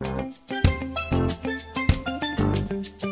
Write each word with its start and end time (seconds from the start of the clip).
Thank 0.00 0.38
you. 3.02 3.07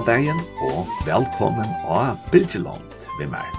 av 0.00 0.38
og 0.64 0.86
velkommen 1.04 1.68
av 1.84 2.16
Bilgeland 2.32 3.04
ved 3.18 3.28
meg. 3.28 3.56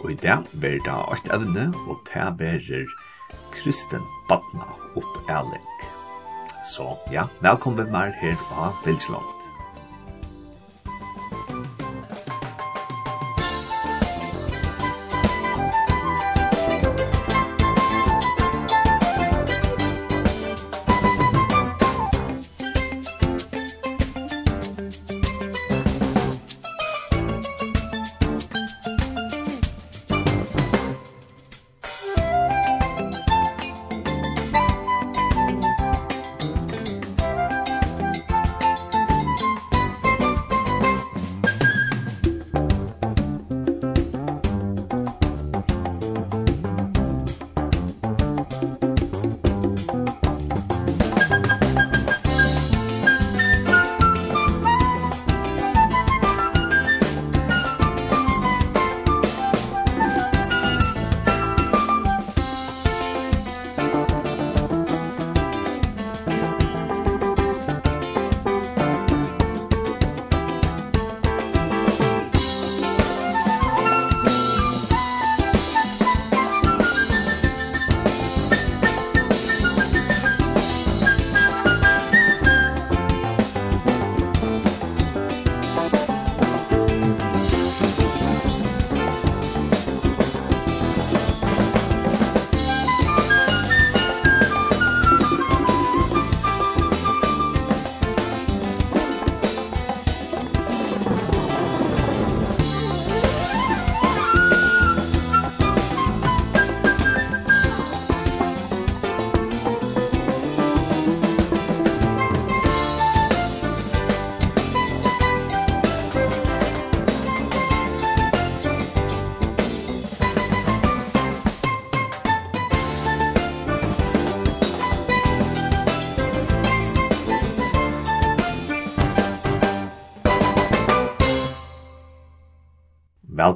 Og 0.00 0.14
i 0.14 0.16
dag 0.22 0.46
blir 0.62 0.78
det 0.86 0.94
et 1.12 1.28
evne, 1.34 1.66
og 1.84 2.00
det 2.08 2.24
blir 2.38 2.94
kristen 3.52 4.06
badna 4.30 4.70
opp 4.96 5.18
ærlig. 5.28 5.60
Så 6.64 6.88
ja, 7.12 7.26
velkommen 7.44 7.82
við 7.82 7.92
meg 7.92 8.16
her 8.22 8.38
av 8.56 8.80
Bilgeland. 8.86 9.41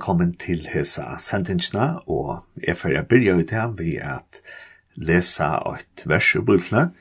velkommen 0.07 0.37
til 0.39 0.61
hesa 0.71 1.17
sendingsna, 1.19 1.87
og 2.07 2.45
jeg 2.63 2.77
får 2.79 2.93
jeg 2.95 3.07
byrja 3.11 3.33
ut 3.41 3.51
her 3.51 3.73
ved 3.75 3.97
at 4.07 4.39
lesa 4.95 5.49
et 5.73 6.05
vers 6.07 6.29
ur 6.39 6.45
bultene, 6.47 6.93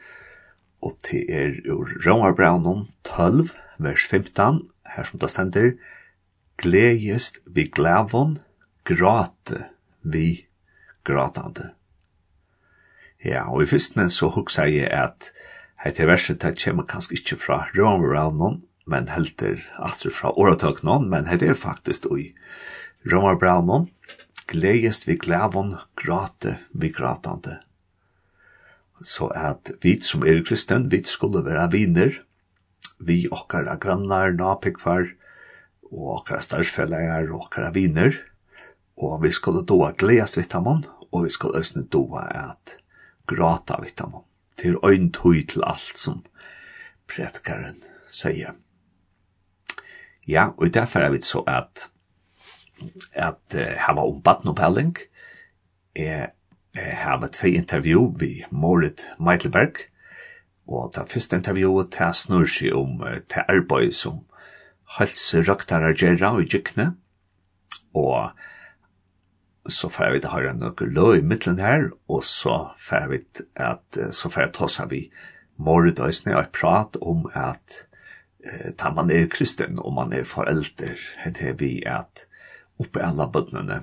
og 0.81 0.95
til 1.05 1.21
er 1.29 1.53
ur 1.69 1.91
Romarbraunen 2.01 2.87
12, 3.05 3.51
vers 3.77 4.07
15, 4.09 4.63
her 4.95 5.05
som 5.05 5.21
det 5.21 5.29
stender, 5.29 5.69
Gledjest 6.57 7.37
vi 7.45 7.67
glavon, 7.69 8.39
grate 8.89 9.67
vi 10.01 10.47
gratande. 11.05 11.75
Ja, 13.21 13.45
og 13.53 13.61
i 13.61 13.69
fyrstene 13.69 14.09
så 14.09 14.31
hugsa 14.33 14.65
jeg 14.65 14.89
at 14.89 15.29
heite 15.85 16.09
verset 16.09 16.41
det 16.41 16.57
kommer 16.57 16.89
kanskje 16.89 17.19
ikke 17.19 17.37
fra 17.37 17.67
Romarbraunen, 17.77 18.63
men 18.89 19.13
helter 19.13 19.61
atter 19.77 20.09
fra 20.09 20.33
åretøkene, 20.33 21.03
men 21.05 21.29
heter 21.29 21.53
faktisk 21.53 22.09
oi 22.09 22.31
Romarbraunon, 23.05 23.89
gledest 24.49 25.07
vi 25.07 25.15
glavon, 25.15 25.75
grate 25.95 26.57
vi 26.73 26.89
gratande. 26.89 27.59
Så 29.01 29.27
at 29.27 29.69
vi 29.81 29.99
som 30.01 30.23
er 30.25 30.41
kristen, 30.47 30.87
vi 30.89 31.03
skulle 31.05 31.43
være 31.45 31.67
viner, 31.75 32.17
vi 32.97 33.27
okkara 33.29 33.75
grannar, 33.77 34.33
napikvar, 34.33 35.11
og 35.91 36.11
okkara 36.19 36.41
starffellegar, 36.41 37.29
og 37.29 37.45
okkara 37.45 37.69
viner, 37.75 38.17
og 38.97 39.21
vi 39.21 39.31
skulle 39.35 39.61
doa 39.67 39.91
gledjest 39.93 40.39
vitamon, 40.39 40.85
og 41.11 41.27
vi 41.27 41.33
skulle 41.35 41.61
øsne 41.61 41.85
doa 41.85 42.25
at 42.49 42.77
grata 43.29 43.77
vitamon. 43.83 44.25
Til 44.57 44.79
øyntøy 44.81 45.43
til 45.45 45.65
alt 45.67 45.99
som 45.99 46.23
predikaren 47.11 47.75
sier. 48.07 48.55
Ja, 50.25 50.55
og 50.57 50.73
derfor 50.73 51.05
er 51.05 51.11
vi 51.11 51.21
så 51.21 51.43
at 51.45 51.89
at 53.15 53.57
uh, 53.57 53.75
hava 53.79 54.05
om 54.05 54.21
badnopelling. 54.23 54.95
Jeg 55.95 56.31
uh, 56.77 56.93
hava 57.03 57.29
tvei 57.31 57.55
intervju 57.59 58.07
vi 58.19 58.31
Morit 58.51 59.05
Meitelberg, 59.19 59.85
og 60.67 60.93
det 60.95 61.07
første 61.11 61.39
intervjuet 61.39 61.93
til 61.93 62.17
snur 62.17 62.49
seg 62.49 62.75
om 62.77 62.99
uh, 63.03 63.19
til 63.31 63.47
arbeid 63.51 63.95
som 63.95 64.23
halsrøktere 64.97 65.95
gjerra 65.97 66.35
og 66.37 66.51
gykkne, 66.51 66.91
og 67.95 68.35
så 69.65 69.89
får 69.89 70.11
vi 70.13 70.21
det 70.21 70.29
har 70.29 70.45
en 70.45 70.59
nøkker 70.61 70.91
i 71.17 71.23
midten 71.25 71.57
her, 71.59 71.89
og 72.07 72.23
så 72.23 72.69
får 72.77 73.07
vi 73.09 73.23
at, 73.55 73.97
så 74.11 74.29
får 74.29 74.41
jeg 74.41 74.53
ta 74.53 74.67
seg 74.69 74.91
vi 74.91 75.01
Morit 75.57 75.99
Øysene 75.99 76.35
og 76.37 76.51
prat 76.51 76.97
om 77.01 77.25
at 77.33 77.87
uh, 78.45 78.71
ta 78.77 78.91
man 78.91 79.09
er 79.09 79.27
kristen 79.31 79.79
og 79.79 79.93
man 79.95 80.13
er 80.13 80.23
forelder, 80.27 80.99
heter 81.23 81.53
vi 81.57 81.81
at 81.87 82.27
oppe 82.81 83.03
alla 83.03 83.27
bøttene 83.31 83.81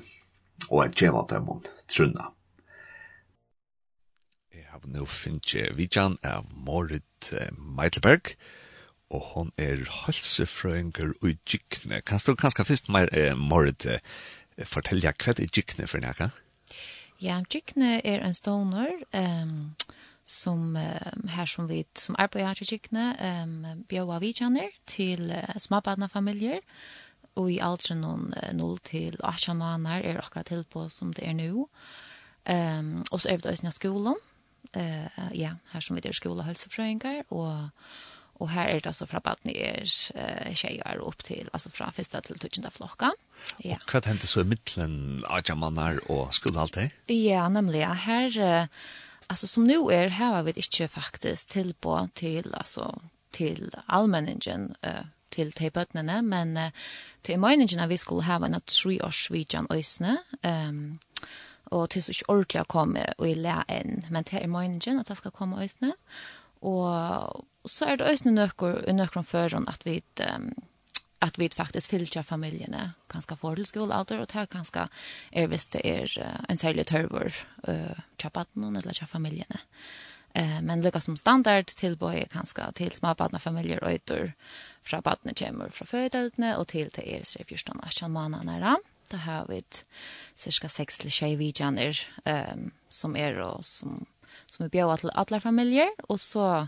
og 0.70 0.84
jeg 0.86 0.96
kjeva 1.02 1.24
dem 1.30 1.46
mot 1.48 1.68
trunna. 1.90 2.30
Jeg 4.52 4.66
har 4.70 4.84
nå 4.88 5.06
finnet 5.08 5.76
vidjan 5.76 6.18
av 6.26 6.46
Morit 6.66 7.32
Meitelberg, 7.56 8.34
og 9.12 9.24
hon 9.32 9.50
er 9.60 9.84
halsefrøyngur 10.02 11.12
og 11.20 11.34
gykkne. 11.48 12.00
Kan 12.00 12.22
du 12.24 12.34
kanskje 12.36 12.68
først, 12.68 12.88
Morit, 13.36 13.86
fortelle 14.64 15.12
hva 15.12 15.34
er 15.34 15.52
gykkne 15.52 15.88
for 15.88 16.04
nækka? 16.04 16.30
Ja, 17.22 17.40
gykkne 17.52 18.00
er 18.00 18.24
en 18.24 18.34
stoner, 18.34 18.96
um, 19.14 19.74
som 20.24 20.76
um, 20.76 21.28
här 21.28 21.46
som 21.46 21.66
vi 21.66 21.84
som 21.94 22.16
arbetar 22.18 22.62
i 22.62 22.64
Kikne 22.64 23.14
um, 23.44 23.84
bjöa 23.88 24.18
vidjaner 24.18 24.70
til 24.86 25.30
uh, 25.30 25.56
småbarnafamiljer. 25.58 26.60
familier 26.60 26.60
og 27.38 27.48
i 27.50 27.58
alderen 27.64 28.02
noen 28.04 28.30
0 28.58 28.78
til 28.84 29.16
18 29.22 29.56
måneder 29.56 30.04
er 30.04 30.20
akkurat 30.20 30.50
til 30.50 30.64
på 30.68 30.88
som 30.92 31.12
det 31.16 31.26
er 31.28 31.36
nå. 31.38 31.66
Um, 32.42 33.04
og 33.10 33.22
så 33.22 33.30
er 33.30 33.38
vi 33.38 33.46
da 33.46 33.52
i 33.54 33.74
skolen, 33.74 34.18
uh, 34.76 35.28
ja, 35.34 35.54
her 35.72 35.84
som 35.84 35.96
vi 35.96 36.02
er 36.04 36.16
skole 36.16 36.42
og 36.42 36.48
helsefrøyngar, 36.48 37.22
og, 37.30 37.70
og 38.42 38.50
her 38.50 38.66
er 38.66 38.82
det 38.82 38.90
altså 38.90 39.06
fra 39.06 39.22
badene 39.22 39.54
er 39.54 39.86
uh, 39.86 40.50
tjejer 40.54 41.04
opp 41.06 41.22
til, 41.22 41.48
altså 41.52 41.70
fra 41.70 41.92
første 41.94 42.20
til 42.26 42.42
tøtjende 42.42 42.74
flokka. 42.74 43.12
Ja. 43.62 43.78
Og 43.78 43.94
hva 43.94 44.02
hendte 44.06 44.26
så 44.26 44.42
i 44.42 44.50
midtelen 44.50 45.22
18 45.30 45.58
måneder 45.58 46.02
og 46.10 46.34
skole 46.34 46.60
alt 46.60 46.76
det? 46.76 46.90
Ja, 47.08 47.48
nemlig, 47.48 47.86
ja, 47.86 47.94
her... 48.08 48.28
Uh, 48.42 48.68
Alltså 49.32 49.46
som 49.46 49.64
nu 49.64 49.92
är 49.92 50.08
här 50.08 50.34
har 50.34 50.42
vi 50.42 50.52
inte 50.56 50.88
faktiskt 50.88 51.50
tillbå 51.50 52.08
till 52.14 52.54
alltså 52.54 53.02
till 53.30 53.74
allmänningen 53.86 54.74
eh 54.82 55.04
til 55.32 55.52
de 55.58 55.70
bøttene, 55.70 56.20
men 56.22 56.56
uh, 56.56 56.70
til 57.24 57.40
meningen 57.40 57.88
vi 57.88 57.96
skulle 58.00 58.26
ha 58.28 58.36
en 58.36 58.60
tre 58.66 58.98
års 59.04 59.30
vidjan 59.32 59.66
øsne, 59.72 60.18
um, 60.44 60.98
og 61.72 61.90
til 61.90 62.02
så 62.02 62.12
ikke 62.12 62.28
ordentlig 62.28 62.60
å 62.60 62.68
komme 62.68 63.06
og 63.18 63.28
i 63.28 63.34
le 63.34 63.62
enn, 63.68 64.04
men 64.10 64.24
til 64.28 64.48
meningen 64.48 65.00
at 65.00 65.08
det 65.08 65.16
skal 65.16 65.34
komme 65.34 65.62
øsne, 65.64 65.94
og 66.62 67.44
så 67.66 67.88
er 67.88 67.96
det 67.96 68.12
øsne 68.12 68.34
nøkker, 68.36 68.92
nøkker 68.92 69.22
om 69.22 69.24
føren 69.24 69.68
at 69.68 69.86
vi 69.86 70.02
um, 70.20 70.52
att 71.22 71.38
vi 71.38 71.48
faktiskt 71.48 71.90
familiene 72.22 72.92
ganske 73.08 73.36
ganska 73.36 73.54
til 73.54 73.66
skolealder, 73.66 74.20
och 74.20 74.26
det 74.32 74.50
ganska 74.50 74.88
är 75.32 75.46
hvis 75.46 75.68
det 75.68 75.86
är 75.86 76.36
en 76.48 76.56
særlig 76.56 76.86
tørver 76.86 77.32
uh, 77.68 78.00
tjapatten 78.18 78.76
eller 78.76 78.92
til 78.92 79.06
familiene. 79.06 79.58
Eh, 80.34 80.62
men 80.62 80.80
lika 80.80 81.00
som 81.00 81.16
standard 81.16 81.66
till 81.66 81.96
boy 81.96 82.24
kanske 82.30 82.72
till 82.74 82.92
småbarnfamiljer 82.92 83.84
och 83.84 83.92
ytor 83.92 84.32
fra 84.82 85.00
badene 85.00 85.34
kommer 85.38 85.70
fra 85.70 85.86
fødeltene 85.86 86.56
og 86.58 86.68
til 86.72 86.90
til 86.90 87.06
er 87.06 87.22
14 87.24 87.46
fyrstånd 87.48 87.84
av 87.84 88.10
måneder. 88.10 88.60
Da 88.60 88.76
Da 89.12 89.16
har 89.16 89.46
vi 89.48 89.62
cirka 90.36 90.68
seks 90.68 90.98
til 90.98 91.10
tjej 91.10 91.36
vidjaner 91.36 91.98
um, 92.24 92.70
som 92.90 93.16
er 93.16 93.36
og 93.44 93.64
som, 93.64 94.06
som 94.50 94.64
vi 94.64 94.70
bjør 94.78 94.96
til 94.96 95.12
alle 95.14 95.40
familier. 95.40 95.90
Og 96.08 96.20
så 96.20 96.66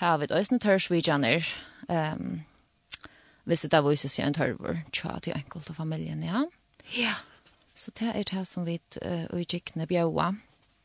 har 0.00 0.18
vi 0.18 0.26
også 0.30 0.58
tørs 0.58 0.90
vidjaner 0.90 1.44
um, 1.88 2.44
hvis 3.44 3.62
det 3.62 3.74
er 3.74 3.84
vises 3.86 4.16
seg 4.16 4.26
en 4.26 4.34
tørver 4.34 4.80
tja 4.92 5.18
til 5.22 5.36
enkelte 5.36 5.74
familien, 5.74 6.22
ja. 6.24 6.42
Ja. 6.96 7.14
Så 7.74 7.92
det 7.94 8.08
er 8.08 8.24
det 8.26 8.46
som 8.48 8.66
vi 8.66 8.80
uh, 9.04 9.26
utgikkene 9.30 9.86
bjør. 9.86 10.34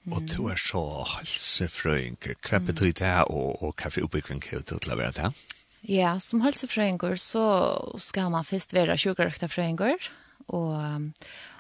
Mm. 0.03 0.13
Og 0.13 0.21
du 0.29 0.47
er 0.49 0.59
så 0.59 0.83
helsefrøynker. 1.15 2.35
Hva 2.49 2.59
betyr 2.59 2.91
det, 2.91 3.15
og, 3.29 3.63
og 3.63 3.73
hva 3.77 3.89
for 3.89 4.05
oppbygging 4.05 4.43
er 4.51 4.61
det 4.61 4.81
til 4.81 4.93
å 4.93 4.99
være 4.99 5.15
det? 5.17 5.31
Ja, 5.81 6.19
som 6.19 6.43
helsefrøyngur 6.45 7.15
så 7.17 7.43
skal 7.97 8.29
man 8.29 8.45
først 8.45 8.73
være 8.73 8.97
sjukrøkta 9.01 9.47
frøyngur, 9.49 9.97
og, 10.53 11.11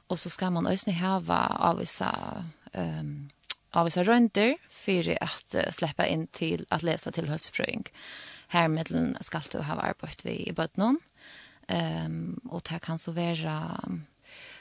og 0.09 0.19
så 0.19 0.29
skal 0.29 0.51
man 0.53 0.69
også 0.69 0.93
hava 0.93 1.39
avvisa, 1.71 2.11
um, 2.77 3.29
avvisa 3.73 4.03
røyndir 4.05 4.59
for 4.69 5.09
at 5.15 5.57
uh, 5.57 5.71
slippe 5.73 6.05
inn 6.05 6.27
til 6.27 6.65
at 6.71 6.81
till 6.81 7.11
til 7.11 7.27
Här 7.27 7.89
Her 8.49 8.67
middelen 8.67 9.17
skal 9.21 9.41
du 9.53 9.61
ha 9.61 9.73
arbeid 9.73 10.23
vi 10.23 10.31
i 10.31 10.51
bøtnån, 10.51 10.97
um, 11.69 12.41
og 12.51 12.61
det 12.69 12.81
kan 12.81 12.97
så 12.97 13.11
være 13.11 14.01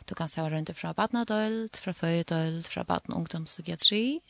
Du 0.08 0.14
kan 0.14 0.28
se 0.28 0.40
rundt 0.40 0.76
fra 0.76 0.92
badnadøld, 0.92 1.76
fra 1.76 1.92
føydøld, 1.92 2.62
fra 2.62 2.82
badn 2.82 3.12
ungdomspsykiatri, 3.12 4.20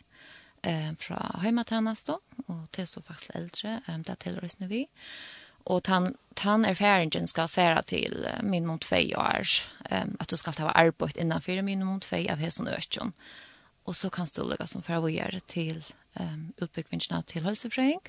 eh, 0.63 0.93
fra 0.97 1.41
heimatannast 1.43 2.07
då, 2.07 2.19
og 2.47 2.69
til 2.73 2.87
så 2.87 3.03
faktisk 3.03 3.31
eldre, 3.35 3.81
eh, 3.89 3.99
det 3.99 4.19
til 4.19 4.41
røysene 4.41 4.69
vi. 4.69 4.87
Og 5.65 5.83
tan, 5.85 6.15
tan 6.37 6.65
erfaringen 6.65 7.29
skal 7.29 7.49
færa 7.49 7.83
til 7.83 8.25
eh, 8.27 8.43
minimum 8.43 8.79
tvei 8.79 9.13
år, 9.17 9.45
eh, 9.91 10.07
at 10.21 10.31
du 10.31 10.37
skal 10.37 10.55
ha 10.59 10.73
arbeid 10.75 11.17
innanfor 11.17 11.63
minimum 11.63 12.01
tvei 12.01 12.27
av 12.31 12.39
hesen 12.39 12.69
økjon. 12.69 13.13
Og 13.85 13.97
så 13.97 14.11
kan 14.11 14.27
du 14.37 14.43
lukka 14.43 14.67
som 14.67 14.83
færa 14.83 15.01
vågjere 15.01 15.41
til 15.49 15.85
eh, 16.17 16.37
utbyggvinnsna 16.63 17.23
til 17.27 17.43
hølsefrøying, 17.43 18.03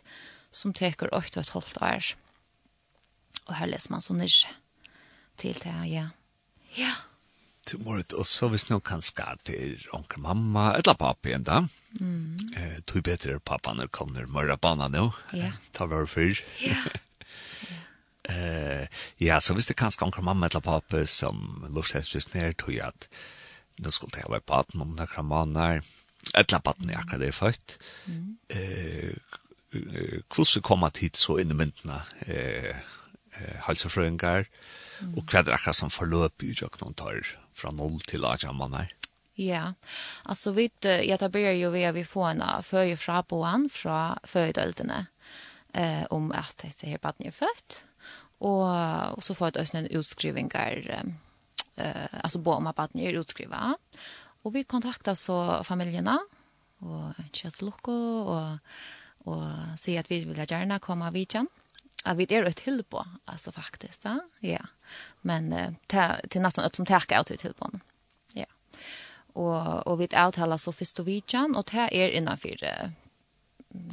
som 0.51 0.73
teker 0.73 1.09
8 1.11 1.37
og 1.37 1.41
et 1.41 1.53
halvt 1.55 1.77
år. 1.81 2.15
Og 3.47 3.55
her 3.55 3.65
leser 3.65 3.91
man 3.91 4.01
så 4.01 4.13
nyrse 4.13 4.47
til 5.37 5.57
det, 5.63 5.75
ja. 5.89 6.09
Ja 6.77 6.93
litt 7.71 7.85
mord, 7.85 8.13
og 8.17 8.27
så 8.27 8.49
hvis 8.51 8.67
noen 8.69 8.83
kan 8.85 9.03
ska 9.03 9.35
til 9.47 9.79
onkel 9.95 10.23
mamma, 10.23 10.71
eller 10.77 10.97
pappa 10.99 11.29
igjen 11.29 11.45
da. 11.47 11.61
Mm. 11.99 12.37
Eh, 12.55 12.79
tog 12.87 13.03
bedre 13.07 13.39
pappa 13.39 13.73
når 13.75 13.91
kommer 13.93 14.27
mørre 14.27 14.57
bana 14.57 14.89
nå. 14.91 15.09
Ja. 15.37 15.53
Ta 15.75 15.87
vår 15.91 16.09
fyr. 16.11 16.43
Ja. 16.63 16.83
Eh, 18.29 18.85
ja, 19.17 19.39
så 19.41 19.55
hvis 19.57 19.65
det 19.65 19.73
kan 19.73 19.89
kanskje 19.89 20.05
onkel 20.05 20.23
mamma 20.23 20.45
eller 20.45 20.61
pappa 20.61 20.99
som 21.09 21.65
lovstensvis 21.73 22.29
ned, 22.35 22.53
tog 22.61 22.69
jeg 22.69 22.85
at 22.85 23.07
nå 23.81 23.91
skulle 23.91 24.21
jeg 24.21 24.29
være 24.29 24.45
på 24.45 24.59
om 24.77 24.93
noen 24.93 25.25
måneder, 25.25 25.81
eller 26.29 26.61
baden 26.61 26.93
er 26.93 27.01
akkurat 27.01 27.23
det 27.25 27.31
født. 27.33 27.75
Mm. 28.05 28.37
Eh, 28.53 29.17
hvordan 30.29 30.63
kommer 30.63 30.93
tid 30.93 31.17
så 31.17 31.39
inn 31.41 31.51
i 31.51 31.57
myndene, 31.57 31.97
eh, 32.27 32.77
eh, 33.33 33.57
halsefrøyngar, 33.65 34.45
mm. 35.01 35.17
og 35.17 35.25
hva 35.25 35.41
er 35.41 35.49
det 35.49 35.57
akkurat 35.57 35.81
som 35.81 35.91
forløp 35.91 36.45
i 36.45 36.53
jøkken 36.53 36.93
tar 36.93 37.25
fra 37.57 37.71
noll 37.75 37.99
til 38.07 38.25
at 38.25 38.43
18 38.45 38.57
måneder? 38.57 38.91
Ja, 39.39 39.73
altså 40.27 40.51
vi 40.51 40.67
etablerer 40.85 41.55
jo 41.55 41.71
ved 41.71 41.87
at 41.89 41.95
vi 41.95 42.03
får 42.03 42.33
en 42.33 42.43
føje 42.63 42.97
fra 42.99 43.21
boan 43.21 43.69
fra 43.71 44.17
føjedøltene 44.27 45.05
eh, 45.73 46.03
om 46.11 46.31
at 46.35 46.55
dette 46.61 46.89
her 46.89 47.01
baden 47.01 47.27
er 47.27 47.35
født. 47.35 47.85
Og, 48.41 48.65
og 49.15 49.23
så 49.23 49.33
får 49.37 49.53
vi 49.53 49.61
også 49.61 49.77
en 49.77 49.89
utskriving 49.97 50.49
utskrivingar, 50.49 51.13
eh, 51.77 52.07
altså 52.23 52.41
bo 52.41 52.57
om 52.57 52.67
at 52.67 52.75
baden 52.75 52.99
er 52.99 53.19
utskrivet. 53.19 53.77
Og 54.43 54.53
vi 54.53 54.63
kontakter 54.63 55.13
så 55.13 55.61
familiene, 55.63 56.17
og 56.81 57.13
kjøtt 57.31 57.61
lukko, 57.61 57.97
og, 58.25 58.59
og 59.29 59.43
sier 59.77 60.01
at 60.01 60.09
vi 60.09 60.23
vil 60.25 60.41
gjerne 60.41 60.81
komme 60.81 61.07
av 61.07 61.13
vidtjen 61.13 61.47
att 62.03 62.17
vi 62.17 62.35
är 62.35 62.43
ett 62.43 62.57
till 62.57 62.83
på 62.83 63.05
alltså 63.25 63.51
faktiskt 63.51 64.03
ja. 64.03 64.19
ja. 64.39 64.65
Men 65.21 65.53
eh, 65.53 65.71
till, 66.29 66.41
nästan 66.41 66.65
ett 66.65 66.75
som 66.75 66.85
täcker 66.85 67.19
ut 67.19 67.39
till 67.39 67.53
på. 67.53 67.71
Ja. 68.33 68.45
Och 69.33 69.87
och 69.87 70.01
vi 70.01 70.05
uttalar 70.05 70.57
så 70.57 70.71
fistovican 70.71 71.55
och 71.55 71.69
det 71.71 71.97
är 71.97 72.09
innanför 72.09 72.85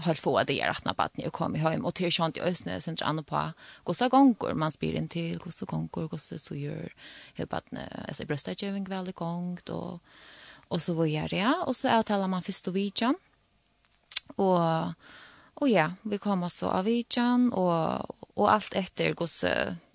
har 0.00 0.14
få 0.14 0.42
det 0.42 0.60
är 0.60 0.70
att 0.70 0.84
när 0.84 0.94
barnet 0.94 1.26
och 1.26 1.32
kom 1.32 1.54
hem 1.54 1.84
och 1.84 1.94
till 1.94 2.12
sånt 2.12 2.36
i 2.36 2.40
ösnä 2.40 2.80
sen 2.80 2.96
andra 3.00 3.22
på 3.22 3.52
gosta 3.84 4.08
gånger 4.08 4.54
man 4.54 4.72
spyr 4.72 4.94
in 4.94 5.08
till 5.08 5.38
gosta 5.38 5.66
gånger 5.66 6.08
gosta 6.08 6.38
så 6.38 6.54
gör 6.54 6.94
hur 7.34 7.46
barnet 7.46 7.92
alltså 8.08 8.26
bröstet 8.26 8.62
jag 8.62 8.74
en 8.74 8.84
kväll 8.84 9.12
gång 9.12 9.58
då 9.64 10.00
och 10.68 10.82
så 10.82 10.94
vad 10.94 11.08
gör 11.08 11.34
ja. 11.34 11.64
och 11.66 11.76
så 11.76 12.00
uttalar 12.00 12.28
man 12.28 12.42
fistovican 12.42 13.16
och 14.36 14.58
Och 15.60 15.68
ja, 15.68 15.92
vi 16.02 16.18
kom 16.18 16.50
så 16.50 16.68
av 16.68 16.84
vidjan 16.84 17.52
och, 17.52 18.10
och 18.34 18.52
allt 18.52 18.74
efter 18.74 19.12
gods 19.14 19.44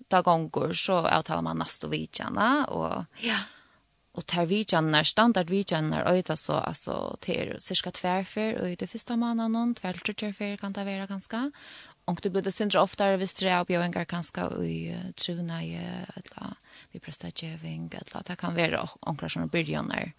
dagångor 0.08 0.72
så 0.72 0.94
avtalar 0.94 1.42
man 1.42 1.58
nästa 1.58 1.88
vidjana 1.88 2.66
och 2.66 3.04
ja. 3.20 3.38
Och 4.12 4.26
tar 4.26 4.46
när 4.90 5.02
standard 5.02 5.50
vidjanar 5.50 6.06
öjda 6.06 6.36
så 6.36 6.52
alltså 6.52 7.16
till 7.20 7.56
cirka 7.60 7.90
tvärfer 7.90 8.60
och 8.60 8.68
i 8.68 8.76
det 8.76 8.86
första 8.86 9.16
månaden, 9.16 9.74
tvärtrutjärfer 9.74 10.56
kan 10.56 10.72
det 10.72 10.84
vara 10.84 11.06
ganska. 11.06 11.50
Och 12.04 12.20
det 12.22 12.30
blir 12.30 12.42
det 12.42 12.52
sindra 12.52 12.82
oftare 12.82 13.16
hvis 13.16 13.34
det 13.34 13.48
är 13.48 13.64
ganska 13.64 14.04
ganska 14.04 14.64
i 14.64 14.96
truna 15.14 15.64
i 15.64 15.74
eller 16.14 16.54
vi 16.90 17.00
prestageving 17.00 17.90
eller 17.92 18.22
det 18.22 18.36
kan 18.36 18.54
vara 18.54 18.88
onkrar 19.00 19.28
som 19.28 19.48
byrjanar 19.48 20.12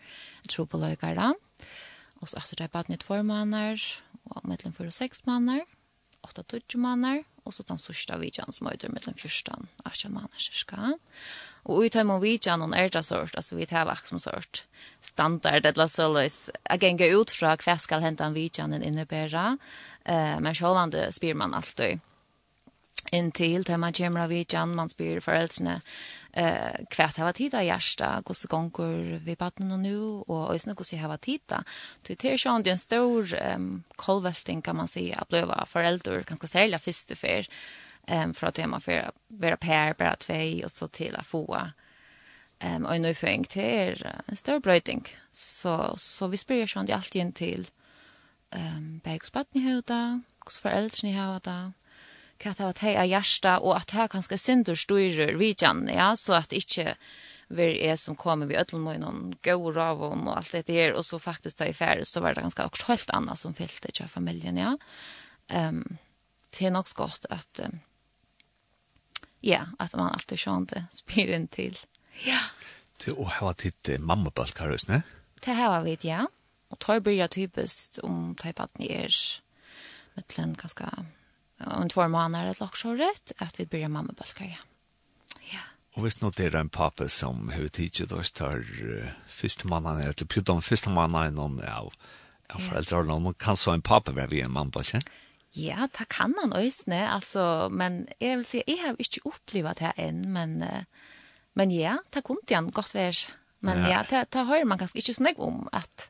tro 0.49 0.65
på 0.65 0.77
löjgar 0.77 1.33
Och 2.19 2.29
så 2.29 2.37
efter 2.37 2.55
det 2.55 2.63
är 2.63 2.67
bara 2.67 2.79
ett 2.79 2.87
nytt 2.87 3.03
og 4.31 4.45
mellom 4.47 4.73
4 4.73 4.91
og 4.91 4.97
6 4.97 5.25
måneder, 5.29 5.65
8-20 6.25 6.77
måneder, 6.81 7.23
og 7.45 7.53
så 7.53 7.63
den 7.67 7.77
sørste 7.77 8.17
vidjan 8.17 8.53
som 8.53 8.67
er 8.71 8.81
mellom 8.89 9.13
14 9.13 9.53
og 9.53 9.91
18 9.91 10.13
måneder, 10.13 10.39
cirka. 10.41 10.95
Og 11.65 11.85
ut 11.85 11.97
hjemme 11.97 12.17
vidjan 12.21 12.63
og 12.65 12.73
er 12.77 12.89
det 12.89 13.03
sort, 13.05 13.35
altså 13.37 13.57
vi 13.59 13.67
tar 13.69 13.85
vakt 13.89 14.09
som 14.09 14.21
sort, 14.21 14.63
standard 15.01 15.65
eller 15.65 15.89
så 15.91 16.09
løs, 16.09 16.49
jeg 16.69 16.81
ganger 16.81 17.15
ut 17.19 17.33
fra 17.33 17.55
hva 17.61 17.77
skal 17.81 18.01
hente 18.05 18.25
en 18.25 18.37
vidjanen 18.37 18.85
innebæra, 18.85 19.55
uh, 20.09 20.35
men 20.41 20.57
sjålvande 20.57 21.07
spyr 21.13 21.37
man 21.37 21.53
alltid 21.57 22.01
inntil 23.13 23.65
til 23.65 23.77
man 23.81 23.93
kommer 23.93 24.25
av 24.25 24.31
vidjan, 24.33 24.73
man 24.77 24.89
spyr 24.89 25.21
foreldrene, 25.21 25.79
eh 26.35 26.85
kvärt 26.89 27.17
hava 27.17 27.33
tida 27.33 27.63
hjärsta 27.63 28.21
går 28.25 28.33
så 28.33 28.47
vi 29.25 29.35
barnen 29.35 29.71
och 29.71 29.79
nu 29.79 29.99
och 29.99 30.55
ösna 30.55 30.73
går 30.73 30.83
så 30.83 30.97
hava 30.97 31.17
tida 31.17 31.63
till 32.03 32.17
till 32.17 32.37
sjön 32.37 32.63
den 32.63 32.77
stor 32.77 33.33
ehm 33.33 33.83
kolvelting 33.95 34.61
kan 34.61 34.75
man 34.75 34.87
säga 34.87 35.15
att 35.15 35.27
blöva 35.27 35.65
föräldrar 35.65 36.23
kanske 36.23 36.47
sälja 36.47 36.79
første 36.79 37.15
för 37.15 37.47
ehm 38.07 38.33
för 38.33 38.47
att 38.47 38.57
hemma 38.57 38.79
för 38.79 39.11
vara 39.27 39.57
pair 39.57 39.93
bara 39.93 40.15
två 40.15 40.63
och 40.63 40.71
så 40.71 40.87
till 40.87 41.15
att 41.15 41.25
få 41.25 41.61
ehm 42.59 42.85
och 42.85 43.01
nu 43.01 43.13
för 43.13 43.43
till 43.43 43.61
er 43.61 44.21
en 44.25 44.35
stor 44.35 44.59
blöting 44.59 45.07
så 45.31 45.93
så 45.97 46.27
vi 46.27 46.37
spyr 46.37 46.67
sjön 46.67 46.85
det 46.85 46.93
alltid 46.93 47.21
in 47.21 47.31
till 47.33 47.67
ehm 48.51 49.01
bägsbatten 49.03 49.61
hur 49.61 49.81
där 49.81 50.21
hur 50.45 50.61
föräldrar 50.61 51.03
ni 51.03 51.13
har 51.13 51.39
där 51.39 51.71
hva 52.41 52.51
det 52.51 52.65
var 52.65 52.75
til 52.77 52.97
å 52.99 53.05
gjørste, 53.07 53.53
og 53.63 53.77
at 53.77 53.93
det 53.93 54.09
kanskje 54.11 54.39
synder 54.41 54.79
styrer 54.79 55.37
vidjan, 55.39 55.85
ja, 55.91 56.11
så 56.19 56.37
at 56.41 56.55
ikke 56.55 56.95
vi 57.47 57.67
er 57.85 57.97
som 58.01 58.17
kommer 58.17 58.49
vi 58.49 58.57
ødelen 58.57 58.87
og 58.89 59.01
noen 59.03 59.33
gode 59.45 59.75
ravån 59.77 60.25
og 60.25 60.37
alt 60.39 60.55
det 60.55 60.65
der, 60.67 60.95
og 60.97 61.05
så 61.05 61.19
faktisk 61.21 61.59
da 61.59 61.69
i 61.69 61.75
ferie, 61.77 62.05
så 62.05 62.23
var 62.23 62.33
det 62.33 62.45
ganske 62.45 62.65
også 62.65 62.89
helt 62.89 63.13
annet 63.13 63.39
som 63.39 63.53
fyllte 63.57 63.93
til 63.93 64.09
familien, 64.09 64.57
ja. 64.57 64.75
Um, 65.49 65.83
det 66.55 66.67
er 66.67 66.73
nok 66.73 66.89
så 66.89 66.97
godt 67.03 67.27
at, 67.29 67.61
um, 67.61 67.77
ja, 69.45 69.67
at 69.79 69.93
man 69.93 70.09
alltid 70.13 70.41
skjønner 70.41 70.87
spyr 70.95 71.35
inn 71.37 71.47
til. 71.53 71.77
Ja. 72.25 72.47
Til 73.01 73.19
å 73.19 73.27
ha 73.29 73.53
titt 73.53 73.91
mammabølkarhus, 74.01 74.87
ne? 74.89 75.03
Det 75.45 75.53
har 75.53 75.83
vi, 75.85 75.99
ja. 76.07 76.25
Og 76.73 76.79
tar 76.81 77.03
blir 77.05 77.27
typisk 77.29 77.99
om 78.03 78.33
tar 78.39 78.71
ni 78.79 78.89
er 78.89 79.13
mittlen 80.15 80.55
ganske 80.57 80.89
om 81.59 81.89
två 81.89 82.07
månader 82.07 82.51
ett 82.51 82.59
lock 82.59 82.77
så 82.77 82.93
rätt 82.93 83.31
att 83.37 83.59
vi 83.59 83.65
börjar 83.65 83.87
mamma 83.87 84.03
mammabölkar, 84.03 84.45
ja. 84.45 84.57
Ja. 85.51 85.59
Och 85.93 86.05
visst 86.05 86.21
nog 86.21 86.33
det 86.33 86.45
är 86.45 86.55
en 86.55 86.69
pappa 86.69 87.07
som 87.07 87.49
har 87.49 87.55
huvudtidget 87.55 88.11
oss 88.11 88.31
tar 88.31 88.57
uh, 88.57 89.07
första 89.27 89.67
månaden 89.67 90.01
eller 90.01 90.13
till 90.13 90.27
pjutan 90.27 90.61
första 90.61 90.89
månaden 90.89 91.35
någon 91.35 91.63
av 91.63 91.93
av 92.49 92.59
föräldrar 92.59 92.99
och 92.99 93.05
någon 93.05 93.33
kan 93.33 93.57
så 93.57 93.71
en 93.71 93.81
pappa 93.81 94.11
vara 94.11 94.27
vid 94.27 94.43
en 94.43 94.51
mammabölkar. 94.51 95.01
Ja, 95.51 95.87
det 95.97 96.05
kan 96.07 96.35
han 96.37 96.53
ösne 96.53 97.09
alltså 97.09 97.67
men 97.71 98.07
jag 98.19 98.35
vill 98.35 98.45
säga 98.45 98.63
jag 98.67 98.77
har 98.77 98.89
inte 98.89 99.19
upplevt 99.23 99.77
det 99.77 99.85
här 99.85 99.93
än 99.97 100.33
men 100.33 100.61
uh, 100.61 100.83
men 101.53 101.71
ja, 101.71 102.03
det 102.09 102.21
kunde 102.21 102.55
han 102.55 102.71
gott 102.71 102.93
vara. 102.93 103.13
Men 103.59 103.81
ja, 103.81 103.89
ja 103.89 104.05
det, 104.09 104.25
det 104.29 104.43
hör 104.43 104.65
man 104.65 104.77
kanske 104.77 104.97
inte 104.97 105.13
snägg 105.13 105.39
om 105.39 105.69
att 105.71 106.09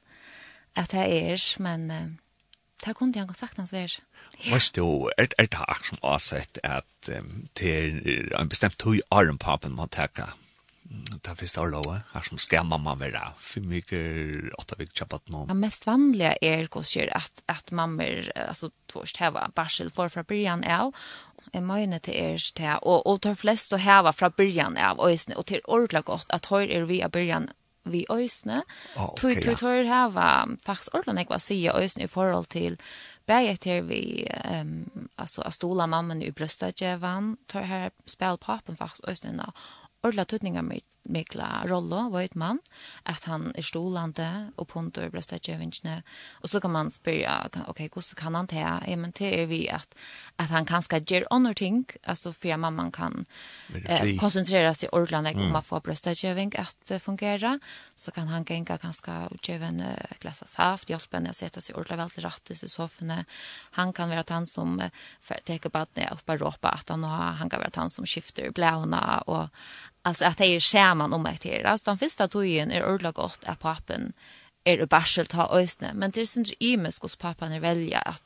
att 0.74 0.90
det 0.90 1.32
är 1.32 1.62
men 1.62 1.92
uh, 1.92 2.12
det 2.86 2.94
kunde 2.94 3.20
han 3.20 3.34
sagt 3.34 3.58
hans 3.58 3.74
vara. 3.74 3.88
Vast 4.52 4.76
du, 4.76 5.10
er, 5.18 5.30
er 5.38 5.48
det 5.48 5.62
hack 5.62 5.86
som 5.86 5.98
har 6.02 6.18
sett 6.18 6.58
att 6.64 7.10
till 7.54 8.34
en 8.40 8.48
bestemt 8.48 8.78
tog 8.78 9.00
arm 9.10 9.38
papen 9.38 9.76
må 9.76 9.88
teka 9.88 10.08
tacka. 10.08 10.34
Ta 11.22 11.36
första 11.36 11.66
lova, 11.66 12.02
her 12.14 12.22
som 12.22 12.38
skal 12.38 12.66
mamma 12.66 12.96
vara 12.96 13.34
för 13.40 13.62
mycket 13.62 14.54
åtta 14.54 14.76
veckor 14.76 14.94
chapat 14.94 15.30
nu. 15.30 15.46
Det 15.48 15.54
mest 15.54 15.86
vanliga 15.86 16.36
är 16.42 16.68
kanske 16.68 17.12
at 17.12 17.44
att 17.46 17.72
mammor 17.72 18.32
altså 18.36 18.70
tvåst 18.88 19.18
heva 19.18 19.52
barsel 19.56 19.90
for 19.92 20.10
fra 20.10 20.24
byrjan 20.24 20.64
av, 20.64 20.94
Jeg 21.54 21.64
mener 21.64 22.00
til 22.00 22.16
er 22.18 22.38
til, 22.56 22.80
og, 22.82 23.06
og 23.08 23.22
til 23.22 23.36
flest 23.36 23.74
å 23.74 23.78
heva 23.78 24.12
fra 24.16 24.30
byrjan 24.30 24.78
av 24.78 25.00
øysene, 25.04 25.38
og 25.38 25.46
til 25.46 25.62
ordentlig 25.68 26.04
godt 26.06 26.34
at 26.34 26.50
høyre 26.50 26.74
er 26.74 26.90
vi 26.90 27.02
av 27.06 27.14
byrjan 27.16 27.50
vi 27.86 28.06
øysene. 28.10 28.64
Oh, 28.96 29.12
okay, 29.12 29.36
tog, 29.36 29.44
tog, 29.44 29.60
tog 29.62 29.86
heva 29.86 30.30
faktisk 30.66 30.96
ordla 30.98 31.14
nekva 31.14 31.38
sige 31.40 31.76
øysene 31.78 32.08
i 32.08 32.12
forhold 32.12 32.50
til 32.50 32.80
bæg 33.26 33.48
ett 33.50 33.66
vi 33.90 34.28
um, 34.62 35.10
altså, 35.18 35.42
a 35.42 35.52
stola 35.52 35.88
mammen 35.88 36.22
i 36.22 36.32
brøstadjevan, 36.32 37.38
tar 37.48 37.66
her 37.70 37.90
spel 38.06 38.38
papen 38.38 38.76
fast 38.76 39.06
ösnen 39.08 39.40
og 39.40 39.54
ordla 40.04 40.26
tutninga 40.26 40.62
med 40.62 40.82
mykla 41.06 41.66
rollo, 41.70 42.10
vet 42.14 42.36
man, 42.36 42.60
at 43.06 43.28
han 43.30 43.52
er 43.56 43.66
stolande 43.66 44.30
og 44.58 44.68
punter 44.72 45.10
brøstetjøvingsene. 45.14 46.00
Og 46.42 46.50
så 46.50 46.62
kan 46.64 46.74
man 46.74 46.92
spyrja, 46.94 47.38
ok, 47.68 47.86
hvordan 47.94 48.20
kan 48.20 48.36
han 48.40 48.50
ta? 48.50 48.80
Ja, 48.88 48.96
men 48.98 49.14
det 49.18 49.30
er 49.42 49.46
vi 49.50 49.66
at, 49.70 49.94
at 50.42 50.50
han 50.50 50.66
kan 50.66 50.84
skal 50.86 51.06
gjøre 51.06 51.30
andre 51.32 51.54
ting, 51.54 51.86
altså 52.04 52.32
for 52.34 52.54
at 52.54 52.60
mamman 52.60 52.92
kan 52.96 53.26
eh, 53.74 54.16
konsentrera 54.20 54.74
seg 54.74 54.94
ordentlig 54.94 55.36
om 55.36 55.52
mm. 55.52 55.60
å 55.60 55.64
få 55.66 55.82
brøstetjøving 55.86 56.56
at 56.62 56.92
uh, 56.92 57.00
fungera, 57.02 57.58
Så 57.96 58.12
kan 58.12 58.28
han 58.28 58.46
genga 58.46 58.78
kanskje 58.78 59.14
utgjøre 59.32 59.70
en 59.70 59.82
uh, 59.82 60.18
glass 60.22 60.42
av 60.44 60.50
saft, 60.50 60.90
hjelpe 60.90 61.18
henne 61.18 61.34
å 61.34 61.38
sette 61.38 61.62
seg 61.62 61.76
ordentlig 61.76 61.98
vel 62.02 62.14
til 62.14 62.26
rattes 62.26 62.64
i 62.64 62.70
soffene. 62.70 63.24
Han 63.78 63.94
kan 63.94 64.10
være 64.10 64.26
han 64.34 64.46
som 64.46 64.80
uh, 64.80 64.90
teker 65.46 65.70
badene 65.70 66.12
oppe 66.14 66.36
og 66.36 66.46
råpe 66.46 66.72
at 66.72 66.90
han, 66.94 67.04
han 67.06 67.50
kan 67.50 67.62
være 67.62 67.80
han 67.80 67.94
som 67.94 68.08
skifter 68.10 68.52
blævna 68.56 69.22
og 69.28 69.50
Alltså 70.06 70.26
att 70.26 70.38
det 70.38 70.46
är 70.46 70.60
skärman 70.60 71.14
om 71.14 71.26
att 71.26 71.42
det 71.42 71.60
är. 71.60 71.64
Alltså 71.64 71.92
den 71.92 71.98
första 71.98 72.28
tojen 72.28 72.72
är 72.72 72.94
ordla 72.94 73.12
gott 73.12 73.44
att 73.46 73.60
pappen 73.60 74.14
är 74.64 74.82
i 74.82 74.86
barsel 74.86 75.26
ta 75.26 75.50
ösne. 75.60 75.94
Men 75.94 76.12
det 76.12 76.22
är 76.22 76.26
sin 76.26 76.46
imisk 76.60 77.02
hos 77.02 77.16
pappan 77.16 77.52
är 77.52 77.60
välja 77.60 78.00
att 78.00 78.24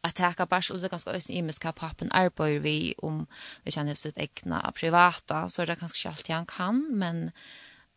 att 0.00 0.14
täcka 0.14 0.46
barsel. 0.46 0.80
Det 0.80 0.86
är 0.86 0.90
ganska 0.90 1.10
ösne 1.10 1.34
imisk 1.34 1.64
att 1.64 1.76
pappen 1.76 2.12
arbetar 2.12 2.58
vi 2.58 2.94
om 2.98 3.26
vi 3.62 3.70
känner 3.70 3.92
oss 3.92 4.06
ut 4.06 4.18
ägna 4.18 4.72
privata. 4.74 5.48
Så 5.48 5.62
är 5.62 5.66
det 5.66 5.80
ganska 5.80 6.08
allt 6.08 6.28
han 6.28 6.46
kan. 6.46 6.98
Men, 6.98 7.30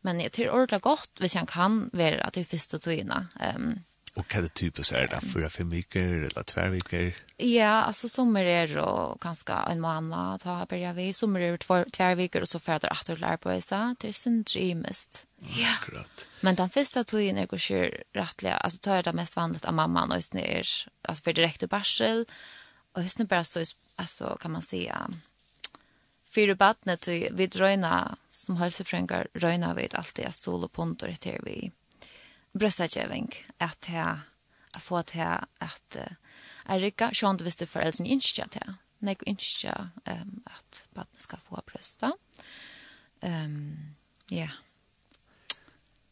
men 0.01 0.17
det 0.17 0.39
är 0.39 0.51
ordla 0.51 0.79
gott 0.79 1.17
hvis 1.19 1.35
han 1.35 1.45
kan 1.45 1.89
vara 1.93 2.23
att 2.23 2.33
det 2.33 2.39
är 2.39 2.45
första 2.45 2.79
tojerna. 2.79 3.27
Um, 3.55 3.79
Og 4.17 4.25
hva 4.25 4.39
er 4.39 4.45
det 4.47 4.53
typisk 4.57 4.93
er 4.93 5.07
det? 5.07 5.19
Fyra, 5.21 5.49
för 5.49 5.57
fem 5.63 5.69
viker 5.69 6.25
eller 6.27 6.43
tver 6.43 6.69
viker? 6.69 7.15
Ja, 7.37 7.83
alltså 7.83 8.09
sommer 8.09 8.43
er 8.43 8.67
då 8.67 9.17
kanskje 9.21 9.53
en 9.53 9.81
månad 9.81 10.41
ta 10.41 10.65
börja 10.65 10.93
vi 10.93 11.13
Sommer 11.13 11.39
er 11.39 11.57
två 11.57 11.83
två 11.91 12.15
veckor 12.15 12.41
och 12.41 12.49
så 12.49 12.59
för 12.59 12.73
att 12.73 12.83
åter 12.83 13.15
lære 13.15 13.37
på 13.37 13.61
så 13.61 13.95
det 13.99 14.07
är 14.07 14.11
sin 14.11 14.43
dreamest. 14.43 15.25
Ja. 15.37 15.73
Akkurat. 15.73 16.27
Men 16.41 16.55
den 16.55 16.69
første 16.69 17.03
togjen 17.03 17.37
er 17.37 17.47
ju 17.71 17.91
rättliga 18.13 18.57
alltså 18.57 18.79
tar 18.79 19.03
det 19.03 19.13
mest 19.13 19.35
vanligt 19.35 19.65
av 19.65 19.73
mamman 19.73 20.11
och 20.11 20.23
sen 20.23 20.39
är 20.39 20.65
alltså 21.01 21.23
för 21.23 21.33
direkt 21.33 21.69
barsel 21.69 22.25
och 22.93 23.11
sen 23.11 23.27
bara 23.27 23.43
så 23.43 23.63
alltså 23.95 24.37
kan 24.41 24.51
man 24.51 24.61
säga 24.61 25.09
fyra 26.29 26.55
barnet 26.55 27.07
vi 27.07 27.47
drøyna 27.47 28.17
som 28.29 28.57
hälsofränkar 28.57 29.27
röna 29.33 29.73
vi 29.73 29.87
allt 29.93 30.15
det 30.15 30.31
stol 30.31 30.63
og 30.63 30.73
punter 30.73 31.07
etter 31.07 31.39
vi 31.43 31.71
brøstadjeving 32.53 33.33
at 33.33 33.39
bröstageving 33.39 33.45
att 33.57 33.85
här 33.85 34.19
att 34.73 34.81
få 34.81 34.97
att 34.97 35.09
här 35.09 35.45
att 35.57 35.97
Erika 36.69 37.09
sjönde 37.13 37.43
visste 37.43 37.65
föräldrarna 37.65 38.09
inte 38.09 38.33
til, 38.33 38.47
här. 38.53 38.73
Nej, 38.99 39.17
inte 39.25 39.89
ehm 40.05 40.43
att 40.45 40.87
barnet 40.93 41.21
skal 41.21 41.39
få 41.39 41.61
brøsta. 41.65 42.11
Um, 43.21 43.95
ja. 44.29 44.47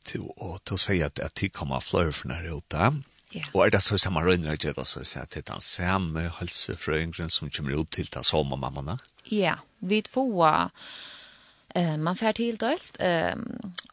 Til 0.03 0.21
Till 0.21 0.59
til 0.65 0.73
å 0.73 0.77
si 0.77 1.01
at 1.01 1.19
att 1.19 1.35
det 1.35 1.49
kommer 1.49 1.79
flere 1.79 2.13
for 2.13 2.29
här 2.29 2.57
ute. 2.57 3.03
Ja. 3.31 3.41
Och 3.53 3.65
är 3.65 3.69
det 3.69 3.81
så 3.81 3.97
samme 3.97 4.19
røyner 4.19 4.49
jeg 4.49 4.59
gjør, 4.59 4.83
så 4.83 5.03
så 5.03 5.19
att 5.19 5.29
det 5.29 5.45
den 5.47 5.61
samme 5.61 6.31
helsefrøyngren 6.39 7.29
som 7.29 7.49
kommer 7.49 7.81
ut 7.81 7.89
till 7.89 8.07
ta 8.07 8.23
sommarmammorna? 8.23 8.99
Ja, 9.23 9.55
vi 9.79 10.03
får 10.09 10.69
Eh, 11.75 11.97
man 11.97 12.15
får 12.15 12.31
til 12.31 12.57
dølt, 12.57 12.97
eh, 12.99 13.35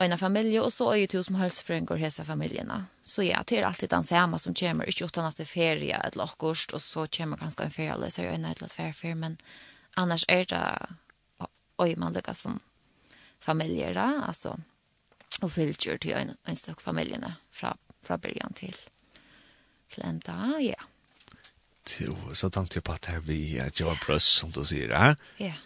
en 0.00 0.18
familie, 0.18 0.62
og 0.62 0.72
så 0.72 0.92
er 0.92 1.00
jo 1.02 1.06
to 1.06 1.22
som 1.22 1.34
hølsfrøngår 1.34 1.96
hese 1.96 2.24
familiene. 2.24 2.86
Så 3.04 3.22
ja, 3.26 3.42
det 3.42 3.58
er 3.58 3.66
alltid 3.66 3.90
den 3.90 4.02
samme 4.02 4.38
som 4.38 4.54
kommer, 4.54 4.84
ikke 4.84 5.04
uten 5.04 5.26
at 5.26 5.36
det 5.36 5.46
er 5.46 5.52
ferie 5.52 6.00
eller 6.04 6.24
akkurat, 6.24 6.74
og 6.74 6.80
så 6.80 7.06
kommer 7.06 7.36
ganska 7.36 7.64
en 7.64 7.70
ferie, 7.70 7.92
eller 7.94 8.10
så 8.10 8.22
er 8.22 8.30
det 8.30 8.34
en 8.34 8.44
eller 8.44 8.68
ferie, 8.68 8.92
ferie, 8.92 9.14
men 9.14 9.38
annars 9.96 10.24
er 10.28 10.44
det 10.44 10.62
øy 11.78 11.96
man 11.96 12.14
lykkes 12.14 12.38
som 12.38 12.60
familier, 13.40 13.92
da, 13.92 14.24
altså, 14.28 14.56
og 15.42 15.50
fylgjør 15.52 15.96
til 15.96 16.14
en, 16.16 16.36
en 16.48 16.56
støk 16.56 16.80
familiene 16.80 17.34
fra, 17.50 17.76
fra 18.06 18.16
början 18.16 18.54
til, 18.54 18.76
til 19.90 20.06
enda, 20.06 20.58
ja. 20.62 20.78
Så 22.32 22.48
tenkte 22.48 22.78
jeg 22.78 22.84
på 22.84 22.92
at 22.92 23.06
her 23.06 23.20
vi 23.20 23.58
er 23.58 23.70
Joe 23.80 23.98
Bruss, 24.06 24.24
som 24.24 24.52
du 24.52 24.64
sier, 24.64 24.88
ja? 24.88 25.14
Ja. 25.38 25.44
Yeah 25.44 25.62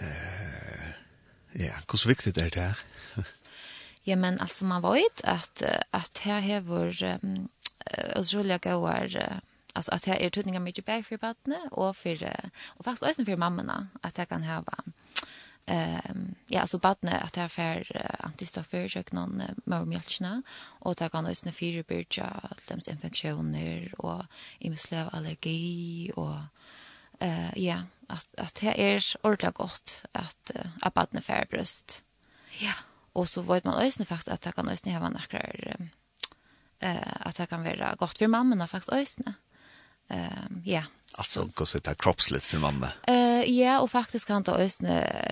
eh, 0.00 0.90
ja, 1.52 1.72
hur 2.04 2.08
viktigt 2.08 2.38
är 2.38 2.50
det 2.50 2.60
här? 2.60 2.78
ja, 4.02 4.16
men 4.16 4.40
alltså 4.40 4.64
man 4.64 4.82
vet 4.82 5.20
att 5.24 5.62
att 5.90 6.18
här 6.18 6.40
har 6.40 6.60
vår 6.60 7.02
eh 7.02 7.18
utrolig 8.16 8.62
gode 8.62 9.40
alltså 9.72 9.92
att 9.92 10.06
jag 10.06 10.20
är 10.20 10.30
tydningar 10.30 10.60
mycket 10.60 10.84
bättre 10.84 11.02
för 11.02 11.16
barnen 11.16 11.68
och 11.70 11.96
för 11.96 12.46
och 12.66 12.84
faktiskt 12.84 13.02
också 13.02 13.24
för 13.24 13.36
mammorna 13.36 13.88
att 14.02 14.18
jag 14.18 14.28
kan 14.28 14.42
ha 14.42 14.64
ehm 15.66 16.34
ja 16.46 16.60
alltså 16.60 16.78
barnen 16.78 17.22
att 17.22 17.32
det 17.32 17.48
får 17.48 18.02
antistoffer 18.18 18.96
jag 18.96 19.12
någon 19.12 19.42
mormjölkna 19.64 20.42
och 20.80 20.94
det 20.94 21.08
kan 21.08 21.26
också 21.26 21.52
för 21.52 21.82
börja 21.82 22.40
dems 22.68 22.88
infektioner 22.88 23.94
och 23.98 24.24
imslöv 24.58 25.08
allergi 25.12 26.12
och 26.16 26.40
eh 27.18 27.58
ja 27.58 27.82
att 28.08 28.34
att 28.36 28.54
det 28.54 28.94
är 28.94 29.02
ordentligt 29.22 29.54
gott 29.54 30.04
att 30.12 30.50
att 30.80 30.94
barnet 30.94 31.24
får 31.24 31.46
bröst. 31.50 32.04
Ja, 32.58 32.72
och 33.12 33.28
så 33.28 33.42
vet 33.42 33.64
man 33.64 33.74
ösn 33.74 34.04
faktiskt 34.04 34.28
att 34.28 34.42
det 34.42 34.52
kan 34.52 34.68
ösn 34.68 34.90
ha 34.90 35.08
några 35.08 35.38
eh 36.78 37.26
att 37.26 37.36
det 37.36 37.46
kan 37.46 37.64
vara 37.64 37.94
gott 37.94 38.18
för 38.18 38.26
mammorna 38.26 38.66
faktiskt 38.66 38.92
ösn. 38.92 39.22
Ehm 40.08 40.62
ja. 40.64 40.82
Alltså 41.18 41.44
går 41.54 41.64
så 41.64 41.78
där 41.78 41.94
kroppsligt 41.94 42.46
för 42.46 42.58
mamma. 42.58 42.88
Eh 43.06 43.50
ja, 43.50 43.80
och 43.80 43.90
faktiskt 43.90 44.26
kan 44.26 44.42
det 44.42 44.52
ösn 44.52 44.86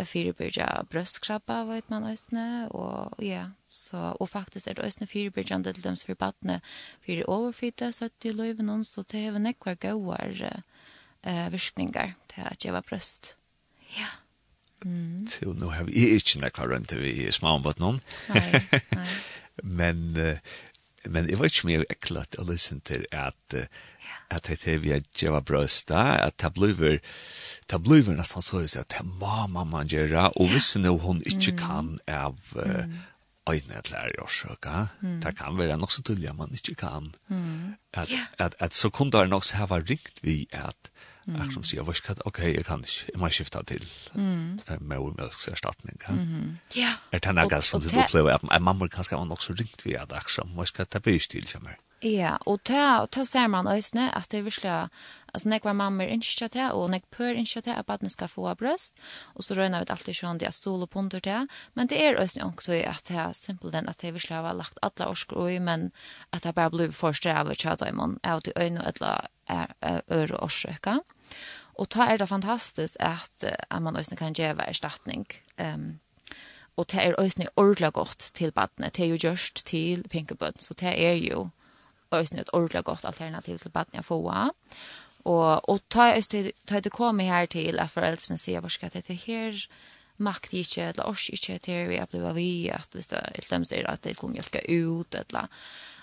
fyrbyrja 0.05 0.85
bröstkrabba 0.91 1.65
vet 1.65 1.89
man 1.89 2.05
ösn 2.05 2.37
och 2.71 3.25
ja, 3.25 3.51
så 3.69 3.99
och 3.99 4.31
faktiskt 4.31 4.67
är 4.67 4.75
det 4.75 4.83
ösn 4.83 5.07
fyrbyrja 5.07 5.59
det 5.59 5.73
döms 5.73 6.05
för 6.05 6.15
barnet 6.15 6.63
för 7.01 7.13
överfitta 7.13 7.93
så 7.93 8.05
att 8.05 8.13
det 8.19 8.33
löver 8.33 8.63
någon 8.63 8.85
så 8.85 9.03
det 9.03 9.27
är 9.27 9.33
en 9.33 9.55
goar 9.81 10.63
eh, 11.23 11.51
virkningar 11.51 12.15
till 12.27 12.43
att 12.43 12.65
jeg 12.65 12.85
bröst. 12.85 13.37
Ja. 13.99 14.07
Mm. 14.85 15.27
Til 15.27 15.49
nu 15.57 15.67
har 15.67 15.85
vi 15.85 15.93
ikke 16.17 16.41
nekka 16.41 16.67
rundt 16.69 16.93
vi 16.93 17.27
i 17.27 17.33
småanbåten. 17.33 18.01
Nei, 18.29 18.61
nei. 18.93 19.07
men, 19.81 20.17
uh, 20.17 20.37
men 21.05 21.27
det 21.27 21.39
var 21.39 21.49
ikke 21.49 21.71
mer 21.71 21.85
ekkert 21.91 22.37
å 22.39 22.45
lysen 22.47 22.81
til 22.81 23.07
at 23.13 23.57
at 24.31 24.49
det 24.49 24.67
er 24.67 24.79
vi 24.83 24.91
er 24.91 25.05
djeva 25.15 25.41
brøsta, 25.41 26.19
at 26.19 26.35
det 26.43 26.53
blir 26.55 26.99
det 27.71 27.79
blir 27.83 28.09
nesten 28.11 28.43
så 28.43 28.63
at 28.81 28.95
det 28.99 29.05
må 29.07 29.47
man 29.65 29.87
gjøre, 29.87 30.33
og 30.37 30.51
hvis 30.51 30.75
hun 30.75 31.23
ikke 31.27 31.57
kan 31.59 31.99
av 32.07 32.35
øyne 33.51 33.79
et 33.79 33.91
lærer 33.91 34.23
årsøka. 34.23 34.87
Mm. 35.01 35.21
Det 35.21 35.37
kan 35.39 35.59
være 35.59 35.79
nok 35.79 35.91
så 35.93 36.03
tydelig 36.03 36.29
at 36.29 36.37
man 36.37 36.53
ikke 36.53 36.75
kan. 36.75 37.15
Mm. 37.29 37.75
At, 37.95 38.09
yeah. 38.09 38.27
at, 38.39 38.55
at 38.59 38.75
så 38.75 38.91
kunne 38.91 39.11
det 39.13 39.29
nok 39.31 39.45
så 39.45 39.57
hava 39.57 39.79
ringt 39.79 40.21
vi 40.23 40.49
at 40.53 40.91
mm. 41.27 41.35
akkurat 41.35 41.55
som 41.55 41.65
sier, 41.65 41.83
hva 41.83 41.95
ok, 42.25 42.39
jeg 42.39 42.65
kan 42.65 42.85
ikke, 42.85 43.11
jeg 43.13 43.21
må 43.21 43.31
skifte 43.31 43.63
til 43.67 43.89
mm. 44.15 44.61
med 44.81 44.99
umiddelserstatning. 44.99 46.01
Ja? 46.09 46.13
Mm. 46.13 46.59
Yeah. 46.77 46.95
Er 47.13 47.19
det 47.19 47.35
noe 47.35 47.63
som 47.63 47.81
du 47.81 47.91
opplever 47.95 48.35
at 48.35 48.63
mamma 48.63 48.89
kanskje 48.89 49.17
var 49.17 49.25
nok 49.25 49.43
så 49.43 49.55
ringt 49.59 49.87
vi 49.87 49.95
at 49.95 50.13
akkurat 50.13 50.39
som, 50.41 50.55
hva 50.55 50.67
skal 50.67 50.87
det 50.93 51.03
bli 51.03 51.19
til 51.19 51.49
for 51.49 51.65
meg? 51.65 51.81
Ja, 52.05 52.35
og 52.45 52.61
ta, 52.69 53.07
ta 53.09 53.23
ser 53.25 53.47
man 53.49 53.69
øsne 53.73 54.11
at 54.13 54.29
det 54.29 54.43
er 54.43 54.45
virkelig, 54.45 54.73
altså 55.33 55.49
nek 55.49 55.65
var 55.65 55.73
mamma 55.79 56.05
er 56.05 56.13
innskjøtt 56.13 56.53
til, 56.53 56.69
og 56.77 56.91
nek 56.93 57.07
pør 57.11 57.39
innskjøtt 57.41 57.65
til 57.65 57.73
at 57.73 57.87
badene 57.89 58.13
skal 58.13 58.29
få 58.29 58.45
av 58.51 58.59
brøst, 58.61 59.01
og 59.33 59.47
så 59.47 59.57
røyner 59.57 59.81
vi 59.81 59.89
alltid 59.95 60.19
sånn 60.19 60.41
det 60.43 60.51
er 60.51 60.53
stol 60.53 60.85
og 60.85 60.91
punter 60.93 61.25
til, 61.25 61.49
men 61.75 61.89
det 61.89 62.03
er 62.05 62.21
øsne 62.21 62.45
ångtøy 62.45 62.83
at 62.85 63.09
det 63.09 63.17
er 63.17 63.33
simpelt 63.33 63.73
den 63.73 63.89
at 63.89 64.03
det 64.03 64.11
er 64.11 64.19
virkelig 64.19 64.37
har 64.45 64.61
lagt 64.61 64.83
alle 64.85 65.09
orsker 65.09 65.41
ui, 65.41 65.57
men 65.59 65.89
at 66.37 66.45
det 66.45 66.55
bare 66.59 66.75
blir 66.77 66.93
forstrevet 66.93 67.65
til 67.65 67.89
i 67.89 67.97
mån, 67.97 68.21
av 68.23 68.45
de 68.45 68.53
øyne 68.61 68.85
og 68.85 68.93
alle 68.93 70.05
øre 70.13 70.37
årsøkker. 70.45 71.01
Og 71.81 71.89
ta 71.89 72.11
er 72.13 72.21
det 72.21 72.29
fantastisk 72.29 72.97
at, 73.01 73.45
at 73.45 73.83
man 73.83 73.97
øsne 73.97 74.17
kan 74.17 74.37
gjøre 74.37 74.69
erstatning. 74.69 75.27
Um, 75.61 75.99
og 76.77 76.91
det 76.93 77.01
er 77.01 77.21
øsne 77.21 77.49
ordentlig 77.57 77.93
godt 77.93 78.31
til 78.35 78.53
badene, 78.53 78.93
det 78.93 79.05
er 79.05 79.15
jo 79.15 79.21
gjørst 79.21 79.65
til 79.67 80.05
pinkebøtt, 80.13 80.63
så 80.63 80.75
det 80.77 80.93
er 80.93 81.17
jo 81.17 81.49
øyne 82.13 82.41
ett 82.41 82.51
ordentligt 82.53 82.85
gott 82.85 83.05
alternativ 83.05 83.59
til 83.59 83.71
baden 83.71 84.03
Och 84.09 84.25
och 84.27 84.55
Og, 85.25 85.69
og 85.69 85.81
ta 85.89 86.81
det 86.81 86.93
kommer 86.93 87.25
här 87.25 87.47
till 87.47 87.79
att 87.79 87.91
föräldrarna 87.91 88.39
ser 88.39 88.61
vad 88.61 88.71
ska 88.71 88.89
det 88.89 89.09
här 89.09 89.69
makt 90.17 90.53
inte 90.53 90.83
eller 90.83 91.07
oss 91.07 91.31
inte 91.31 91.59
till 91.59 91.89
vi 91.89 91.99
att 91.99 92.15
vi, 92.15 92.71
att 92.71 92.95
hvis 92.95 93.09
det 93.09 93.17
er 93.17 93.31
et 93.35 93.73
er 93.73 93.91
att 93.91 94.03
det 94.03 94.15
skulle 94.15 94.33
mjölka 94.33 94.61
ut, 94.61 95.15
eller 95.15 95.49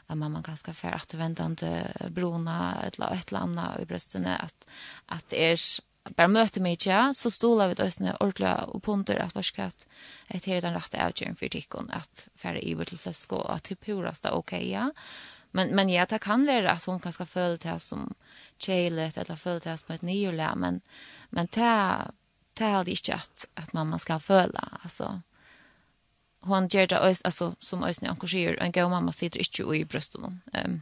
att 0.07 0.17
mamma 0.17 0.41
kanske 0.43 0.73
för 0.73 0.87
att 0.87 1.13
vänta 1.13 1.45
inte 1.45 1.93
brona, 2.09 2.77
eller 2.81 3.13
ett 3.13 3.31
eller 3.31 3.39
annet 3.39 3.81
i 3.81 3.85
brösten 3.85 4.25
att 4.25 4.65
att 5.07 5.29
det 5.29 5.51
är 5.51 5.79
bara 6.15 6.27
møte 6.27 6.59
mig 6.59 6.71
inte 6.71 7.13
så 7.13 7.29
stolar 7.29 7.67
vi 7.67 7.73
døsene 7.73 8.15
ordentlig 8.19 8.67
och 8.67 8.83
punter 8.83 9.29
vad 9.33 9.45
ska 9.45 9.63
att 9.63 9.85
et 10.27 10.45
her 10.45 10.61
den 10.61 10.73
rätta 10.73 10.97
avgörande 10.97 11.39
för 11.39 11.49
tikkene, 11.49 11.93
att 11.93 12.27
färre 12.35 12.61
i 12.61 12.73
vårt 12.73 12.89
fløsk 12.89 13.33
och 13.33 13.55
att 13.55 13.63
det 13.63 13.75
puraste 13.75 14.31
okej 14.31 14.71
ja. 14.71 14.91
Men 15.55 15.75
men 15.75 15.89
ja, 15.89 16.05
det 16.05 16.19
kan 16.19 16.45
vara 16.45 16.71
att 16.71 16.85
hon 16.85 16.99
kanske 16.99 17.25
föll 17.25 17.57
det 17.57 17.79
som 17.79 18.13
chelet 18.57 19.17
eller 19.17 19.35
föll 19.35 19.59
det 19.59 19.77
som 19.77 19.95
ett 19.95 20.01
nyolä, 20.01 20.55
men 20.55 20.81
men 21.29 21.47
det 21.51 22.11
det 22.53 22.63
är 22.63 22.89
inte 22.89 23.13
att 23.13 23.47
att 23.53 23.73
mamma 23.73 23.99
ska 23.99 24.19
fölla 24.19 24.69
alltså 24.83 25.21
hon 26.39 26.67
gör 26.67 26.87
det 26.87 26.99
alltså 26.99 27.55
som 27.59 27.83
öst 27.83 28.01
när 28.01 28.09
hon 28.09 28.57
en 28.59 28.71
gå 28.71 28.89
mamma 28.89 29.11
sitter 29.11 29.39
inte 29.39 29.75
i 29.75 29.85
brösten. 29.85 30.41
Ehm 30.53 30.71
um, 30.71 30.81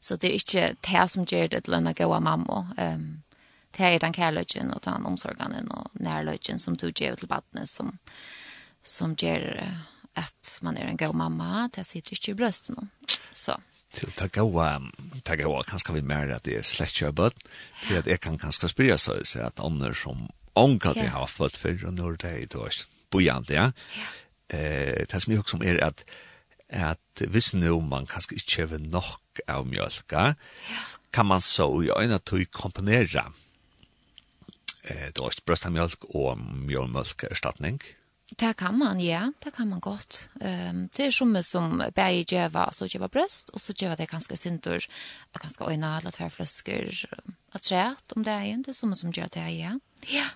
så 0.00 0.16
det 0.16 0.26
är 0.26 0.32
inte 0.32 0.76
det 0.80 1.08
som 1.08 1.24
gör 1.28 1.48
det 1.48 1.68
lönna 1.68 1.92
gå 1.92 2.20
mamma. 2.20 2.68
Ehm 2.76 2.94
um, 2.94 3.22
det 3.70 3.84
är 3.84 3.98
den 3.98 4.12
kärleken 4.12 4.72
och 4.72 4.80
den 4.84 5.06
omsorgen 5.06 5.70
och 5.70 5.90
närleken 5.92 6.58
som 6.58 6.76
du 6.76 6.92
ger 6.96 7.14
till 7.14 7.28
barnet 7.28 7.68
som 7.68 7.98
som 8.82 9.14
gör 9.18 9.74
att 10.18 10.58
man 10.62 10.76
är 10.76 10.84
en 10.84 10.96
god 10.96 11.14
mamma, 11.14 11.70
det 11.74 11.84
sitter 11.84 12.12
inte 12.12 12.30
i 12.30 12.34
brösten. 12.34 12.90
Så. 13.32 13.60
Till 13.94 14.12
ta 14.12 14.26
gå 14.26 14.80
ta 15.22 15.34
gå 15.36 15.62
kanske 15.62 15.92
vi 15.92 16.02
mer 16.02 16.30
att 16.30 16.44
det 16.44 16.58
er 16.58 16.62
slett 16.62 17.14
bud 17.14 17.32
til 17.86 17.96
att 17.96 18.06
jeg 18.06 18.20
kan 18.20 18.38
kanske 18.38 18.68
spela 18.68 18.98
så 18.98 19.24
så 19.24 19.40
at 19.40 19.60
andre 19.60 19.94
som 19.94 20.28
onkel 20.54 20.94
det 20.94 21.08
har 21.08 21.26
fått 21.26 21.56
för 21.56 21.84
och 21.86 21.94
når 21.94 22.16
det 22.16 22.30
är 22.30 22.46
då 22.46 22.68
bojant 23.10 23.50
ja. 23.50 23.72
Eh 24.48 25.06
det 25.10 25.22
som 25.22 25.32
jeg 25.32 25.40
också 25.40 25.64
er 25.64 25.84
att 25.84 26.04
att 26.68 27.22
hvis 27.28 27.54
nå 27.54 27.80
man 27.80 28.06
kanske 28.06 28.34
ikke 28.34 28.62
över 28.62 28.78
nok 28.78 29.40
av 29.48 29.66
mjölka 29.66 30.34
kan 31.12 31.26
man 31.26 31.40
så 31.40 31.82
i 31.82 31.88
en 31.88 32.12
å 32.12 32.44
komponere 32.50 33.24
eh 34.84 35.08
då 35.14 35.26
är 35.26 35.44
bröstamjölk 35.46 36.04
och 36.04 36.38
mjölmjölkerstatning. 36.38 37.80
ja 37.82 37.97
Det 38.28 38.56
kan 38.56 38.76
man, 38.78 39.00
ja. 39.00 39.30
Det 39.44 39.54
kan 39.56 39.68
man 39.68 39.80
godt. 39.80 40.28
Um, 40.40 40.88
det 40.96 41.06
er 41.06 41.10
som 41.10 41.36
som 41.42 41.82
bæger 41.94 42.24
djeva, 42.24 42.68
så 42.72 42.88
djeva 42.88 43.08
brøst, 43.08 43.50
og 43.54 43.60
så 43.60 43.72
djeva 43.72 43.94
det 43.96 44.10
ganske 44.10 44.36
sintur, 44.36 44.84
ganske 45.40 45.64
øyne, 45.64 45.96
eller 45.96 46.10
tverfløsker, 46.10 47.04
at 47.54 47.62
træt 47.62 48.16
om 48.16 48.24
det 48.24 48.32
er. 48.32 48.56
Det 48.56 48.68
er 48.68 48.72
som 48.72 48.94
som 48.94 49.12
djeva 49.12 49.28
det 49.34 49.42
er, 49.42 49.48
ja. 49.48 49.72
Ja, 50.12 50.28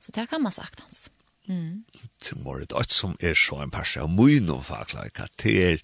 så 0.00 0.12
det 0.12 0.28
kan 0.28 0.42
man 0.42 0.52
sagt 0.52 0.80
hans. 0.80 1.08
Mm. 1.46 1.84
Det 2.22 2.36
må 2.44 2.58
det 2.58 2.72
alt 2.76 2.92
som 2.92 3.16
er 3.20 3.34
så 3.34 3.62
en 3.62 3.70
person, 3.70 4.12
mun 4.14 4.50
og 4.50 4.64
at 4.70 4.92
det 4.92 4.98
er 4.98 5.78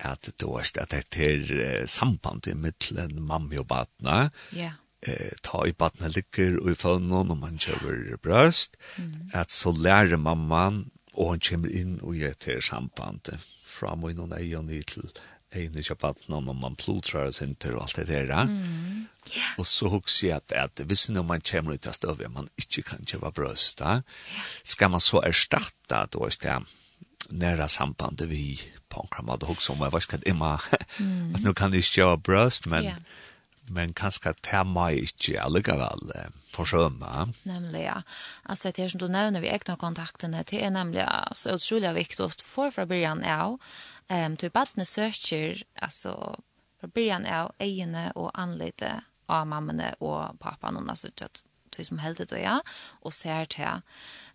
at 0.00 0.24
det 0.26 0.42
er, 0.42 0.96
at 0.96 1.14
det 1.14 1.50
er 1.60 1.86
sambandet 1.86 2.56
mittlen 2.56 3.22
mamma 3.22 3.58
og 3.58 3.68
batna, 3.68 4.28
ja 4.52 4.72
eh 5.06 5.34
ta 5.42 5.64
i 5.66 5.72
barnet 5.72 6.16
ligger 6.16 6.58
og 6.60 6.70
i 6.72 6.78
fønnen 6.78 7.30
og 7.30 7.38
man 7.38 7.58
kjøver 7.58 8.16
brøst, 8.22 8.76
mm. 8.96 9.30
at 9.32 9.50
så 9.50 9.72
lærer 9.72 10.16
mamman 10.16 10.90
og 11.14 11.34
han 11.34 11.40
kommer 11.40 11.70
inn 11.74 11.98
og 12.02 12.14
gjør 12.14 12.34
til 12.38 12.62
sambandet 12.62 13.38
fra 13.66 13.94
min 13.94 14.18
og 14.18 14.30
nøye 14.30 14.58
og 14.58 14.64
nøye 14.64 14.86
til 14.86 15.10
ene 15.56 15.82
kjøpaten 15.82 16.34
og 16.34 16.44
man 16.48 16.76
plotrar 16.76 17.30
og 17.30 17.34
synter 17.34 17.76
og 17.76 17.86
alt 17.86 17.96
det 17.96 18.28
der. 18.28 18.44
Mm. 18.44 19.06
Yeah. 19.36 19.54
Og 19.58 19.66
så 19.66 19.88
husker 19.88 20.28
jeg 20.28 20.36
at, 20.36 20.52
at 20.52 20.84
hvis 20.86 21.08
når 21.08 21.22
man 21.22 21.40
kommer 21.40 21.74
ut 21.74 21.86
av 21.86 21.96
støvet, 21.96 22.32
man 22.32 22.48
ikke 22.58 22.82
kan 22.82 23.04
kjøpe 23.04 23.32
brøst, 23.32 23.78
da, 23.80 24.00
skal 24.64 24.90
man 24.90 25.00
så 25.00 25.22
erstatte 25.24 25.96
at 25.96 26.12
det 26.12 26.48
er 26.48 26.64
nära 27.28 27.68
sambandet 27.68 28.28
vi 28.28 28.60
på 28.88 29.00
en 29.00 29.08
kramad 29.08 29.42
och 29.42 29.62
som 29.62 29.80
jag 29.80 29.92
vet 29.92 30.02
ska 30.02 30.18
imma. 30.26 30.60
Mm. 30.98 31.30
Alltså 31.32 31.48
nu 31.48 31.54
kan 31.54 31.70
det 31.70 31.96
ju 31.96 32.16
bröst 32.16 32.66
men 32.66 32.84
yeah 32.84 32.96
men 33.74 33.94
kanskje 33.96 34.34
tema 34.44 34.88
ikke 34.94 35.38
allikevel 35.42 36.12
forsømme. 36.54 37.28
Nemlig, 37.48 37.84
ja. 37.86 38.00
Altså, 38.44 38.72
det 38.72 38.84
er 38.84 38.92
som 38.92 39.02
du 39.02 39.08
nevner 39.08 39.42
vi 39.44 39.50
egna 39.52 39.76
kontaktene, 39.80 40.44
det 40.48 40.62
er 40.62 40.72
nemlig 40.74 41.06
så 41.36 41.56
utrolig 41.58 41.94
viktig 41.98 42.30
for 42.44 42.74
fra 42.74 42.86
byrjan 42.88 43.24
av, 43.24 43.58
um, 44.10 44.36
til 44.36 44.54
badene 44.54 44.86
søker, 44.88 45.62
altså, 45.82 46.14
fra 46.80 46.90
byrjan 46.94 47.26
av 47.26 47.52
egne 47.62 48.10
og 48.14 48.32
anledde 48.34 48.98
av 49.28 49.46
mammene 49.46 49.92
og 50.00 50.38
pappaen, 50.40 50.88
altså, 50.88 51.12
til 51.12 51.84
som 51.84 52.00
heldet 52.02 52.32
og 52.32 52.40
ja, 52.40 52.58
og 53.04 53.12
ser 53.12 53.48
til 53.52 53.82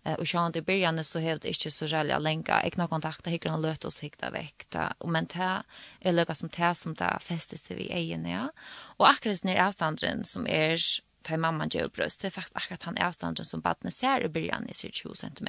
Eh 0.06 0.14
och 0.14 0.30
sjön 0.30 0.52
i 0.56 0.62
början 0.62 1.04
så 1.04 1.20
helt 1.20 1.46
inte 1.46 1.72
så 1.72 1.86
jävla 1.86 2.20
länka 2.20 2.64
egna 2.64 2.88
kontakta 2.88 3.30
hickar 3.30 3.54
och 3.54 3.60
löt 3.60 3.86
oss 3.86 4.00
hickta 4.00 4.30
väck 4.30 4.66
och 4.98 5.10
men 5.10 5.26
ta 5.26 5.64
är 6.00 6.12
lucka 6.12 6.36
som 6.36 6.50
tä 6.50 6.76
som 6.76 6.94
där 6.94 7.20
fästes 7.20 7.72
vi 7.72 7.92
egen 7.92 8.26
ja. 8.26 8.52
Och 8.98 9.10
akkurat 9.10 9.44
när 9.44 9.68
avstånden 9.68 10.24
som 10.24 10.48
är 10.48 10.78
ta 11.22 11.38
mamma 11.38 11.68
gör 11.72 11.88
bröst 11.88 12.22
det 12.22 12.28
är 12.28 12.32
faktiskt 12.32 12.56
akkurat 12.56 12.84
han 12.84 12.98
avstånden 12.98 13.46
som 13.46 13.62
barnet 13.62 13.94
ser 13.94 14.24
i 14.24 14.30
början 14.30 14.70
är 14.70 14.74
20 14.74 15.16
cm. 15.16 15.48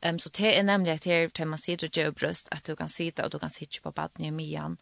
Ehm 0.00 0.14
um, 0.14 0.18
så 0.18 0.28
det 0.28 0.58
är 0.58 0.62
nämligen 0.62 0.96
att 0.96 1.04
här 1.04 1.28
tar 1.28 1.44
man 1.44 1.58
sitter 1.58 2.08
och 2.08 2.14
bröst 2.14 2.48
att 2.50 2.64
du 2.64 2.76
kan 2.76 2.88
sitta 2.88 3.24
och 3.24 3.30
du 3.30 3.38
kan 3.38 3.50
sitta 3.50 3.80
på 3.82 3.90
barnet 3.90 4.20
i 4.20 4.30
mian 4.30 4.76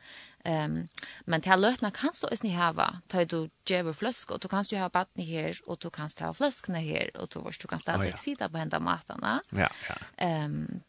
Ehm 0.44 0.88
men 1.20 1.40
till 1.40 1.52
lötna 1.52 1.90
kan 1.90 2.12
du 2.20 2.28
inte 2.30 2.48
hava. 2.48 3.00
Ta 3.08 3.24
du 3.24 3.50
ger 3.66 3.92
flaska 3.92 4.34
och 4.34 4.40
du 4.40 4.48
kan 4.48 4.62
ju 4.62 4.78
ha 4.78 4.88
vatten 4.88 5.24
här 5.24 5.58
och 5.66 5.78
du 5.80 5.90
kan 5.90 6.08
ta 6.08 6.34
flaskorna 6.34 6.78
här 6.78 7.16
och 7.16 7.28
då 7.34 7.50
du 7.60 7.68
kan 7.68 7.78
ställa 7.78 8.06
ja. 8.06 8.16
sida 8.16 8.48
på 8.48 8.58
hända 8.58 8.80
matarna. 8.80 9.42
Ja, 9.52 9.68
ja. 9.88 9.94
Ehm 10.16 10.80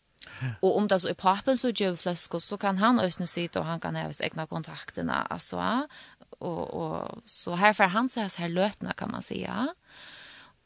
Och 0.59 0.77
om 0.77 0.87
det 0.87 0.99
så 0.99 1.07
är 1.07 1.13
pappen 1.13 1.57
så 1.57 1.69
ger 1.69 1.95
flaskor 1.95 2.39
så 2.39 2.57
kan 2.57 2.77
han 2.77 2.99
ösna 2.99 3.27
sitt 3.27 3.55
och 3.55 3.65
han 3.65 3.79
kan 3.79 3.95
även 3.95 4.13
egna 4.19 4.47
kontakterna 4.47 5.27
alltså 5.29 5.87
och 6.39 6.69
och 6.69 7.21
så 7.25 7.55
här 7.55 7.73
för 7.73 7.83
han 7.83 8.09
så 8.09 8.19
här 8.19 8.49
lötna 8.49 8.93
kan 8.93 9.11
man 9.11 9.21
säga. 9.21 9.75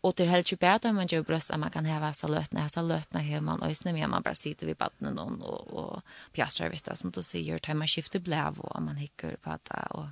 Og 0.05 0.13
det 0.17 0.23
är 0.23 0.27
helt 0.27 0.51
ju 0.51 0.57
bättre 0.57 0.93
man 0.93 1.07
gjør 1.07 1.23
brøst 1.25 1.51
at 1.51 1.59
man 1.59 1.71
kan 1.71 1.85
häva 1.85 2.11
så 2.13 2.27
lötna, 2.27 2.69
så 2.69 2.81
løtene 2.81 3.23
här 3.23 3.41
man 3.41 3.63
ösnar 3.63 3.93
med 3.93 4.09
man 4.09 4.23
bare 4.23 4.35
sitter 4.35 4.67
ved 4.67 4.75
vattnet 4.79 5.15
noen 5.15 5.41
og, 5.41 5.73
og 5.73 6.01
pjäsar 6.33 6.69
vet 6.69 6.85
du, 6.85 6.95
som 6.95 7.11
du 7.11 7.23
sier, 7.23 7.57
tar 7.57 7.73
man 7.73 7.87
skifter 7.87 8.19
blev 8.19 8.59
og 8.59 8.83
man 8.83 8.97
hikker 8.97 9.37
på 9.41 9.57
det 9.69 9.87
og, 9.91 10.09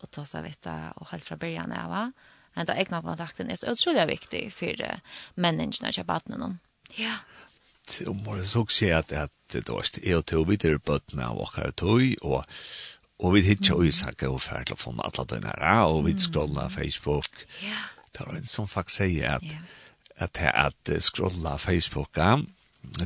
og 0.00 0.10
tar 0.10 0.24
seg, 0.24 0.42
vet 0.42 0.64
du, 0.64 0.70
och 0.96 1.10
helt 1.10 1.24
fra 1.24 1.36
början 1.36 1.72
är 1.72 1.88
va? 1.88 2.12
Den 2.54 2.76
egna 2.76 3.02
kontakten 3.02 3.50
er 3.50 3.54
så 3.56 3.72
utrolig 3.72 4.08
viktig 4.08 4.52
for 4.52 4.80
uh, 4.80 5.00
menneskene 5.34 5.92
til 5.92 6.06
vattnet 6.08 6.38
noen. 6.38 6.60
Ja. 6.96 7.18
Och 8.06 8.16
man 8.16 8.44
så 8.44 8.66
si 8.66 8.90
at 8.90 9.12
att 9.12 9.32
då 9.48 9.78
är 9.78 10.00
det 10.02 10.32
att 10.32 10.48
vi 10.48 10.56
tar 10.56 10.78
på 10.78 10.92
vattnet 10.92 11.28
och 11.28 11.40
åker 11.40 11.70
tog 11.70 12.16
og 12.22 12.44
Og 13.18 13.34
vi 13.34 13.40
hittar 13.40 13.82
ju 13.82 13.92
saker 13.92 14.28
och 14.28 14.34
og 14.34 14.42
ferdig 14.42 14.72
å 14.72 14.76
få 14.76 14.90
alle 15.00 15.24
denne 15.24 15.48
her, 15.48 16.02
vi 16.02 16.12
scrollar 16.18 16.68
Facebook. 16.68 17.46
Ja 17.62 17.95
det 18.16 18.26
var 18.26 18.36
en 18.36 18.50
som 18.50 18.68
faktisk 18.68 19.02
sier 19.02 19.38
at, 19.38 19.56
at, 20.16 20.42
at, 20.52 20.92
scrolla 21.02 21.56
Facebooka 21.60 22.36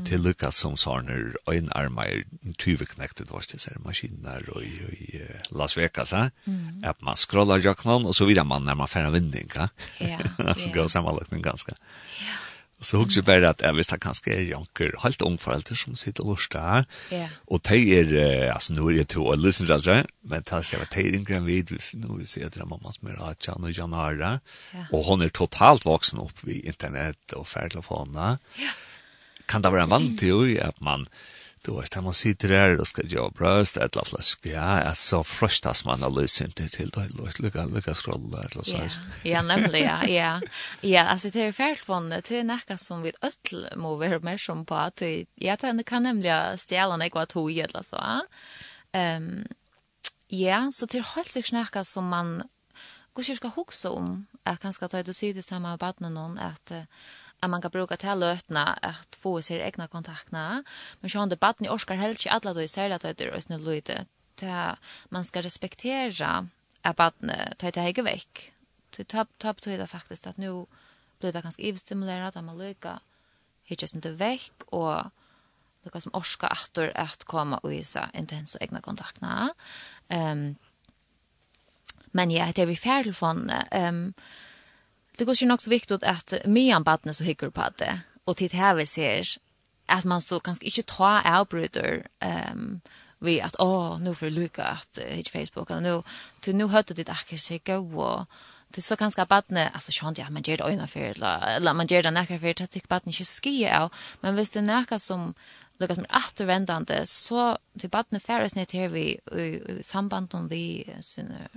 til 0.05 0.21
Lukas 0.21 0.59
som 0.61 0.77
sarner 0.77 1.33
en 1.51 1.71
armer 1.75 2.23
tyveknektet 2.61 3.31
var 3.33 3.47
til 3.49 3.63
ser 3.63 3.81
maskiner 3.85 4.45
og 4.53 4.65
i 4.65 5.23
Las 5.57 5.77
Vegas 5.79 6.13
mm. 6.13 6.85
at 6.85 7.01
man 7.03 7.17
scrollar 7.17 7.63
jaknan 7.65 8.07
og 8.07 8.15
så 8.15 8.29
vidar 8.29 8.45
man 8.45 8.63
når 8.63 8.75
man 8.75 8.89
färna 8.89 9.11
vinding 9.11 9.51
ja, 9.55 9.69
ja. 9.99 10.55
så 10.55 10.69
går 10.75 10.89
sammanläggningen 10.89 11.43
ganska 11.43 11.73
ja. 12.21 12.50
Og 12.81 12.89
så 12.89 12.97
hugger 12.97 13.19
jeg 13.21 13.27
bare 13.29 13.51
at 13.53 13.63
jeg 13.65 13.77
visste 13.77 13.97
at 13.99 14.03
kanskje 14.03 14.33
er 14.33 14.47
jonker 14.49 14.95
helt 15.03 15.23
ungforeldre 15.27 15.77
som 15.77 15.97
sitter 16.01 16.25
og 16.25 16.35
lortet 16.35 16.87
Ja. 17.13 17.29
Og 17.47 17.61
de 17.69 17.81
er, 17.99 18.13
altså 18.55 18.73
nå 18.73 18.89
er 18.89 19.03
jeg 19.03 19.09
to 19.15 19.27
og 19.27 19.39
lysen 19.39 19.67
til 19.67 20.07
men 20.23 20.45
det 20.47 20.53
er 20.53 20.83
at 20.83 20.95
de 20.95 21.01
er 21.01 21.19
yngre 21.19 21.37
enn 21.37 21.47
vi, 21.47 21.63
hvis 21.63 21.93
nå 21.95 22.17
vi 22.19 22.27
ser 22.27 22.47
att 22.47 22.57
mamma 22.69 22.93
som 22.93 23.09
er 23.09 23.21
at 23.31 23.47
Jan 23.47 23.65
og 23.65 23.73
Jan 23.73 23.93
Harra, 23.93 24.41
og 24.93 25.05
hun 25.05 25.23
er 25.23 25.29
totalt 25.29 25.85
vaksen 25.85 26.19
opp 26.19 26.45
vid 26.45 26.65
internett 26.65 27.35
og 27.35 27.47
ferdtelefona. 27.47 28.39
Ja. 28.59 28.73
Kan 29.47 29.63
det 29.63 29.73
være 29.73 29.83
en 29.83 29.91
vant 29.91 30.19
til 30.19 30.59
at 30.59 30.81
man, 30.81 31.01
mm 31.01 31.40
Du 31.67 31.75
vet, 31.77 31.97
man 32.03 32.17
sitter 32.17 32.49
der 32.49 32.79
og 32.81 32.87
skal 32.89 33.09
gjøre 33.09 33.31
brøst, 33.37 33.77
et 33.77 33.93
eller 33.93 34.09
flask. 34.09 34.47
Ja, 34.47 34.81
jeg 34.81 34.97
så 34.97 35.23
frøstas 35.23 35.85
man 35.85 36.01
har 36.03 36.11
löst 36.11 36.41
til, 36.57 36.71
till 36.71 36.91
då. 36.91 37.03
Låt 37.19 37.39
lucka 37.41 37.67
lucka 37.67 37.91
et 37.91 38.07
eller 38.07 38.65
så. 38.65 39.01
Ja, 39.25 39.43
nemlig, 39.43 39.81
ja, 39.81 40.05
ja. 40.07 40.41
Ja, 40.83 41.05
altså, 41.13 41.31
det 41.31 41.43
er 41.43 41.53
fælt 41.53 41.85
fält 41.87 42.29
det 42.29 42.39
er 42.39 42.45
nekka 42.45 42.77
som 42.77 43.03
vi 43.03 43.13
øtl 43.23 43.67
må 43.77 43.97
være 43.97 44.21
mer 44.21 44.37
som 44.37 44.65
på 44.65 44.75
att 44.75 45.03
ja, 45.37 45.57
det 45.57 45.87
kan 45.87 46.03
nemlig 46.03 46.33
stjäla 46.59 46.97
nek 46.97 47.13
hva 47.13 47.27
tog 47.27 47.51
eller 47.51 47.83
så. 47.83 48.23
Um, 48.95 49.45
Ja, 50.31 50.69
så 50.71 50.87
det 50.87 51.01
er 51.01 51.15
helt 51.17 51.33
sig 51.33 51.51
nekka 51.53 51.83
som 51.85 52.07
man 52.07 52.43
går 53.15 53.35
skal 53.35 53.51
huxa 53.51 53.91
om 53.91 54.27
att 54.45 54.61
kanske 54.61 54.89
ta 54.89 55.03
det 55.03 55.09
och 55.09 55.17
se 55.17 55.33
det 55.33 55.43
samma 55.43 55.77
barnen 55.77 56.15
någon 56.15 56.39
att 56.39 56.73
att 57.41 57.51
man 57.51 57.63
kan 57.63 57.71
bruka 57.71 57.97
till 57.97 58.19
lötna 58.19 58.73
att 58.83 59.17
få 59.17 59.43
sig 59.43 59.61
egna 59.61 59.89
kontakterna. 59.89 60.65
Men 61.01 61.11
sjön 61.11 61.29
det 61.29 61.41
barn 61.41 61.55
i 61.59 61.69
orskar 61.69 61.95
helst 61.95 62.21
inte 62.21 62.31
alla 62.31 62.55
då 62.55 62.63
i 62.63 62.69
sälja 62.69 62.97
att 62.97 63.03
det 63.03 63.21
är 63.21 63.41
snäll 63.41 63.65
lite. 63.65 64.07
Man 65.09 65.25
ska 65.25 65.41
respektera 65.41 66.49
att 66.83 66.97
barnet 66.97 67.59
tar 67.59 67.73
det 67.73 67.81
här 67.81 68.03
veck. 68.03 68.53
Det 68.97 69.05
tar 69.05 69.25
på 69.25 69.53
betyder 69.53 69.87
faktiskt 69.87 70.27
att 70.27 70.37
nu 70.37 70.67
blir 71.19 71.33
det 71.33 71.43
ganska 71.43 71.63
överstimulerat 71.63 72.37
att 72.37 72.45
man 72.45 72.59
lycka 72.59 73.01
hittas 73.65 73.95
inte 73.95 74.11
väck 74.11 74.53
och 74.67 75.03
det 75.83 76.01
som 76.01 76.15
orska 76.15 76.47
attor 76.47 76.93
att 76.95 77.25
komma 77.25 77.59
och 77.59 77.75
isa 77.75 78.11
intensa 78.15 78.59
egna 78.61 78.81
kontakterna. 78.81 79.55
Ehm 80.09 80.39
um, 80.39 80.57
men 82.13 82.31
ja, 82.31 82.53
det 82.55 82.63
är 82.63 82.67
vi 82.67 82.77
färdel 82.77 83.15
från 83.15 83.51
ehm 83.51 83.95
um, 83.95 84.15
det 85.17 85.25
går 85.25 85.35
ju 85.35 85.47
nog 85.47 85.63
så 85.63 85.71
viktigt 85.71 86.03
att 86.03 86.33
medan 86.45 86.83
barnet 86.83 87.17
så 87.17 87.25
hickar 87.25 87.51
på 87.51 87.65
det. 87.77 88.01
Och 88.25 88.37
tid 88.37 88.53
här 88.53 88.75
vi 88.75 88.87
ser 88.87 89.25
att 89.87 90.05
man 90.05 90.21
så 90.21 90.41
kanske 90.41 90.65
inte 90.65 90.83
ta 90.83 91.21
avbryter 91.21 92.07
ehm 92.21 92.53
um, 92.53 92.81
vi 93.23 93.41
att 93.41 93.57
åh 93.59 93.93
oh, 93.93 94.01
nu 94.01 94.15
för 94.15 94.31
lucka 94.31 94.65
att 94.65 94.99
uh, 94.99 95.05
hit 95.05 95.29
Facebook. 95.29 95.71
Och 95.71 95.83
nu 95.83 96.03
till 96.41 96.57
nu 96.57 96.67
hörde 96.67 96.95
det 96.95 97.09
akkurat 97.09 97.41
sig 97.41 97.61
och 97.77 98.27
det 98.75 98.83
så 98.83 98.97
ganska 98.97 99.27
barnet 99.27 99.71
alltså 99.75 99.93
sjönt 99.93 100.19
ja 100.19 100.31
man 100.31 100.43
ger 100.43 100.57
det 100.57 100.73
ena 100.73 100.87
för 100.87 101.23
eller 101.23 101.75
man 101.75 101.87
ger 101.87 102.03
det 102.03 102.11
näka 102.11 102.39
för 102.39 102.63
att 102.63 102.71
det 102.71 102.89
barnet 102.89 103.07
inte 103.07 103.25
skia 103.25 103.91
men 104.21 104.37
visst 104.37 104.53
det 104.53 104.63
näka 104.63 104.99
som 104.99 105.35
lukas 105.79 105.97
med 105.97 106.11
återvändande 106.11 107.07
så 107.07 107.59
till 107.79 107.91
barnet 107.91 108.23
färdas 108.23 108.55
ner 108.55 108.65
till 108.65 108.89
vi 108.89 109.19
i 109.43 109.83
samband 109.83 110.35
om 110.35 110.49
vi 110.49 110.95
syner 111.01 111.49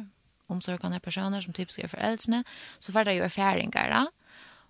omsorgande 0.53 1.01
personer 1.03 1.43
som 1.43 1.53
typisk 1.55 1.83
er 1.83 1.91
foreldrene, 1.91 2.43
så 2.79 2.93
får 2.95 3.09
det 3.09 3.17
jo 3.17 3.27
erfaringer 3.27 3.93
da. 3.93 4.03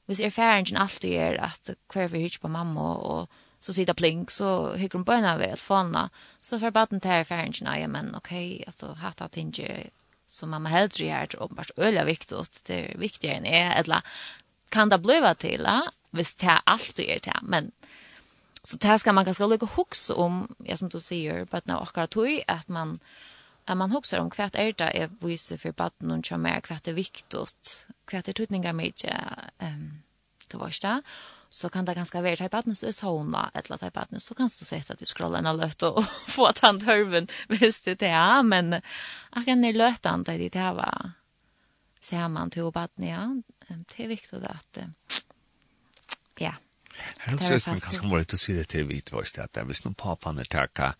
Hvis 0.09 0.23
erfaringen 0.23 0.79
alltid 0.81 1.15
er 1.15 1.39
at 1.43 1.75
hver 1.93 2.11
vi 2.11 2.25
hytter 2.25 2.43
på 2.43 2.51
mamma 2.51 2.93
og 2.99 3.41
så 3.63 3.71
sitter 3.71 3.95
plink, 3.95 4.31
så 4.31 4.75
hykker 4.75 4.99
hun 4.99 5.07
bøyna 5.07 5.37
ved 5.39 5.55
fåna, 5.55 6.09
så 6.43 6.59
får 6.59 6.73
baden 6.75 6.99
til 6.99 7.21
erfaringen, 7.21 7.69
ja, 7.79 7.87
men 7.87 8.11
ok, 8.15 8.33
altså, 8.67 8.91
hatt 8.99 9.23
at 9.23 9.37
ikke 9.39 9.87
som 10.27 10.51
mamma 10.51 10.71
helst 10.73 10.99
gjør, 10.99 11.29
det 11.31 11.37
er 11.37 11.43
åpenbart 11.45 11.71
øyla 11.79 12.03
viktig, 12.09 12.41
det 12.67 12.79
er 12.79 12.99
viktigere 12.99 13.39
enn 13.39 13.47
jeg, 13.47 13.69
eller 13.79 14.01
kan 14.73 14.91
det 14.91 14.99
bli 15.05 15.21
til, 15.39 15.63
ja, 15.63 15.79
hvis 16.11 16.33
det 16.41 16.59
alltid 16.67 17.05
er 17.07 17.23
det, 17.23 17.39
men 17.41 17.71
så 18.63 18.77
det 18.79 18.99
skal 18.99 19.15
man 19.15 19.25
ganske 19.27 19.47
lykke 19.47 19.67
hukse 19.75 20.15
om, 20.15 20.43
ja, 20.65 20.75
som 20.79 20.89
du 20.89 20.99
sier, 21.03 21.43
bare 21.51 21.67
når 21.67 21.87
akkurat 21.87 22.11
tog, 22.15 22.31
at 22.47 22.69
man, 22.71 22.99
att 23.65 23.77
man 23.77 23.91
huxar 23.91 24.19
om 24.19 24.29
kvart 24.29 24.55
är 24.55 24.73
det 24.73 24.97
är 24.97 25.09
vise 25.19 25.57
för 25.57 25.71
batten 25.71 26.11
och 26.11 26.25
kör 26.25 26.37
mer 26.37 26.59
kvart 26.59 26.87
är 26.87 26.93
viktigt 26.93 27.87
kvart 28.05 28.27
är 28.27 28.33
tutningar 28.33 28.73
med 28.73 28.93
ehm 29.57 30.03
det 30.53 30.57
var 30.57 30.73
det 30.81 31.01
så 31.49 31.69
kan 31.69 31.85
det 31.85 31.93
ganska 31.93 32.21
vara 32.21 32.35
typ 32.35 32.51
barnen 32.51 32.75
så 32.75 32.93
såna 32.93 33.51
eller 33.53 33.77
typ 33.77 33.93
barnen 33.93 34.21
så 34.21 34.33
kan 34.33 34.49
du 34.59 34.65
sätta 34.65 34.93
att 34.93 34.99
du 34.99 35.05
scrollar 35.05 35.39
en 35.39 35.57
löt 35.57 35.83
och 35.83 36.05
få 36.27 36.45
att 36.45 36.59
han 36.59 36.81
hörven 36.81 37.27
visst 37.47 37.85
det 37.85 38.01
är 38.01 38.43
men 38.43 38.81
jag 39.35 39.45
kan 39.45 39.61
det 39.61 39.73
löta 39.73 40.17
det 40.17 40.49
det 40.49 40.73
var 40.73 41.11
ser 41.99 42.27
man 42.27 42.49
till 42.49 42.71
batten 42.71 43.07
ja. 43.07 43.41
Det 43.67 44.03
är 44.03 44.07
viktigt 44.07 44.43
att 44.43 44.77
ja. 46.37 46.55
Här 47.17 47.35
också 47.35 47.53
är 47.53 47.73
det 47.73 47.81
kanske 47.81 48.05
mer 48.05 48.19
att 48.19 48.39
se 48.39 48.53
det 48.53 48.63
till 48.63 48.83
vitt 48.83 49.11
vars 49.11 49.33
det 49.33 49.43
att 49.43 49.57
hvis 49.67 49.85
någon 49.85 49.93
pappan 49.93 50.37
är 50.37 50.45
tacka 50.45 50.95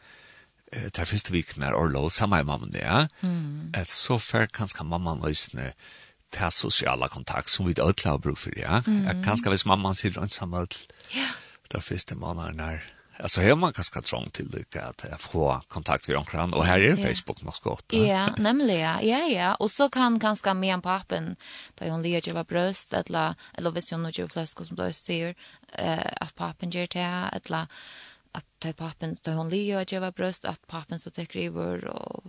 eh 0.76 0.90
där 0.94 1.06
finns 1.06 1.24
det 1.24 1.34
veckan 1.34 1.64
är 1.64 1.74
Orlo 1.74 2.10
samma 2.10 2.38
mamma 2.38 2.58
mamman 2.58 2.72
där. 2.72 3.08
Mm. 3.22 3.74
Att 3.78 3.88
så 3.88 4.20
för 4.20 4.48
kanske 4.48 4.84
mamma 4.84 5.16
lyssna 5.28 5.62
till 6.30 6.52
sociala 6.52 7.08
kontakt 7.08 7.50
som 7.50 7.66
vi 7.66 7.74
då 7.74 7.94
klar 7.94 8.18
bruk 8.18 8.38
för 8.38 8.60
ja. 8.60 8.84
Mm. 8.88 9.24
Kanske 9.24 9.50
vis 9.50 9.66
mamma 9.66 9.94
sitter 9.94 10.22
ensam 10.22 10.54
allt. 10.54 10.88
Ja. 11.10 11.26
Där 11.68 11.80
finns 11.80 12.06
det 12.06 12.16
mamma 12.16 12.52
när 12.52 12.94
Alltså 13.18 13.42
här 13.42 13.56
man 13.56 13.74
kanske 13.74 14.02
trång 14.02 14.30
till 14.30 14.50
lycka 14.54 14.86
att 14.86 15.06
jag 15.10 15.22
får 15.22 15.62
kontakt 15.68 16.08
med 16.08 16.18
omkring 16.18 16.54
och 16.54 16.66
här 16.66 16.80
är 16.80 16.96
Facebook 16.96 17.42
något 17.42 17.60
gott. 17.60 17.94
Ja, 17.94 18.30
nämligen. 18.38 19.08
Ja, 19.08 19.20
ja. 19.20 19.56
Och 19.56 19.72
så 19.72 19.90
kan 19.90 20.20
ganska 20.20 20.54
med 20.54 20.74
en 20.74 20.82
pappen 20.82 21.36
där 21.76 21.90
hon 21.90 22.02
lägger 22.02 22.34
var 22.34 22.44
bröst 22.44 22.94
eller 22.94 23.36
eller 23.54 23.72
vis 23.72 23.92
hon 23.92 24.04
nu 24.04 24.10
ju 24.14 24.28
flaskor 24.28 24.66
som 24.66 24.76
då 24.76 24.94
ser 24.94 25.36
eh 25.72 25.98
att 26.22 26.36
pappen 26.36 26.70
ger 26.70 26.88
till 26.88 27.02
eller 27.02 27.68
att 28.34 28.46
ta 28.60 28.74
pappen 28.74 29.16
så 29.16 29.32
hon 29.32 29.50
leo 29.50 29.80
att 29.80 29.92
jag 29.92 30.14
bröst 30.14 30.46
att 30.46 30.68
pappen 30.68 31.00
så 31.00 31.10
tek 31.10 31.36
river 31.36 31.54
vår 31.54 31.86
och 31.86 32.24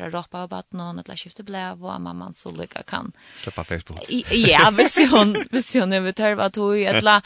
för 0.00 0.06
att 0.06 0.14
ropa 0.14 0.42
av 0.42 0.54
att 0.54 0.72
någon 0.72 0.98
att 0.98 1.18
skifta 1.18 1.42
blev 1.42 1.84
och 1.84 2.00
mamman 2.00 2.34
så 2.34 2.50
lycka 2.50 2.82
kan 2.82 3.12
släppa 3.34 3.64
Facebook. 3.64 3.98
Ja, 4.30 4.70
visst 4.70 5.10
hon 5.10 5.44
visst 5.50 5.74
hon 5.74 5.92
över 5.92 6.12
törva 6.12 6.50
tog 6.50 6.76
ju 6.76 6.86
att 6.86 7.24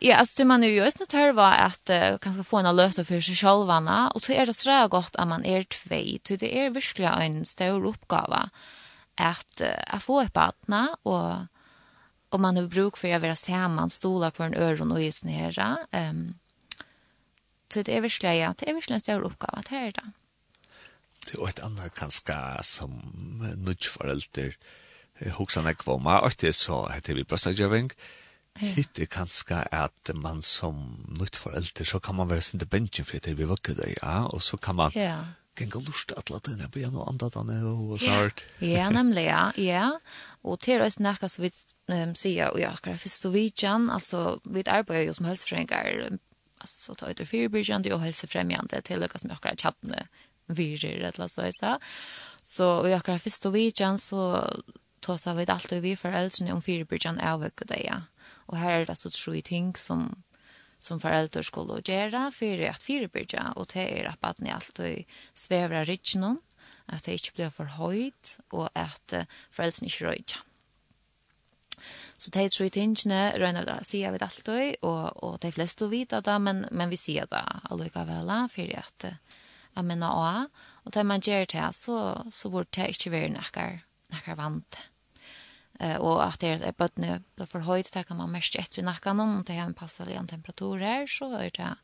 ja, 0.00 0.16
alltså 0.16 0.44
man 0.44 0.64
är 0.64 0.68
ju 0.68 0.74
just 0.74 1.00
nu 1.00 1.06
törva 1.06 1.46
att 1.46 1.90
uh, 1.90 2.18
kanske 2.18 2.44
få 2.44 2.56
en 2.56 2.76
löta 2.76 3.04
för 3.04 3.20
sig 3.20 3.34
självarna 3.34 4.10
och 4.10 4.22
så 4.22 4.32
är 4.32 4.46
det 4.46 4.54
så 4.54 4.88
gott 4.88 5.16
att 5.16 5.28
man 5.28 5.44
är 5.44 5.62
två. 5.62 6.18
Så 6.28 6.36
det 6.36 6.58
är 6.58 6.70
verkligen 6.70 7.12
en 7.12 7.44
stor 7.44 7.86
uppgåva 7.86 8.50
att 9.14 9.62
uh, 9.92 9.98
få 9.98 10.20
ett 10.20 10.32
barn 10.32 10.88
och 11.02 11.34
om 12.28 12.42
man 12.42 12.56
har 12.56 12.66
bruk 12.66 12.96
för 12.96 13.14
att 13.14 13.22
vara 13.22 13.36
samman 13.36 13.90
stolar 13.90 14.30
kvar 14.30 14.46
en 14.46 14.54
öron 14.54 14.92
och 14.92 15.02
isnera. 15.02 15.78
Ehm 15.92 16.10
um, 16.10 16.34
så 17.76 17.82
det 17.82 17.96
är 17.96 18.00
väl 18.00 18.10
släja, 18.10 18.54
det 18.58 18.70
är 18.70 18.74
väl 18.74 18.92
en 18.96 19.00
stor 19.00 19.24
uppgave 19.24 19.58
att 19.58 19.68
här 19.68 19.92
då. 19.92 20.02
Det 21.26 21.38
är 21.38 21.48
ett 21.48 21.62
annat 21.62 21.94
kanske 21.94 22.62
som 22.62 22.90
nudgeförälder 23.56 24.56
hoxarna 25.36 25.74
kvomma 25.74 26.20
och 26.20 26.34
det 26.38 26.52
så 26.52 26.88
heter 26.88 27.14
vi 27.14 27.24
brassageving. 27.24 27.90
Hitt 28.56 28.98
er 28.98 29.08
kanskje 29.12 29.58
at 29.74 30.12
man 30.16 30.40
som 30.42 30.76
nytt 31.20 31.36
forelder, 31.36 31.84
så 31.84 31.98
kan 32.00 32.16
man 32.16 32.30
være 32.30 32.40
sin 32.40 32.60
til 32.60 33.04
for 33.04 33.16
etter 33.16 33.34
vi 33.34 33.44
vokker 33.44 33.74
det, 33.74 33.96
ja, 34.02 34.24
og 34.24 34.42
så 34.42 34.56
kan 34.56 34.74
man 34.76 34.92
ja. 34.94 35.18
genga 35.56 35.80
lust 35.84 36.12
at 36.16 36.30
la 36.30 36.38
den 36.38 36.70
på 36.70 36.78
gjennom 36.78 37.04
andre 37.08 37.28
denne 37.34 37.60
og 37.68 38.00
sånt. 38.00 38.46
Ja, 38.60 38.88
nemlig, 38.90 39.26
ja, 39.28 39.52
ja. 39.72 39.90
Og 40.42 40.60
til 40.60 40.80
å 40.80 40.88
snakke 40.88 41.28
så 41.28 41.42
vidt 41.42 41.66
um, 41.88 42.14
sier, 42.14 42.48
og 42.54 42.60
ja, 42.60 42.72
akkurat 42.72 43.00
først 43.00 43.28
og 43.28 43.36
vidjan, 43.36 43.90
altså 43.90 44.38
vi 44.44 44.64
arbeider 44.64 45.10
jo 45.10 45.18
som 45.18 45.28
helseforeninger 45.28 46.16
alltså 46.66 46.94
ta 46.94 47.10
ut 47.10 47.28
förebyggande 47.28 47.94
och 47.94 48.00
hälsofrämjande 48.00 48.82
till 48.82 49.00
det 49.00 49.18
som 49.18 49.30
jag 49.30 49.40
kan 49.40 49.56
chatta 49.56 50.06
virer 50.46 51.12
eller 51.14 51.28
så 51.28 51.50
så. 51.60 51.78
Så 52.42 52.82
vi 52.82 52.92
har 52.92 53.00
kvar 53.00 53.18
första 53.18 53.50
veckan 53.50 53.98
så 53.98 54.50
tar 55.00 55.16
så 55.16 55.34
vi 55.34 55.46
allt 55.48 55.72
vi 55.72 55.96
föräldrar 55.96 56.52
om 56.52 56.62
förebyggande 56.62 57.22
ja. 57.84 58.02
Och 58.46 58.56
här 58.56 58.80
är 58.80 58.86
det 58.86 58.94
så 58.94 59.10
tre 59.10 59.42
ting 59.42 59.76
som 59.76 60.22
som 60.78 61.00
föräldrar 61.00 61.42
skulle 61.42 61.80
göra 61.84 62.30
för 62.30 62.62
att 62.62 62.82
förebygga 62.82 63.52
och 63.56 63.66
det 63.72 64.00
är 64.00 64.04
att 64.04 64.20
barnet 64.20 64.54
alltid 64.54 65.04
svävar 65.34 65.90
i 65.90 65.96
att 66.86 67.04
det 67.04 67.12
inte 67.12 67.32
blir 67.34 67.50
för 67.50 67.64
höjt 67.64 68.38
och 68.48 68.70
att 68.74 69.14
föräldrarna 69.50 69.84
inte 69.86 70.04
röjer. 70.04 70.38
Så 72.16 72.32
det 72.32 72.46
tror 72.54 72.70
tingene 72.72 73.20
røyner 73.36 73.66
det, 73.68 73.76
sier 73.84 74.12
vi 74.12 74.20
det 74.20 74.28
alltid, 74.30 74.78
og, 74.88 75.18
og 75.24 75.38
de 75.42 75.52
fleste 75.52 75.88
vet 75.92 76.14
det, 76.16 76.36
men, 76.40 76.64
men 76.72 76.92
vi 76.92 76.98
sier 77.00 77.28
det 77.28 77.44
allikevel, 77.68 78.32
for 78.52 78.72
at 78.80 79.08
jeg 79.76 79.84
mener 79.84 80.08
også, 80.08 80.66
og 80.86 80.94
det 80.96 81.04
man 81.04 81.24
gjør 81.24 81.44
det, 81.52 81.66
så, 81.76 81.96
så 82.32 82.50
burde 82.52 82.72
det 82.78 82.94
ikke 82.94 83.12
være 83.12 83.34
noe, 83.34 83.66
noe 84.14 84.36
vant. 84.38 84.78
Uh, 85.76 85.98
og 86.00 86.22
at 86.24 86.40
det 86.40 86.54
er 86.64 86.72
bøttene 86.72 87.18
blir 87.36 87.48
for 87.50 87.66
høyt, 87.66 87.90
det 87.92 88.06
kan 88.08 88.16
man 88.16 88.32
mest 88.32 88.56
etter 88.56 88.80
i 88.80 88.86
nakken, 88.86 89.20
om 89.20 89.42
det 89.44 89.58
er 89.58 89.66
en 89.66 89.76
passelig 89.76 90.16
temperatur 90.30 90.80
her, 90.80 91.04
så 91.10 91.28
er 91.36 91.52
det 91.52 91.74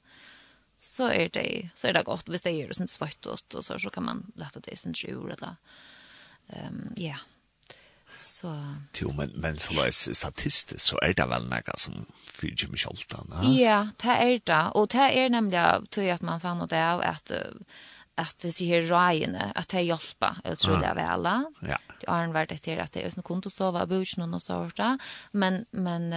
så 0.82 1.12
er 1.14 1.28
det 1.30 1.70
så 1.78 1.88
er 1.88 1.94
det 1.94 2.06
godt 2.08 2.30
hvis 2.32 2.42
det 2.42 2.56
gjør 2.56 2.72
det 2.72 2.76
sånn 2.80 2.90
svart 2.90 3.28
og 3.30 3.38
så 3.62 3.76
så 3.78 3.90
kan 3.94 4.02
man 4.02 4.24
lata 4.40 4.58
det 4.64 4.74
sin 4.80 4.96
jord 4.98 5.36
eller 5.36 5.54
ehm 6.56 6.88
ja. 6.98 7.20
Så 8.22 8.54
Jo, 9.00 9.12
men 9.16 9.32
men 9.34 9.56
så 9.58 9.74
läs 9.74 10.08
statistisk, 10.16 10.80
så 10.80 10.98
er 11.02 11.12
det 11.18 11.28
vel 11.28 11.48
noe 11.50 11.76
som 11.78 12.06
fyrer 12.16 12.54
ikke 12.54 12.72
mye 12.72 12.88
alt 12.90 13.02
själtan. 13.02 13.54
Ja, 13.56 13.78
det 14.02 14.16
er 14.16 14.38
det 14.46 14.62
Og 14.74 14.90
det 14.92 15.08
er 15.18 15.28
nemlig 15.28 15.62
tror 15.90 16.12
at 16.12 16.22
man 16.22 16.40
fann 16.40 16.58
något 16.58 16.72
av 16.72 17.00
att 17.00 17.32
at 18.16 18.34
det 18.42 18.52
sier 18.54 18.82
rajene 18.90 19.52
at 19.56 19.70
det 19.72 19.86
hjelper 19.86 20.40
utrolig 20.44 20.58
tror 20.58 21.22
det. 21.24 21.68
Ja. 21.68 21.78
Det 22.00 22.08
har 22.08 22.26
varit 22.32 22.62
det 22.64 22.78
att 22.78 22.92
det 22.92 23.02
är 23.02 23.12
en 23.16 23.22
konto 23.22 23.50
så 23.50 23.70
var 23.70 23.86
buchen 23.86 24.34
och 24.34 24.42
så 24.42 24.70
där. 24.76 24.98
Men 25.32 25.64
men 25.70 26.12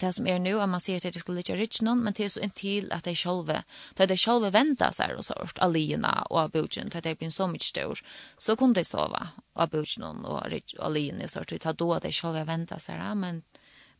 det 0.00 0.12
som 0.12 0.26
er 0.26 0.38
nu 0.38 0.60
att 0.60 0.68
man 0.68 0.80
ser 0.80 0.96
att 0.96 1.02
det 1.02 1.20
skulle 1.20 1.36
ligga 1.36 1.56
rich 1.56 1.80
någon 1.82 2.00
men 2.04 2.12
det 2.12 2.24
är 2.24 2.28
så 2.28 2.40
en 2.40 2.50
till 2.50 2.92
att 2.92 3.04
det 3.04 3.14
själva 3.14 3.62
det 3.96 4.06
det 4.06 4.16
själva 4.16 4.50
vänta 4.50 4.92
så 4.92 5.02
här 5.02 5.14
och 5.14 5.24
sort 5.24 5.58
alina 5.58 6.22
och 6.30 6.40
abugen 6.40 6.88
det 6.88 7.00
det 7.00 7.18
blir 7.18 7.30
så 7.30 7.46
mycket 7.46 7.66
stor 7.66 7.98
så 8.36 8.56
kunde 8.56 8.80
det 8.80 8.84
sova 8.84 9.28
abugen 9.52 10.24
och 10.24 10.50
rich 10.50 10.74
alina 10.78 11.28
så 11.28 11.40
att 11.40 11.48
det 11.48 11.78
då 11.78 11.98
det 11.98 12.12
själva 12.12 12.44
vänta 12.44 12.78
så 12.78 12.92
här 12.92 13.14
men 13.14 13.42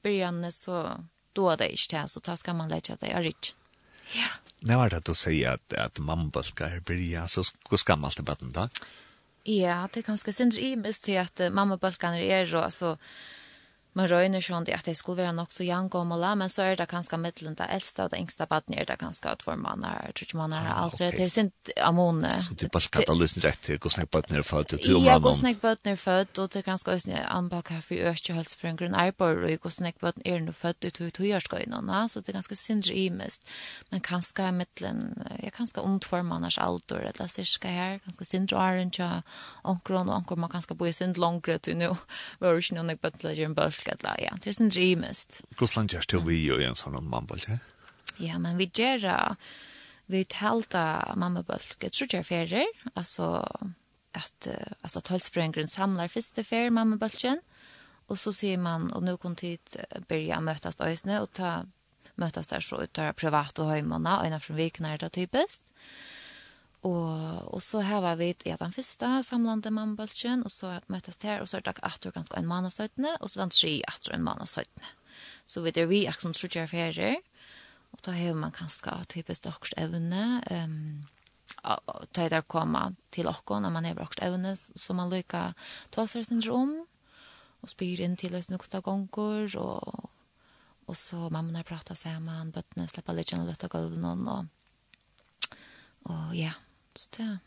början 0.03 0.53
så 0.53 1.05
då 1.33 1.57
det 1.57 1.71
inte 1.71 2.09
så 2.09 2.21
tar 2.21 2.37
ska 2.37 2.53
man 2.53 2.69
lägga 2.69 2.97
det 3.01 3.13
är 3.13 3.23
rich 3.23 3.55
Ja. 4.13 4.27
Det 4.61 4.77
var 4.77 4.91
det 4.91 5.05
du 5.05 5.15
säger 5.15 5.51
att, 5.51 5.73
att 5.73 5.99
mammabölkar 5.99 6.81
börjar 6.81 7.27
så 7.27 7.43
gammalt 7.87 8.19
i 8.19 8.23
baden 8.23 8.53
då? 8.53 8.69
Ja, 9.45 9.89
det 9.93 10.01
er 10.01 10.03
ganske 10.03 10.33
synd 10.33 10.55
i 10.59 10.77
mest 10.77 11.05
till 11.05 11.19
att 11.19 11.41
mammabölkarna 11.53 12.21
er, 12.21 12.57
og 12.57 12.65
altså, 12.65 12.97
Man 13.99 14.07
røyner 14.07 14.43
sånn 14.45 14.69
at 14.71 14.87
det 14.87 14.95
skulle 14.99 15.25
være 15.25 15.35
nok 15.35 15.51
så 15.51 15.65
jank 15.67 15.97
og 15.99 16.05
måla, 16.07 16.37
men 16.39 16.51
så 16.53 16.63
er 16.63 16.77
det 16.79 16.87
kanskje 16.91 17.19
middelen 17.19 17.57
det 17.59 17.67
eldste, 17.75 18.05
og 18.05 18.13
det 18.13 18.21
yngste 18.23 18.47
baden 18.51 18.77
er 18.79 18.87
det 18.87 18.97
kanskje 19.01 19.33
at 19.33 19.43
for 19.43 19.59
man 19.59 19.83
er, 19.87 20.13
tror 20.15 20.29
ikke 20.29 20.39
man 20.39 20.55
er 20.55 20.69
alt 20.71 21.01
rett 21.03 21.19
til 21.19 21.33
sin 21.33 21.51
amone. 21.83 22.31
Så 22.39 22.55
det 22.55 22.69
er 22.69 22.75
bare 22.77 22.93
katalysen 22.95 23.43
rett 23.43 23.59
til 23.67 23.81
hvordan 23.81 24.05
jeg 24.05 24.11
baden 24.15 24.39
er 24.39 24.47
født, 24.47 24.77
til 24.77 24.95
om 24.95 25.03
man 25.03 25.11
Ja, 25.11 25.19
hvordan 25.19 25.51
jeg 25.51 25.59
baden 25.63 25.93
er 25.93 25.99
født, 25.99 26.39
og 26.39 26.53
det 26.53 26.63
er 26.63 26.67
kanskje 26.69 26.95
også 26.95 27.25
anbaka 27.27 27.79
her 27.81 27.87
for 27.89 28.13
økje 28.13 28.37
hølse 28.39 28.61
for 28.61 28.71
en 28.71 28.79
grunn 28.79 28.95
arbeid, 28.95 29.43
og 29.43 29.67
hvordan 29.67 29.91
jeg 29.91 29.99
baden 30.05 30.23
er 30.25 30.45
nå 30.47 30.55
født 30.55 30.87
ut 30.87 31.03
i 31.03 31.11
togjørskøynene, 31.19 32.05
så 32.09 32.23
det 32.23 32.31
er 32.31 32.39
ganske 32.39 32.61
sindre 32.61 32.95
imest, 32.95 33.51
men 33.91 34.05
kanskje 34.07 34.53
middelen, 34.55 35.03
ja, 35.43 35.51
kanskje 35.51 35.83
om 35.83 35.99
for 36.07 36.23
man 36.23 36.47
er 36.47 36.55
alder, 36.63 37.11
eller 37.11 37.29
cirka 37.29 37.69
her, 37.75 37.99
kanskje 38.07 38.29
sindre 38.29 38.57
åren, 38.57 38.95
ja, 38.97 39.11
onkron 39.67 40.09
og 40.09 40.21
onkron, 40.21 40.45
man 40.47 40.53
kanskje 40.53 40.79
bo 40.79 40.87
i 40.87 40.95
sindre 40.95 41.27
langre 41.27 41.59
til 41.59 41.77
nå, 41.81 41.91
var 42.41 42.57
ikke 42.57 42.79
noen 42.79 42.95
jeg 42.95 43.03
baden 43.03 43.31
er 43.31 43.45
en 43.45 43.59
bøl, 43.59 43.80
fisk 43.81 43.89
eller 43.89 44.21
ja, 44.21 44.37
det 44.43 44.51
är 44.51 44.53
sån 44.53 44.69
dreamist. 44.69 45.43
Hvordan 45.57 45.89
just 45.89 46.11
det 46.11 46.19
vi 46.27 46.51
och 46.51 46.63
en 46.63 46.75
sånn 46.75 47.09
mambolt, 47.09 47.49
ja. 47.49 47.59
Ja, 48.19 48.39
men 48.39 48.57
vi 48.57 48.71
gör 48.75 49.37
vi 50.07 50.25
tälta 50.25 51.15
mammabolt. 51.17 51.77
jeg 51.81 51.93
tror 51.93 52.09
jag 52.13 52.27
färre, 52.27 52.67
alltså 52.95 53.47
att 54.13 54.49
alltså 54.83 54.99
att 54.99 55.07
halsbröngren 55.09 55.69
samlar 55.69 56.09
första 56.09 56.45
fär 56.45 56.71
mammabolten 56.71 57.41
och 58.09 58.19
så 58.19 58.33
ser 58.33 58.57
man 58.57 58.93
och 58.93 59.03
nu 59.03 59.17
kan 59.17 59.37
tid 59.37 59.61
börja 60.09 60.41
mötas 60.41 60.81
ösne 60.81 61.21
och 61.21 61.33
ta 61.33 61.65
mötas 62.15 62.49
där 62.49 62.61
så 62.61 62.83
ut 62.83 62.95
där 62.95 63.13
privat 63.13 63.59
och 63.59 63.71
hemma 63.71 64.21
og 64.21 64.43
från 64.43 64.57
vikene 64.57 64.95
er 64.95 64.99
det 64.99 65.09
typiskt. 65.09 65.71
Og, 66.83 67.55
og 67.55 67.61
så 67.63 67.83
her 67.85 68.01
var 68.01 68.17
vi 68.17 68.31
i 68.33 68.55
den 68.57 68.73
første 68.73 69.09
samlande 69.27 69.71
mannbølgen, 69.71 70.45
og 70.45 70.51
så 70.51 70.79
møttes 70.89 71.21
det 71.21 71.29
her, 71.29 71.43
og 71.43 71.49
så 71.49 71.59
er 71.59 71.67
det 71.67 71.77
etter 71.85 72.15
ganske 72.15 72.39
en 72.39 72.49
mann 72.49 72.65
og 72.65 72.73
søytene, 72.73 73.17
og 73.21 73.29
så 73.29 73.43
er 73.43 73.51
det 73.51 73.59
tre 73.59 73.75
etter 73.85 74.15
en 74.17 74.25
mann 74.25 74.41
og 74.41 74.49
søytene. 74.49 74.95
Så 75.45 75.61
vi 75.61 75.73
er 75.77 75.91
vi 75.91 76.07
akkurat 76.09 76.23
som 76.23 76.33
tror 76.33 76.63
jeg 76.63 76.71
ferier, 76.73 77.17
og 77.93 78.05
da 78.07 78.15
har 78.17 78.39
man 78.39 78.55
kanskje 78.55 78.95
typisk 79.13 79.45
deres 79.45 79.75
evne, 79.77 80.41
um, 80.49 81.09
ta 82.13 82.29
det 82.29 82.49
komma 82.49 82.95
til 83.11 83.27
och 83.27 83.51
når 83.61 83.71
man 83.71 83.85
har 83.85 83.95
brakt 83.95 84.23
evne, 84.23 84.57
som 84.57 84.97
man 84.97 85.11
lykker 85.11 85.53
ta 85.91 86.07
seg 86.07 86.25
sin 86.25 86.41
rom, 86.41 86.87
og 87.61 87.69
spyr 87.69 88.01
in 88.01 88.17
till 88.17 88.35
oss 88.35 88.49
några 88.49 88.81
gånger 88.81 89.57
og, 89.59 90.11
og 90.87 90.97
så 90.97 91.29
mamma 91.29 91.59
har 91.59 91.65
pratar 91.65 91.95
sammen, 91.95 92.53
bøttene 92.53 92.89
slipper 92.89 93.13
litt 93.13 93.33
och 93.33 93.47
låta 93.47 93.69
gå 93.69 93.79
någon 93.79 94.29
og 94.29 94.47
och 96.03 96.37
ja 96.37 96.53
Så 96.95 97.09
det 97.17 97.39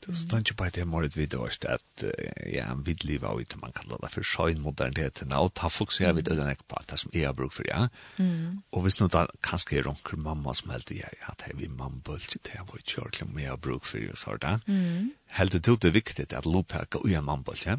Det 0.00 0.12
er 0.12 0.18
sånn 0.20 0.42
ikke 0.44 0.54
bare 0.60 0.72
det 0.76 0.84
målet 0.86 1.16
vi 1.16 1.24
da, 1.26 1.40
at 1.48 1.64
att 1.64 2.04
ja, 2.52 2.66
vi 2.74 2.94
lever 3.02 3.26
av 3.28 3.40
det 3.40 3.56
man 3.60 3.72
kallar 3.72 3.98
det 4.02 4.10
for 4.12 4.22
skön 4.22 4.60
moderniteten, 4.60 5.32
og 5.32 5.54
ta 5.54 5.68
fokusera 5.68 6.12
vi 6.12 6.22
det 6.22 6.36
ikke 6.36 6.68
på 6.68 6.82
det 6.86 6.98
som 6.98 7.10
jeg 7.14 7.26
har 7.26 7.34
bruk 7.34 7.52
for, 7.52 7.64
ja. 7.66 7.88
Mm. 8.18 8.62
Og 8.72 8.82
hvis 8.82 9.00
noe 9.00 9.08
da, 9.08 9.26
kanskje 9.42 9.78
er 9.78 9.88
onkel 9.88 10.18
mamma 10.18 10.54
som 10.54 10.70
helt 10.70 10.90
ja 10.90 11.08
ja 11.20 11.34
det 11.40 11.50
er 11.50 11.56
vi 11.56 11.68
mamma 11.68 12.00
bullt 12.04 12.36
det 12.44 12.60
var 12.68 12.78
ju 12.78 13.08
jeg 13.40 13.48
har 13.48 13.56
bruk 13.56 13.84
for, 13.84 13.98
og 14.10 14.18
så 14.18 14.36
där. 14.36 14.60
Mm. 14.66 15.10
Helt 15.26 15.52
det 15.52 15.84
är 15.84 15.90
viktigt 15.90 16.32
att 16.32 16.46
låta 16.46 16.84
gå 16.90 17.08
i 17.08 17.20
mamma 17.20 17.42
bullt. 17.42 17.66
Ja. 17.66 17.78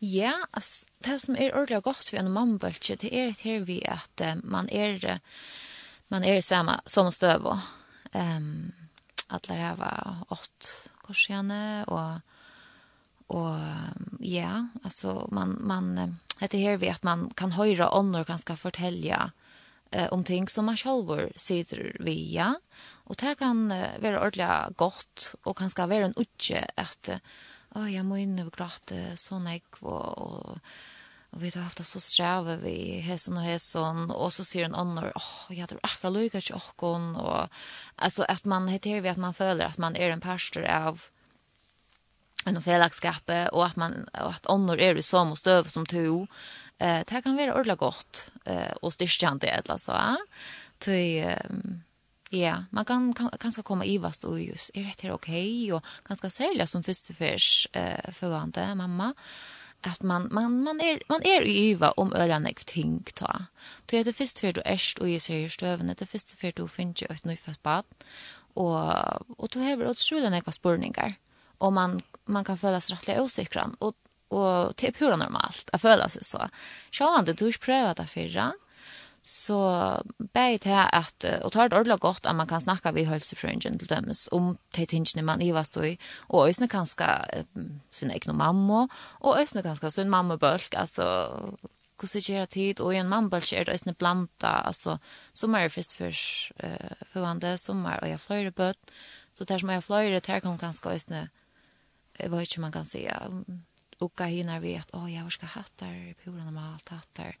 Ja, 0.00 0.32
altså, 0.52 0.86
det 1.04 1.20
som 1.20 1.36
er 1.36 1.54
ordentlig 1.54 1.82
godt 1.82 2.10
for 2.10 2.16
en 2.16 2.32
mannbølge, 2.32 2.96
det 2.96 3.12
er 3.12 3.28
et 3.28 3.40
her 3.40 3.60
vi 3.60 3.82
at 3.84 4.20
uh, 4.20 4.34
man 4.44 4.68
er, 4.68 5.20
man 6.08 6.24
er 6.24 6.40
samme 6.40 6.80
som 6.86 7.10
støv. 7.10 7.46
og, 7.46 7.58
Um, 8.14 8.72
alla 9.32 9.54
här 9.54 9.76
var 9.76 10.16
åt 10.28 10.90
korsjane 11.02 11.84
och 11.84 12.20
och 13.26 13.56
ja 14.20 14.68
alltså 14.82 15.28
man 15.32 15.58
man 15.60 16.16
heter 16.40 16.58
här 16.58 16.76
vi 16.76 16.88
att 16.88 17.02
man 17.02 17.30
kan 17.34 17.52
höra 17.52 17.88
andra 17.88 18.24
ganska 18.24 18.56
fortälja 18.56 19.30
eh, 19.90 20.12
om 20.12 20.24
ting 20.24 20.48
som 20.48 20.64
man 20.64 20.76
själv 20.76 21.32
sitter 21.36 21.96
via 22.00 22.60
och 23.04 23.16
det 23.16 23.34
kan 23.34 23.68
vara 24.00 24.26
ordentligt 24.26 24.76
gott 24.76 25.34
och 25.42 25.58
kan 25.58 25.70
ska 25.70 25.86
vara 25.86 26.04
en 26.04 26.14
utje 26.16 26.70
att 26.76 27.08
åh 27.74 27.82
oh, 27.82 27.94
jag 27.94 28.04
må 28.04 28.16
in 28.16 28.38
och 28.38 28.52
gråta 28.52 29.16
sån 29.16 29.46
ek 29.46 29.64
och, 29.80 30.18
och 30.18 30.58
Och 31.32 31.42
vi 31.42 31.50
har 31.54 31.62
haft 31.62 31.78
det 31.78 31.84
så 31.84 32.00
sträva 32.00 32.56
vi 32.56 33.00
hässon 33.00 33.36
och 33.36 33.42
hässon 33.42 34.10
och 34.10 34.32
så 34.32 34.44
ser 34.44 34.64
en 34.64 34.74
annan 34.74 35.04
åh 35.04 35.22
oh, 35.50 35.58
jag 35.58 35.68
tror 35.68 35.80
akra 35.82 36.10
lugga 36.10 36.40
till 36.40 36.54
åkon 36.54 37.16
och 37.16 37.48
alltså 37.96 38.22
att 38.22 38.44
man 38.44 38.68
heter 38.68 39.00
vi 39.00 39.08
att 39.08 39.16
man 39.16 39.34
føler 39.34 39.64
att 39.64 39.78
man 39.78 39.96
är 39.96 40.10
en 40.10 40.20
pastor 40.20 40.64
av 40.64 41.02
en 42.44 42.62
fällskap 42.62 43.30
och 43.52 43.66
att 43.66 43.76
man 43.76 44.08
og 44.12 44.30
att 44.30 44.46
annor 44.46 44.80
är 44.80 44.98
i 44.98 45.02
som 45.02 45.30
och 45.30 45.38
stöv 45.38 45.64
som 45.64 45.86
to 45.86 46.26
eh 46.78 47.04
det 47.06 47.22
kan 47.22 47.36
være 47.36 47.54
ordla 47.54 47.74
gott 47.74 48.30
eh 48.44 48.72
och 48.82 48.92
det, 48.98 49.48
eller 49.48 49.76
så 49.76 50.16
till 50.78 51.36
Ja, 52.30 52.64
man 52.70 52.84
kan 52.84 53.14
ganska 53.40 53.62
komma 53.62 53.84
i 53.84 53.98
vast 53.98 54.24
och 54.24 54.40
just 54.40 54.70
är 54.74 54.82
det 54.82 55.02
här 55.02 55.12
okej 55.12 55.72
och 55.72 55.84
ganska 56.08 56.30
sälja 56.30 56.66
som 56.66 56.82
förstefärs 56.82 57.68
eh 57.72 58.12
förvante 58.12 58.74
mamma 58.74 59.14
att 59.82 60.02
man 60.02 60.28
man 60.30 60.62
man 60.62 60.80
är 60.80 61.02
man 61.08 61.22
är 61.22 61.42
i 61.42 61.70
iva 61.70 61.90
om 61.90 62.12
ölan 62.12 62.46
ek 62.46 62.64
ting 62.64 63.04
ta. 63.14 63.46
Det 63.86 63.98
är 63.98 64.04
det 64.04 64.12
först 64.12 64.38
för 64.38 64.52
du 64.52 64.62
ärst 64.64 64.98
och 64.98 65.08
är 65.08 65.18
seriöst 65.18 65.62
över 65.62 65.94
det 65.94 66.06
först 66.06 66.38
för 66.38 66.52
du 66.56 66.68
finns 66.68 67.02
ju 67.02 67.06
ett 67.06 67.24
nyfött 67.24 67.62
bad. 67.62 67.84
och 68.54 69.40
och 69.40 69.48
du 69.52 69.58
har 69.58 69.86
otroligt 69.86 70.30
näkva 70.30 70.52
spurningar 70.52 71.14
och 71.58 71.72
man 71.72 72.00
man 72.24 72.44
kan 72.44 72.58
føla 72.58 72.80
sig 72.80 72.94
rättliga 72.94 73.22
osäkran 73.22 73.76
och 73.78 73.94
och 74.28 74.72
det 74.76 74.88
är 74.88 74.92
pura 74.92 75.16
normalt 75.16 75.70
att 75.72 75.82
føla 75.82 76.08
sig 76.08 76.24
så. 76.24 76.48
Jag 76.98 77.12
han 77.12 77.28
inte 77.28 77.44
du 77.44 77.52
prövat 77.52 77.96
det 77.96 78.06
förra 78.06 78.52
Så 79.24 79.56
bare 80.34 80.58
til 80.58 80.70
att 80.92 81.24
och 81.42 81.52
tar 81.52 81.68
det 81.68 81.76
ordentlig 81.76 82.00
gott 82.00 82.26
att 82.26 82.36
man 82.36 82.46
kan 82.46 82.60
snacka 82.60 82.90
vid 82.90 83.06
helsefrøringen 83.06 83.78
till 83.78 83.88
dømes 83.88 84.28
om 84.32 84.58
det 84.76 84.88
tingene 84.88 85.22
man 85.22 85.42
i 85.42 85.52
vad 85.52 85.66
står 85.66 85.84
i, 85.84 85.98
och 86.28 86.48
ösna 86.48 86.68
kanske 86.68 87.04
sin 87.90 88.10
egen 88.10 88.36
mamma, 88.36 88.88
och 89.20 89.38
ösna 89.38 89.62
kanske 89.62 89.90
sin 89.90 90.10
mammabølg, 90.10 90.74
altså 90.74 91.28
hvordan 91.98 92.20
gjør 92.20 92.44
tid, 92.44 92.80
och 92.80 92.94
i 92.94 92.96
en 92.96 93.30
bulk 93.30 93.52
är 93.52 93.64
det 93.64 93.72
ösna 93.72 93.92
blanda, 93.92 94.48
alltså 94.48 94.98
som 95.32 95.54
er 95.54 95.68
för 95.68 95.82
først 95.82 96.52
uh, 96.64 97.06
forhåndet, 97.12 97.60
som 97.60 97.86
är 97.86 97.98
og 98.02 98.08
jeg 98.08 98.20
fløyre 98.20 98.50
bøtt, 98.50 98.78
så 99.32 99.44
där 99.44 99.58
som 99.58 99.68
jag 99.68 99.84
flyr 99.84 100.10
det 100.10 100.26
här 100.26 100.40
kan 100.40 100.58
kanskje 100.58 100.90
ösna 100.90 101.28
vad 102.18 102.30
vet 102.30 102.48
inte 102.48 102.60
man 102.60 102.72
kan 102.72 102.84
säga 102.84 103.30
och 104.00 104.12
hva 104.16 104.26
hinner 104.26 104.60
vi 104.60 104.74
at, 104.74 104.90
å, 104.92 105.06
jeg 105.08 105.20
har 105.20 106.14
på 106.24 106.30
grund 106.30 106.58
av 106.58 106.72
allt 106.74 106.88
hatt 106.88 107.34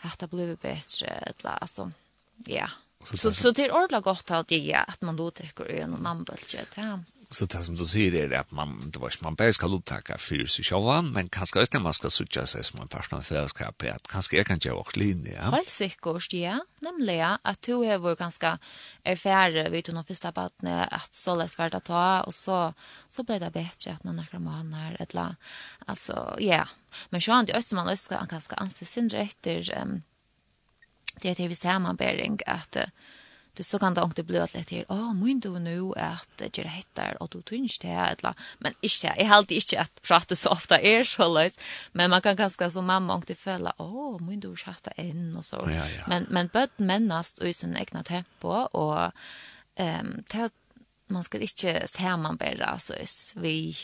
att 0.00 0.18
det 0.18 0.26
blev 0.26 0.56
bättre 0.56 1.06
eller 1.06 1.50
alltså 1.50 1.92
ja. 2.36 2.68
Så 3.04 3.32
så 3.32 3.50
det 3.50 3.64
är 3.64 3.72
ordentligt 3.72 4.04
gott 4.04 4.30
att 4.30 4.48
det 4.48 4.74
att 4.74 5.00
man 5.00 5.16
då 5.16 5.30
täcker 5.30 5.64
ögon 5.64 5.94
och 5.94 6.00
namnbultet 6.00 6.74
ja. 6.76 7.00
Så 7.30 7.44
det 7.44 7.60
som 7.60 7.74
du 7.76 7.82
sier 7.84 8.14
er 8.16 8.32
at 8.38 8.52
man, 8.56 8.70
det 8.88 9.02
var 9.02 9.12
ikke 9.12 9.26
man 9.26 9.36
bare 9.36 9.52
skal 9.52 9.74
uttaka 9.76 10.16
fyrir 10.16 10.48
seg 10.48 10.64
sjåan, 10.70 11.10
men 11.12 11.26
kanskje 11.28 11.60
også 11.60 11.80
man 11.84 11.92
skal 11.92 12.12
sutja 12.14 12.46
seg 12.48 12.64
som 12.64 12.80
en 12.80 12.88
personal 12.88 13.20
fellesskap, 13.26 13.84
at 13.84 14.08
kanskje 14.08 14.38
jeg 14.38 14.48
kan 14.48 14.62
gjøre 14.64 14.80
også 14.80 15.02
linje. 15.02 15.34
Ja? 15.34 15.50
Helt 15.52 15.68
sikkert, 15.68 16.32
ja. 16.32 16.56
Nemlig 16.80 17.18
at 17.20 17.60
du 17.68 17.82
har 17.82 18.00
vært 18.00 18.22
ganske 18.22 18.54
erfære 19.04 19.66
vidt 19.74 19.92
noen 19.92 20.08
første 20.08 20.32
badne, 20.32 20.80
at 20.88 21.12
så 21.12 21.36
løs 21.36 21.58
var 21.60 21.74
det 21.74 21.82
ta, 21.90 22.06
og 22.24 22.32
så, 22.32 22.62
så 23.12 23.26
ble 23.28 23.36
det 23.44 23.52
bedre 23.52 23.92
at 23.92 24.08
noen 24.08 24.24
akkurat 24.24 24.46
måneder, 24.48 24.96
et 24.96 25.12
eller 25.12 25.36
Altså, 25.88 26.16
ja. 26.40 26.64
Men 27.12 27.20
sjåan, 27.20 27.44
det 27.44 27.52
er 27.52 27.60
også 27.60 27.76
man 27.76 27.92
også 27.92 28.16
kan 28.16 28.32
ganske 28.32 28.56
sin 28.72 28.88
sin 28.88 29.12
etter 29.20 29.68
um, 29.82 29.98
det 31.20 31.30
er 31.30 31.34
til 31.34 31.48
vi 31.50 31.54
samarbeiding, 31.54 32.40
at 32.46 32.76
uh, 32.80 32.88
det 33.54 33.62
så 33.62 33.78
kan 33.78 33.94
det 33.94 34.02
inte 34.02 34.22
bli 34.22 34.38
att 34.38 34.54
lätt 34.54 34.70
här. 34.70 34.84
Åh, 34.88 35.14
mun 35.14 35.40
du 35.40 35.58
nu 35.58 35.92
att 35.96 36.28
det 36.36 36.58
är 36.58 36.64
hettar 36.64 37.22
och 37.22 37.28
du 37.28 37.42
tyns 37.42 37.78
det 37.78 37.88
här 37.88 38.16
eller 38.18 38.34
men 38.58 38.74
inte 38.80 39.06
jag 39.16 39.24
har 39.24 39.36
alltid 39.36 39.56
inte 39.56 39.80
att 39.80 40.02
prata 40.02 40.36
så 40.36 40.50
ofta 40.50 40.78
är 40.78 41.04
så 41.04 41.34
lös, 41.34 41.58
Men 41.92 42.10
man 42.10 42.20
kan 42.20 42.36
ganska 42.36 42.70
som 42.70 42.86
mamma 42.86 43.14
och 43.14 43.24
det 43.26 43.34
fälla. 43.34 43.72
Åh, 43.78 44.22
men 44.22 44.40
du 44.40 44.56
schafft 44.56 44.88
en 44.96 45.36
och 45.36 45.44
så. 45.44 45.66
Men 46.06 46.26
men 46.30 46.46
bud 46.52 46.70
mennast 46.76 47.42
i 47.42 47.52
sin 47.52 47.76
egna 47.76 48.02
tempo 48.02 48.48
och 48.48 49.12
ehm 49.74 50.24
um, 50.34 50.50
man 51.08 51.24
ska 51.24 51.38
inte 51.38 51.88
se 51.88 52.16
man 52.16 52.36
bara 52.36 52.78
så 52.78 52.94
vi 53.34 53.76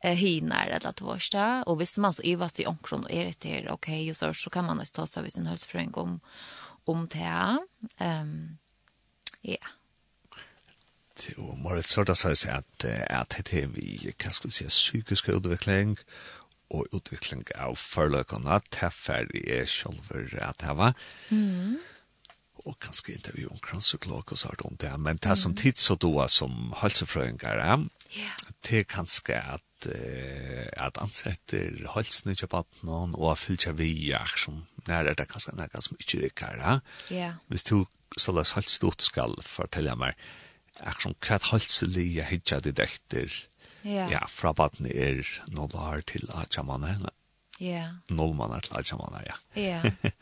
eh 0.00 0.12
hinar 0.12 0.66
eller 0.66 0.88
att 0.88 1.00
vårsta 1.00 1.62
och 1.62 1.80
visst 1.80 1.98
man 1.98 2.12
så 2.12 2.22
ivast 2.22 2.60
i 2.60 2.66
onkron 2.66 3.04
och 3.04 3.10
är 3.10 3.24
det 3.24 3.30
okej 3.40 3.70
okay, 3.70 4.10
och 4.10 4.16
så 4.16 4.34
så 4.34 4.50
kan 4.50 4.64
man 4.64 4.84
ta 4.94 5.06
sig 5.06 5.22
av 5.22 5.28
sin 5.28 5.46
hälsofråga 5.46 6.00
om 6.00 6.20
om 6.84 7.08
det 7.08 7.58
ehm 7.98 8.20
um, 8.20 8.58
Ja. 9.44 9.72
Det 11.14 11.36
var 11.38 11.58
mer 11.62 11.78
et 11.78 11.88
sort 11.88 12.10
av 12.10 12.18
seg 12.18 12.34
at, 12.50 12.84
at 12.84 13.36
det 13.46 13.60
er 13.62 13.72
vi, 13.72 13.98
hva 14.10 14.32
skal 14.34 14.50
vi 14.50 14.56
si, 14.56 14.66
psykisk 14.66 15.30
utvikling 15.36 15.96
og 16.74 16.88
utvikling 16.96 17.44
av 17.60 17.76
forløkene, 17.78 18.58
det 18.72 18.86
er 18.88 18.94
ferdig 18.94 19.44
er 19.60 19.68
selv 19.70 20.14
at 20.42 20.58
det 20.64 20.74
var. 20.74 20.96
Mm. 21.30 21.76
Og 22.64 22.78
kanskje 22.80 23.14
intervju 23.14 23.50
om 23.52 23.60
kranseklok 23.62 24.32
og 24.32 24.40
sånt 24.40 24.64
om 24.64 24.76
det, 24.80 24.90
men 24.98 25.20
det 25.22 25.36
som 25.38 25.54
tid 25.54 25.78
så 25.78 25.94
då 25.94 26.28
som 26.28 26.74
helsefrøyngar, 26.80 27.60
yeah. 28.16 28.36
det 28.64 28.78
er 28.78 28.88
kanskje 28.88 29.38
at 29.38 29.62
at 29.84 30.98
ansetter 31.02 31.88
halsen 31.92 32.32
i 32.32 32.36
kjøpaten 32.38 33.14
og 33.14 33.38
fylkja 33.38 33.74
vi 33.76 34.10
er 34.16 34.30
som 34.40 34.62
nær 34.88 35.08
er 35.10 35.16
det 35.18 35.28
kanskje 35.28 35.56
nær 35.58 35.68
som 35.80 35.98
ikke 36.00 36.22
rikker. 36.22 36.80
Ja. 37.10 37.34
Hvis 37.48 37.66
du 37.68 37.84
så 38.16 38.32
det 38.32 38.44
er 38.44 38.54
helt 38.58 38.70
stort 38.70 39.04
skal 39.04 39.36
fortelle 39.42 39.96
meg 39.98 40.16
akkurat 40.82 41.28
hva 41.28 41.38
halselig 41.52 42.06
jeg 42.16 42.30
hittar 42.30 42.64
ditt 42.64 42.82
etter 42.82 43.28
yeah. 43.84 44.10
ja, 44.10 44.24
fra 44.30 44.52
baden 44.56 44.88
er 44.90 45.22
noll 45.54 45.74
år 45.78 46.02
til 46.10 46.26
atjamaner 46.34 47.04
ja. 47.62 47.86
noll 48.10 48.34
måneder 48.34 48.66
til 48.66 48.80
atjamaner 48.80 49.30
ja. 49.30 49.38
ja. 49.54 50.12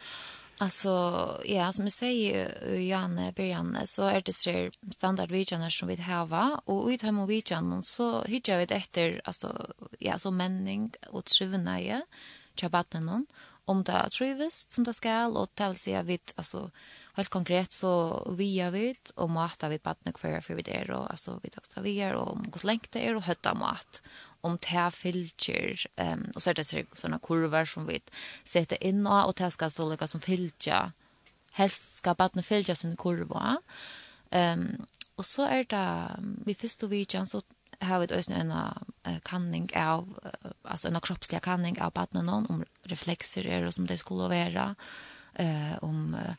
Alltså, 0.62 1.42
ja, 1.44 1.72
som 1.72 1.84
jag 1.84 1.92
säger 1.92 2.74
Janne 2.76 3.32
Birjanne 3.32 3.86
så 3.86 4.02
är 4.02 4.20
det 4.20 4.32
tre 4.32 4.70
standardvidjaner 4.90 5.70
som 5.70 5.88
vi 5.88 5.96
har 5.96 6.60
och 6.68 6.92
i 6.92 6.96
de 6.96 7.18
här 7.18 7.26
vidjanerna 7.26 7.82
så 7.82 8.22
hittar 8.24 8.58
vi 8.58 8.66
det 8.66 8.74
efter 8.74 9.20
alltså, 9.24 9.66
ja, 9.98 10.18
så 10.18 10.30
männing 10.30 10.92
och 11.10 11.24
trivnöje 11.24 12.02
till 12.54 12.70
baden 12.70 13.26
om 13.64 13.82
det 13.82 14.10
trivs 14.10 14.66
som 14.68 14.84
det 14.84 14.94
ska 14.94 15.26
och 15.26 15.50
det 15.54 15.68
vill 15.68 15.76
säga 15.76 16.02
vid 16.02 16.32
alltså, 16.36 16.70
helt 17.12 17.28
konkret 17.28 17.72
så 17.72 18.22
via 18.36 18.70
vid 18.70 18.96
och 19.14 19.30
matar 19.30 19.68
vid 19.68 19.80
barnet 19.80 20.14
kvar 20.14 20.40
för 20.40 20.54
vi 20.54 20.62
det 20.62 20.94
och 20.94 21.10
alltså 21.10 21.40
vi 21.42 21.50
tar 21.50 21.82
vi 21.82 22.00
är 22.00 22.14
och 22.14 22.32
om 22.32 22.44
hur 22.54 22.66
länge 22.66 22.86
det 22.90 23.06
är 23.08 23.16
och 23.16 23.22
hötta 23.22 23.54
mat. 23.54 24.02
Om 24.40 24.58
te 24.58 24.90
filter 24.90 25.86
ehm 25.96 26.30
och 26.34 26.42
så 26.42 26.50
är 26.50 26.54
det 26.54 26.86
såna 26.92 27.18
kurvor 27.18 27.64
som 27.64 27.86
vi 27.86 28.00
sätter 28.44 28.84
in 28.84 29.06
och 29.06 29.26
och 29.26 29.34
det 29.34 29.50
ska 29.50 29.70
så 29.70 29.90
lika 29.90 30.06
som 30.06 30.20
filter 30.20 30.92
helst 31.52 31.96
ska 31.96 32.14
barnet 32.14 32.46
filter 32.46 32.74
sin 32.74 32.96
kurva. 32.96 33.60
Ehm 34.30 34.86
och 35.14 35.26
så 35.26 35.42
är 35.42 35.64
det 35.64 36.08
vi 36.46 36.54
förstår 36.54 36.88
vi 36.88 36.96
ju 36.96 37.26
så 37.26 37.42
har 37.80 37.98
vi 37.98 38.18
också 38.18 38.32
en 38.32 38.54
kanning 39.22 39.70
av 39.76 40.18
alltså 40.62 40.88
en 40.88 41.00
kroppslig 41.00 41.42
kanning 41.42 41.82
av 41.82 41.92
barnen 41.92 42.28
om 42.28 42.64
reflexer 42.82 43.46
är 43.46 43.66
och 43.66 43.74
som 43.74 43.86
det 43.86 43.98
skulle 43.98 44.22
vara 44.22 44.74
eh 45.34 45.78
om 45.82 46.14
uh, 46.14 46.34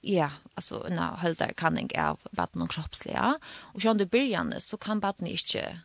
ja, 0.00 0.30
alltså 0.54 0.86
en 0.88 0.98
hållbar 0.98 1.52
kanning 1.56 1.90
av 1.98 2.20
vatten 2.30 2.62
och 2.62 2.70
kroppsliga. 2.70 3.38
Och 3.44 3.82
sen 3.82 3.98
det 3.98 4.06
början 4.06 4.54
så 4.58 4.76
kan 4.76 5.00
vatten 5.00 5.26
inte 5.26 5.80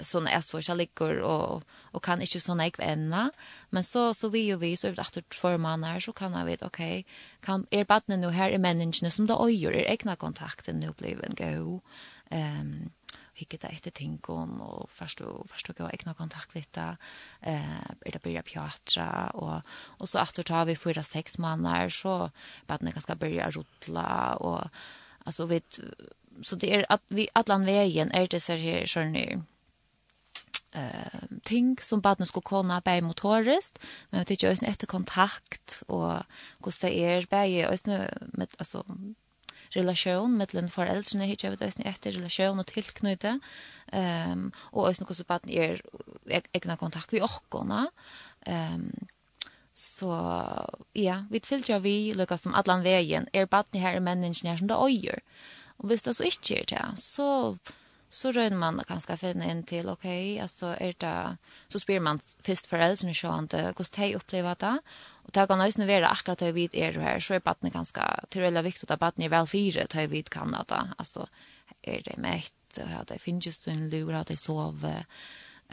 såna 0.00 0.30
är 0.30 0.40
så 0.40 0.60
jag 0.62 0.76
ligger 0.76 1.20
och 1.20 1.62
och 1.92 2.04
kan 2.04 2.20
inte 2.20 2.40
såna 2.40 2.64
jag 2.64 2.78
vänna 2.78 3.32
men 3.70 3.84
så 3.84 4.14
så 4.14 4.28
vi 4.28 4.38
ju 4.38 4.56
vi 4.56 4.76
så 4.76 4.88
efter 4.88 5.20
att 5.20 5.28
två 5.28 5.58
månader 5.58 6.00
så 6.00 6.12
kan 6.12 6.32
jag 6.32 6.44
vet 6.44 6.62
okej 6.62 7.00
okay, 7.00 7.04
kan 7.40 7.66
er 7.70 7.84
barnen 7.84 8.20
nu 8.20 8.30
här 8.30 8.50
i 8.50 8.58
människan 8.58 9.10
som 9.10 9.26
då 9.26 9.46
öjer 9.46 9.72
er 9.72 9.84
egna 9.84 10.16
kontakten 10.16 10.80
nu 10.80 10.92
blir 10.98 11.24
en 11.24 11.34
go 11.34 11.80
ehm 12.30 12.60
um, 12.60 12.90
hicketa 13.40 13.68
efter 13.68 13.90
tinkon 13.90 14.60
och 14.60 14.90
förstå 14.90 15.46
förstå 15.48 15.72
gå 15.72 15.90
egna 15.90 16.14
kontakt 16.14 16.54
lite 16.54 16.96
eh 17.40 17.80
är 18.00 18.12
det 18.12 18.22
börja 18.22 18.42
pjatra 18.42 19.30
och 19.30 19.60
och 20.00 20.08
så 20.08 20.22
åter 20.22 20.42
tar 20.42 20.64
vi 20.64 20.76
fyra 20.76 21.02
sex 21.02 21.38
månader 21.38 21.88
så 21.88 22.30
barnet 22.66 22.94
ganska 22.94 23.14
börja 23.14 23.50
rotla 23.50 24.36
och 24.36 24.68
alltså 25.24 25.46
vet 25.46 25.80
så 26.42 26.56
det 26.56 26.74
är 26.74 26.86
att 26.92 27.02
vi 27.08 27.28
allan 27.32 27.64
vägen 27.64 28.10
är 28.12 28.26
det 28.26 28.40
så 28.40 28.52
här 28.52 28.86
så 28.86 29.00
nu 29.00 29.42
eh 30.72 31.20
ting 31.42 31.78
som 31.82 32.00
barnet 32.00 32.28
skulle 32.28 32.50
kunna 32.54 32.80
bäj 32.80 33.00
motorist 33.00 33.78
men 34.10 34.24
det 34.24 34.42
görs 34.42 34.62
en 34.62 34.68
efter 34.68 34.86
kontakt 34.86 35.82
och 35.86 36.12
hur 36.64 36.80
det 36.80 36.98
är 36.98 37.26
bäj 37.30 37.66
med 38.32 38.48
alltså 38.58 38.84
relation 39.70 40.36
mellan 40.36 40.68
hit 41.24 41.44
jag 41.44 41.50
vet 41.50 41.60
inte 41.60 41.88
efter 41.88 42.12
relation 42.12 42.60
och 42.60 42.66
tillknyta 42.66 43.40
ehm 43.92 44.32
um, 44.32 44.52
och 44.56 44.88
också 44.88 45.04
något 45.04 45.16
så 45.16 45.24
att 45.26 45.44
ni 45.44 45.56
är 45.56 45.80
egna 46.52 46.76
kontakt 46.76 47.12
vi 47.12 47.20
orkarna 47.20 47.90
ehm 48.40 48.92
så 49.72 50.10
ja 50.92 51.24
vi 51.30 51.40
fylgja 51.40 51.78
vi 51.78 52.14
lucka 52.14 52.38
som 52.38 52.54
allan 52.54 52.82
vägen 52.82 53.28
är 53.32 53.46
barn 53.46 53.64
ni 53.70 53.78
här 53.78 53.94
är 53.94 54.00
människan 54.00 54.58
som 54.58 54.66
det 54.66 54.74
öjer 54.74 55.20
och 55.78 55.90
visst 55.90 56.04
det 56.04 56.14
så 56.14 56.22
inte 56.22 56.54
är 56.54 56.64
det 56.64 56.96
så 56.96 57.58
så 58.10 58.32
rör 58.32 58.50
man 58.50 58.82
kanske 58.86 59.16
finna 59.16 59.50
in 59.50 59.62
till 59.62 59.88
okej 59.88 60.32
okay, 60.32 60.42
alltså 60.42 60.66
är 60.66 60.94
det, 60.98 61.36
så 61.68 61.78
spyr 61.80 62.00
man 62.00 62.18
först 62.18 62.66
først 62.66 63.00
så 63.00 63.14
sjående 63.14 63.72
hvordan 63.76 63.92
de 63.96 64.14
uppleva 64.14 64.54
det, 64.54 64.80
Og 65.24 65.34
det 65.34 65.46
kan 65.48 65.60
også 65.60 65.86
være 65.86 66.08
akkurat 66.08 66.40
det 66.42 66.54
vi 66.56 66.68
er 66.72 66.96
her, 67.00 67.20
så 67.22 67.36
er 67.36 67.44
badene 67.44 67.72
ganske, 67.74 68.04
det 68.30 68.40
er 68.40 68.48
veldig 68.48 68.64
viktig 68.66 68.88
at 68.88 69.00
badene 69.00 69.28
er 69.28 69.34
vel 69.34 69.46
fire, 69.46 69.86
det 69.92 70.06
vi 70.10 70.22
kan 70.22 70.54
at 70.58 70.70
det, 70.72 70.80
altså, 70.98 71.26
er 71.82 72.02
det 72.06 72.16
mett, 72.18 72.80
og 72.80 73.04
det 73.08 73.20
finnes 73.22 73.60
en 73.68 73.88
lur, 73.92 74.14
at 74.16 74.30
det 74.30 74.38
sover, 74.38 75.04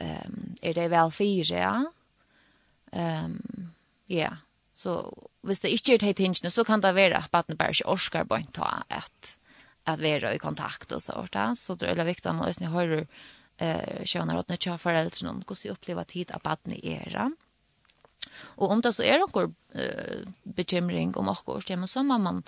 um, 0.02 0.36
er 0.62 0.78
det 0.78 0.90
vel 0.94 1.14
fire, 1.16 1.64
ja. 1.64 1.74
Um, 2.92 3.72
ja, 4.10 4.36
så 4.78 5.00
hvis 5.42 5.64
det 5.64 5.74
ikke 5.74 5.96
er 5.96 6.06
det 6.06 6.16
tingene, 6.20 6.52
så 6.54 6.64
kan 6.64 6.84
det 6.84 6.96
være 6.96 7.18
at 7.18 7.32
badene 7.32 7.58
bare 7.58 7.76
ikke 7.76 7.90
orsker 7.90 8.28
på 8.28 8.38
en 8.38 8.54
ta 8.54 8.84
at, 8.90 9.34
at 9.88 10.00
være 10.00 10.36
i 10.36 10.44
kontakt 10.44 10.94
og 10.94 11.02
sånt, 11.02 11.36
ja. 11.36 11.50
så 11.56 11.76
det 11.76 11.88
er 11.88 11.96
veldig 11.96 12.10
viktig 12.12 12.30
at 12.30 12.38
man 12.38 12.48
også 12.48 12.72
hører, 12.72 13.04
eh, 13.58 14.06
kjønner 14.06 14.38
at 14.38 14.50
nødt 14.50 14.62
til 14.62 14.72
å 14.72 14.78
ha 14.78 14.86
foreldrene, 14.86 15.44
hvordan 15.44 15.76
opplever 15.76 16.10
tid 16.14 16.32
at 16.36 16.46
badene 16.46 16.78
er, 16.84 17.10
ja 17.10 17.30
Og 18.58 18.74
om 18.74 18.82
det 18.84 18.94
så 18.96 19.06
er 19.06 19.22
noen 19.22 19.54
uh, 19.54 20.36
bekymring 20.58 21.16
om 21.20 21.30
akkurat, 21.32 21.70
ja, 21.70 21.78
men 21.80 21.90
så 21.92 22.04
må 22.06 22.20
man 22.22 22.44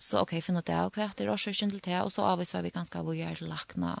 så 0.00 0.22
ok, 0.24 0.38
finne 0.40 0.62
det, 0.64 0.76
av 0.76 0.94
hvert, 0.96 1.18
det 1.18 1.26
er 1.26 1.34
også 1.34 1.50
årsøkken 1.50 1.74
til 1.74 1.84
det, 1.84 1.98
og 2.00 2.12
så 2.14 2.24
avviser 2.30 2.64
vi 2.64 2.72
ganske 2.72 3.02
hvor 3.04 3.16
jeg 3.16 3.36
er 3.36 3.50
lakna, 3.50 3.98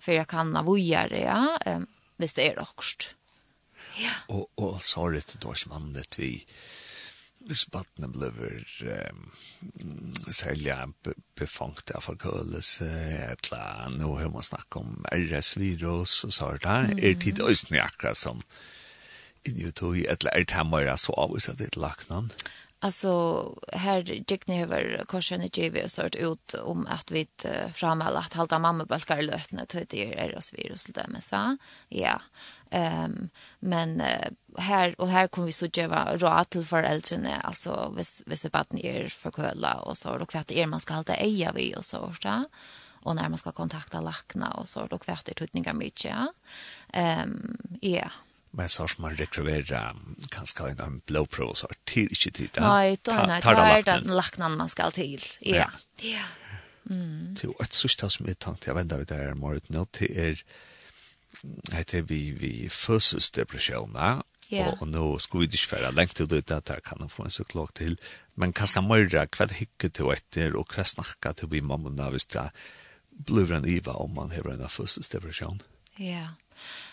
for 0.00 0.16
jeg 0.16 0.28
kan 0.30 0.54
hvor 0.64 0.80
jeg 0.80 1.10
er, 1.10 1.16
ja, 1.26 1.76
um, 1.76 1.84
hvis 2.16 2.36
det 2.38 2.48
er 2.48 2.62
akkurat. 2.62 3.10
Ja. 4.00 4.14
Og, 4.32 4.48
og 4.60 4.80
så 4.84 5.06
er 5.06 5.18
det 5.18 5.38
da 5.44 5.52
ikke 5.52 5.72
vannet 5.72 6.16
vi, 6.20 6.30
hvis 7.46 7.66
battene 7.70 8.08
blir 8.10 8.64
um, 9.12 9.20
særlig 10.32 10.72
befangt 11.38 11.92
av 11.94 12.08
forkølelse, 12.08 12.88
et 13.28 13.50
eller 13.50 13.84
annet, 13.84 14.00
nå 14.00 14.14
har 14.16 14.32
man 14.32 14.44
snakket 14.44 14.80
om 14.80 15.04
RS-virus, 15.12 16.22
og 16.26 16.32
så 16.32 16.48
er 16.48 16.64
det, 16.64 16.80
mm. 16.96 17.04
er 17.10 17.20
tid 17.22 17.44
øyne 17.44 17.84
akkurat 17.84 18.18
som, 18.18 18.40
mm 18.40 18.75
inn 19.48 19.68
i 19.68 19.72
tog, 19.72 19.98
eller 19.98 20.30
er 20.34 20.44
det 20.44 20.54
her 20.54 20.96
så 20.96 21.12
av 21.12 21.32
oss 21.32 21.46
det 21.46 21.76
laknan? 21.76 22.30
Alltså 22.78 23.54
här 23.72 24.00
gick 24.02 24.46
ni 24.46 24.62
över 24.62 25.04
korsen 25.06 25.42
i 25.42 25.48
GV 25.48 25.84
och 25.84 25.90
sort 25.90 26.14
ut 26.14 26.54
om 26.54 26.86
att 26.86 27.10
vi 27.10 27.26
framhåller 27.72 28.18
att 28.18 28.32
halta 28.32 28.58
mamma 28.58 28.84
bulkar 28.84 29.22
lötna 29.22 29.66
till 29.66 29.86
det 29.88 30.18
är 30.18 30.36
oss 30.36 30.54
virus 30.54 30.84
det 30.84 31.06
med 31.08 31.24
så 31.24 31.56
ja. 31.88 32.20
Ehm 32.70 33.28
men 33.58 34.02
här 34.58 35.00
och 35.00 35.08
här 35.08 35.26
kommer 35.26 35.46
vi 35.46 35.52
så 35.52 35.66
ge 35.66 35.86
råd 35.86 36.48
till 36.48 36.64
föräldrarna 36.64 37.40
alltså 37.40 37.94
vis 37.96 38.22
vis 38.26 38.46
att 38.52 38.72
ni 38.72 38.86
är 38.86 39.08
förkölda 39.08 39.74
och 39.74 39.98
så 39.98 40.10
och 40.10 40.30
kvart 40.30 40.50
är 40.50 40.66
man 40.66 40.80
ska 40.80 40.94
halta 40.94 41.14
eja 41.14 41.52
vi 41.52 41.74
och 41.76 41.84
så 41.84 42.14
så 42.22 42.44
och 43.02 43.16
när 43.16 43.28
man 43.28 43.38
ska 43.38 43.52
kontakta 43.52 44.00
lackna 44.00 44.50
och 44.50 44.68
så 44.68 44.86
då 44.86 44.98
kvart 44.98 45.28
är 45.28 45.34
tutningar 45.34 45.74
mycket. 45.74 46.16
Ehm 46.92 47.56
ja 47.80 48.10
men 48.56 48.68
så 48.72 48.86
som 48.88 49.02
man 49.04 49.16
rekryverar 49.18 49.96
kanskje 50.32 50.70
en, 50.70 50.80
en 50.80 51.00
blowpro 51.06 51.54
så 51.54 51.68
till 51.84 52.08
inte 52.08 52.30
till 52.30 52.48
det. 52.54 52.60
Nej, 52.60 52.96
då 53.02 53.12
nej, 53.12 53.40
då 53.42 53.50
är 53.50 53.82
det 53.82 53.90
den 53.92 54.16
laknen 54.16 54.56
man 54.56 54.68
skal 54.68 54.92
til. 54.92 55.22
Ja. 55.40 55.70
Ja. 56.00 56.24
Mm. 56.90 57.34
Til 57.36 57.52
et 57.60 57.74
sørste 57.74 58.08
som 58.10 58.26
jeg 58.26 58.38
tenkte, 58.38 58.68
jeg 58.68 58.68
jag 58.68 58.76
vända 58.76 58.96
det 58.96 59.08
där 59.08 59.34
mordet 59.34 59.70
nå 59.70 59.84
til 59.92 60.18
er 60.18 60.42
heter 61.72 62.02
vi 62.02 62.30
vi 62.30 62.68
födelsedepressioner 62.68 64.22
Yeah. 64.52 64.68
og, 64.68 64.82
og 64.82 64.88
nå 64.88 65.18
skulle 65.18 65.48
vi 65.48 65.58
ikke 65.58 65.72
være 65.76 65.94
lengt 65.94 66.20
ut 66.20 66.30
det 66.30 66.68
jeg 66.68 66.82
kan 66.86 67.08
få 67.08 67.24
en 67.24 67.30
så 67.30 67.44
klok 67.44 67.74
til, 67.74 67.98
Men 68.36 68.52
hva 68.52 68.66
skal 68.68 68.84
man 68.84 69.08
gjøre, 69.08 69.26
hva 69.32 69.46
hicka 69.50 69.88
til 69.88 70.12
etter, 70.12 70.56
og 70.56 70.68
hva 70.68 70.84
snacka 70.84 71.32
til 71.32 71.48
vi 71.50 71.60
mamma 71.60 72.10
hvis 72.10 72.26
det 72.26 72.50
blir 73.26 73.52
en 73.52 73.64
iva 73.64 73.92
om 73.96 74.12
man 74.14 74.30
har 74.30 74.46
en 74.52 74.68
fødselsdepresjon? 74.68 75.60
Ja. 75.98 76.04
Yeah. 76.04 76.28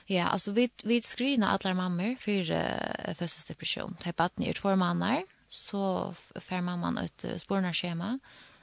Ja, 0.05 0.27
alltså 0.27 0.51
vi 0.51 0.69
vi 0.83 1.01
screena 1.01 1.49
alla 1.49 1.73
mammor 1.73 2.15
för 2.15 2.51
uh, 2.51 3.13
födelsedepression. 3.13 3.97
Det 4.03 4.15
barnet 4.15 4.47
är 4.49 4.53
två 4.53 4.75
månader 4.75 5.25
så 5.49 6.13
får 6.35 6.61
mamman 6.61 6.97
ett 6.97 7.25
uh, 7.25 7.37
spårnarschema. 7.37 8.19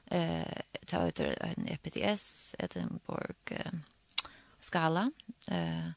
Eh 0.06 0.40
uh, 0.40 0.44
ta 0.86 1.08
ut 1.08 1.20
en 1.20 1.68
EPTS, 1.68 2.54
Edinburgh 2.58 3.52
uh, 3.52 3.72
skala 4.60 5.12
eh 5.48 5.90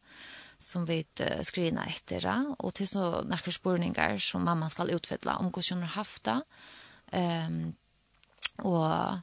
som 0.58 0.86
vi 0.86 1.06
uh, 1.22 1.43
screenar 1.43 1.88
efter 1.88 2.45
och 2.60 2.74
till 2.74 2.88
så 2.88 3.22
några 3.22 3.51
spårningar 3.51 4.18
som 4.18 4.43
mamman 4.43 4.70
ska 4.70 4.84
utfylla 4.84 5.36
om 5.36 5.45
hur 5.45 5.74
hon 5.74 5.82
har 5.82 5.89
haft 5.89 6.24
det. 6.24 6.41
Ehm 7.12 7.54
um, 7.54 7.76
och 8.58 9.18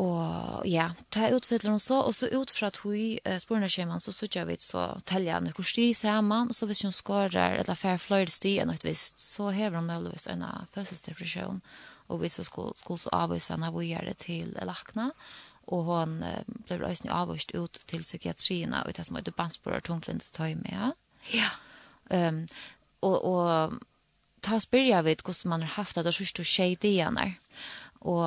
Og 0.00 0.64
ja, 0.64 0.86
det 1.12 1.20
er 1.20 1.34
utfyller 1.36 1.74
hun 1.74 1.80
så, 1.82 1.98
og 2.00 2.14
så 2.16 2.30
ut 2.32 2.50
fra 2.50 2.70
at 2.70 2.78
hun 2.80 3.18
uh, 3.28 3.36
sporene 3.42 3.68
kommer, 3.68 4.00
så 4.00 4.14
sier 4.16 4.46
vi 4.48 4.56
så 4.60 4.86
teller 5.04 5.36
hun 5.36 5.52
hvor 5.52 5.68
sti 5.68 5.90
sammen, 5.94 6.48
og 6.48 6.56
så 6.56 6.66
hvis 6.66 6.82
hun 6.86 6.96
skårer 6.96 7.58
eller 7.60 7.76
fær 7.76 8.00
flere 8.00 8.32
sti 8.32 8.54
enn 8.62 8.72
et 8.72 8.86
visst, 8.86 9.20
så 9.20 9.50
hever 9.52 9.76
hun 9.76 9.90
muligvis 9.90 10.26
en 10.32 10.46
fødselsdepresjon, 10.72 11.60
og 12.08 12.22
hvis 12.22 12.38
hun 12.40 12.48
skulle, 12.48 12.76
skulle 12.80 13.04
så 13.04 13.12
avvise 13.12 13.52
henne 13.52 13.68
hvor 13.74 13.84
gjør 13.84 14.08
det 14.08 14.16
til 14.24 14.56
lakna, 14.64 15.10
og 15.68 15.84
hun 15.90 16.18
uh, 16.24 16.40
ble 16.70 16.80
også 16.88 17.12
avvist 17.12 17.52
ut 17.52 17.84
til 17.86 18.00
psykiatrien, 18.00 18.72
og 18.72 18.96
det 18.96 19.04
som 19.06 19.20
er 19.20 19.28
banspåret 19.36 19.84
tunglindes 19.84 20.32
tøy 20.32 20.54
med. 20.56 20.72
Ja. 20.72 20.92
ja. 21.36 21.52
Um, 22.08 22.46
og, 23.02 23.24
og 23.24 23.78
ta 24.42 24.58
spyrer 24.62 24.88
jeg 24.96 25.06
vidt 25.06 25.24
hvordan 25.26 25.52
man 25.52 25.66
har 25.66 25.76
haft 25.76 25.96
det, 25.96 26.06
og 26.06 26.14
så 26.14 26.24
er 26.24 26.36
det 26.38 26.48
skjedd 26.48 26.88
igjen 26.88 27.18
der. 27.20 27.36
Og 28.02 28.24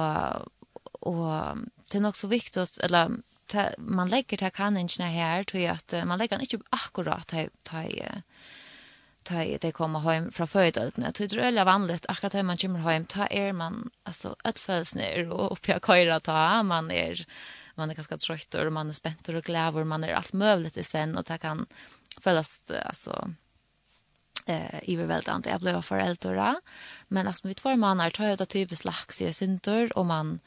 Och 1.06 1.58
det 1.92 1.98
är 1.98 2.08
också 2.08 2.28
viktigt 2.28 2.78
eller 2.78 3.12
ta, 3.46 3.70
man 3.78 4.10
lägger 4.10 4.38
det 4.38 4.50
kan 4.50 4.78
inte 4.78 5.04
här 5.04 5.44
tror 5.44 5.64
jag 5.64 5.76
att 5.76 6.08
man 6.08 6.18
lägger 6.18 6.40
inte 6.40 6.60
akkurat 6.70 7.28
ta 7.28 7.48
ta 7.64 7.84
ta 9.24 9.58
det 9.62 9.72
kommer 9.72 10.00
hem 10.00 10.32
från 10.32 10.48
födelsen. 10.48 11.04
Jag 11.04 11.14
tror 11.14 11.28
det 11.28 11.60
är 11.60 11.66
vanligt 11.66 12.06
akkurat 12.08 12.36
hur 12.36 12.44
man 12.44 12.58
kommer 12.58 12.80
hem 12.80 13.06
ta 13.06 13.28
er 13.28 13.54
man 13.54 13.90
alltså 14.04 14.36
att 14.44 14.60
föds 14.60 14.96
ner 14.96 15.30
och 15.30 15.52
uppe 15.52 15.72
jag 15.72 15.86
köra 15.86 16.20
ta 16.20 16.64
man 16.64 16.92
är 16.92 17.26
man 17.76 17.90
är 17.90 17.96
ganska 17.96 18.18
trött 18.18 18.54
och 18.54 18.74
man 18.74 18.90
är 18.90 18.94
spänd 18.94 19.30
och 19.30 19.44
glad 19.44 19.76
och 19.76 19.88
man 19.88 20.04
är 20.04 20.14
allt 20.14 20.34
möjligt 20.34 20.78
i 20.78 20.84
sen 20.84 21.18
och 21.18 21.24
det 21.24 21.38
kan 21.38 21.66
följas 22.22 22.64
alltså 22.86 23.30
eh 24.46 24.80
i 24.84 24.96
överväldigande. 24.96 25.50
Jag 25.50 25.60
blev 25.60 25.82
föräldrar 25.82 26.56
men 27.08 27.28
alltså 27.28 27.48
vi 27.48 27.54
två 27.54 27.76
månader 27.76 28.10
tar 28.10 28.26
jag 28.26 28.38
det 28.38 28.46
typiskt 28.46 28.86
lax 28.86 29.22
i 29.22 29.34
och 29.96 30.06
man 30.06 30.40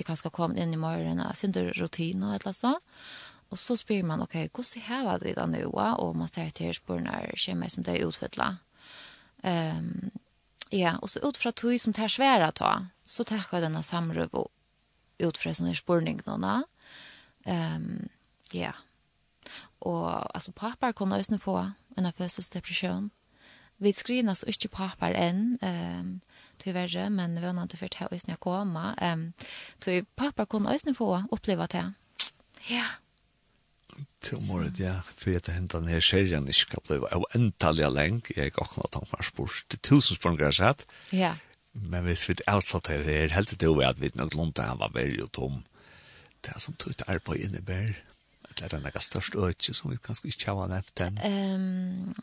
jeg 0.00 0.06
kan 0.08 0.16
skal 0.16 0.32
komme 0.32 0.56
inn 0.56 0.72
i 0.72 0.80
morgen, 0.80 1.20
jeg 1.20 1.36
synes 1.36 1.54
det 1.54 1.66
er 1.66 1.82
rutiner 1.82 2.30
og 2.30 2.34
et 2.34 2.46
eller 2.46 2.70
annet. 2.70 3.02
Og 3.50 3.58
så 3.58 3.76
spyr 3.76 4.06
man, 4.06 4.22
ok, 4.22 4.34
hvordan 4.54 4.84
hever 4.86 5.18
det 5.18 5.34
da 5.36 5.46
nå? 5.46 5.60
Og 5.98 6.16
man 6.16 6.28
ser 6.28 6.50
til 6.54 6.74
spørsmål 6.74 7.36
kommer 7.36 7.70
som 7.70 7.84
det 7.84 7.96
er 7.96 8.06
utfytlet. 8.06 8.56
Um, 9.42 10.10
ja, 10.72 10.96
og 11.02 11.10
så 11.10 11.20
ut 11.24 11.36
fra 11.36 11.50
tog 11.50 11.80
som 11.80 11.92
det 11.92 12.04
er 12.04 12.08
svære 12.14 12.52
ta, 12.52 12.72
så 13.04 13.24
tar 13.24 13.48
jeg 13.52 13.62
denne 13.62 13.82
samrøv 13.82 14.34
ut 15.20 15.36
fra 15.36 15.52
sånne 15.52 15.74
spørsmål 15.74 16.40
nå. 16.40 16.56
Um, 17.46 18.08
ja. 18.54 18.72
Og 19.80 20.34
altså, 20.34 20.52
pappa 20.52 20.92
kunne 20.92 21.16
også 21.16 21.38
få 21.38 21.58
en 21.98 22.12
fødselsdepresjon. 22.12 23.10
Vi 23.78 23.92
skriner 23.92 24.34
så 24.34 24.46
ikke 24.46 24.68
pappa 24.68 25.10
enn. 25.10 25.58
Um, 25.62 26.20
tyvärr, 26.62 27.10
men 27.10 27.40
vi 27.40 27.46
har 27.46 27.62
inte 27.62 27.76
fått 27.76 27.94
här 27.94 28.08
ösna 28.14 28.36
komma. 28.36 28.94
Ehm 29.00 29.32
så 29.84 30.04
pappa 30.14 30.46
kunde 30.46 30.70
ösna 30.70 30.94
få 30.94 31.24
uppleva 31.30 31.66
det. 31.66 31.92
Ja. 32.68 32.84
Tomorrow 34.20 34.80
ja, 34.80 35.02
för 35.02 35.36
att 35.36 35.46
hända 35.46 35.80
ner 35.80 36.00
serien 36.00 36.48
i 36.48 36.52
bli 36.88 36.96
av 36.96 37.24
entaliga 37.34 37.88
länk. 37.88 38.30
Jag 38.36 38.44
har 38.44 38.60
också 38.60 38.80
något 38.80 38.96
om 38.96 39.22
spurs 39.22 39.64
till 39.68 39.78
tusen 39.78 40.16
språngar 40.16 40.50
så 40.50 40.52
sett. 40.52 40.86
Ja. 41.10 41.34
Men 41.72 42.04
hvis 42.04 42.28
vi 42.28 42.34
vet 42.34 42.48
avslut 42.48 42.86
här 42.86 43.28
helt 43.28 43.58
det 43.58 43.78
vi 43.78 43.84
att 43.84 43.98
vi 43.98 44.10
nok 44.14 44.34
långt 44.34 44.58
han 44.58 44.78
var 44.78 44.90
veldig 44.90 45.32
tom. 45.32 45.62
Det 46.40 46.60
som 46.60 46.74
tog 46.74 46.90
ut 46.90 47.02
arbeid 47.06 47.40
innebär. 47.40 48.04
Det 48.54 48.64
er 48.64 48.68
den 48.68 48.82
där 48.82 48.98
största 48.98 49.38
ökje 49.38 49.74
som 49.74 49.90
vi 49.90 49.96
kanskje 49.96 50.28
ikke 50.28 50.50
har 50.50 50.68
nevnt 50.68 50.94
den. 50.94 51.18
Um, 51.24 52.14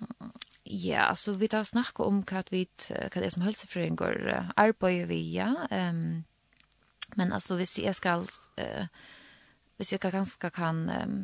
Ja, 0.69 1.07
altså 1.09 1.33
vi 1.39 1.47
tar 1.47 1.63
snakka 1.63 2.03
om 2.03 2.23
hva 2.27 2.41
vi 2.51 2.65
hva 2.87 3.07
det 3.13 3.27
er 3.27 3.33
som 3.33 3.45
helsefrøyngur 3.45 4.17
arbeider 4.59 5.07
vi, 5.07 5.21
ja. 5.37 5.53
Um, 5.71 6.25
men 7.15 7.31
altså 7.31 7.55
hvis 7.55 7.77
jeg 7.79 7.95
skal 7.95 8.25
uh, 8.59 8.87
hvis 9.77 9.93
jeg 9.93 10.01
ganske 10.01 10.49
kan 10.49 10.89
um, 10.89 11.17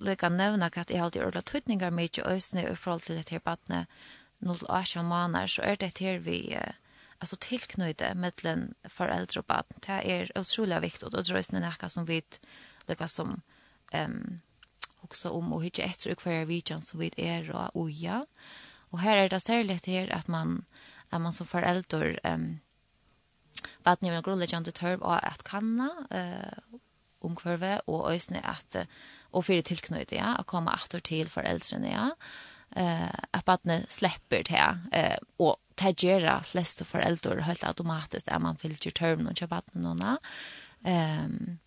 lukka 0.00 0.30
nevna 0.32 0.70
hva 0.70 0.86
jeg 0.88 1.02
alltid 1.02 1.26
ordla 1.26 1.42
tvittningar 1.42 1.92
mykje 1.92 2.24
øsne 2.30 2.64
i 2.70 2.76
forhold 2.78 3.04
til 3.04 3.18
dette 3.18 3.36
her 3.36 3.44
badne 3.44 3.84
0-18 4.40 5.02
måneder, 5.02 5.46
så 5.46 5.62
er 5.62 5.76
det 5.76 5.98
her 5.98 6.18
vi 6.18 6.56
uh, 6.56 6.72
altså 7.20 7.36
tilknøyde 7.36 8.14
mellom 8.14 8.70
foreldre 8.88 9.40
og 9.40 9.46
badne. 9.46 9.82
Det 9.84 10.00
er 10.12 10.32
utrolig 10.40 10.80
viktig, 10.82 11.04
og 11.04 11.12
det 11.12 11.28
er 11.28 11.38
øsne 11.38 11.60
nekka 11.60 11.88
som 11.88 12.08
vi 12.08 12.22
lukka 12.88 13.08
som 13.08 13.42
um, 13.94 14.40
också 15.04 15.30
om 15.30 15.52
och 15.52 15.64
hitta 15.64 15.82
efter 15.82 16.12
och 16.12 16.18
kvar 16.18 16.44
vidjan 16.44 16.82
som 16.82 17.00
vid 17.00 17.18
er 17.18 17.50
och 17.50 17.76
oja. 17.76 18.26
Och 18.90 18.98
här 18.98 19.16
är 19.16 19.28
det 19.28 19.40
särskilt 19.40 19.86
här 19.86 20.12
att 20.12 20.28
man 20.28 20.64
att 21.10 21.20
man 21.20 21.32
som 21.32 21.46
förälder 21.46 22.20
ehm 22.22 22.40
um, 22.40 22.60
vad 23.82 24.02
ni 24.02 24.10
vill 24.10 24.22
grundläggande 24.22 24.72
törv 24.72 25.02
att 25.02 25.42
kanna 25.42 25.90
eh 26.10 26.78
omkvarve 27.20 27.80
og 27.86 28.12
øysne 28.12 28.40
at 28.46 28.86
og 29.32 29.44
fyrir 29.44 29.62
tilknøyde 29.62 30.16
ja 30.16 30.34
at 30.38 30.46
koma 30.46 30.70
aftur 30.70 31.00
til 31.00 31.28
foreldrene 31.28 31.88
ja 31.88 32.10
eh 32.76 33.14
at 33.32 33.44
barnet 33.44 33.92
släpper 33.92 34.42
til 34.42 34.78
eh 34.92 35.16
og 35.38 35.58
tagera 35.76 36.42
flest 36.42 36.86
foreldre 36.86 37.42
helt 37.42 37.64
automatiskt 37.64 38.28
är 38.28 38.38
man 38.38 38.56
fyller 38.56 38.90
term 38.90 39.26
og 39.26 39.34
kjøpt 39.34 39.50
barnet 39.50 39.74
nona 39.74 40.16
ehm 40.86 41.58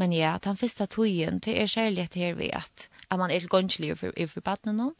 Men 0.00 0.14
ja, 0.16 0.38
den 0.40 0.56
første 0.56 0.86
togjen, 0.88 1.42
det 1.44 1.58
er 1.60 1.68
kjærlighet 1.68 2.16
at 2.16 2.22
her 2.22 2.38
ved 2.38 2.56
at, 2.56 2.88
at 3.10 3.20
man 3.20 3.30
er 3.30 3.46
gønnslig 3.52 3.92
for, 4.00 4.16
for 4.32 4.46
badene 4.46 4.76
noen, 4.78 4.94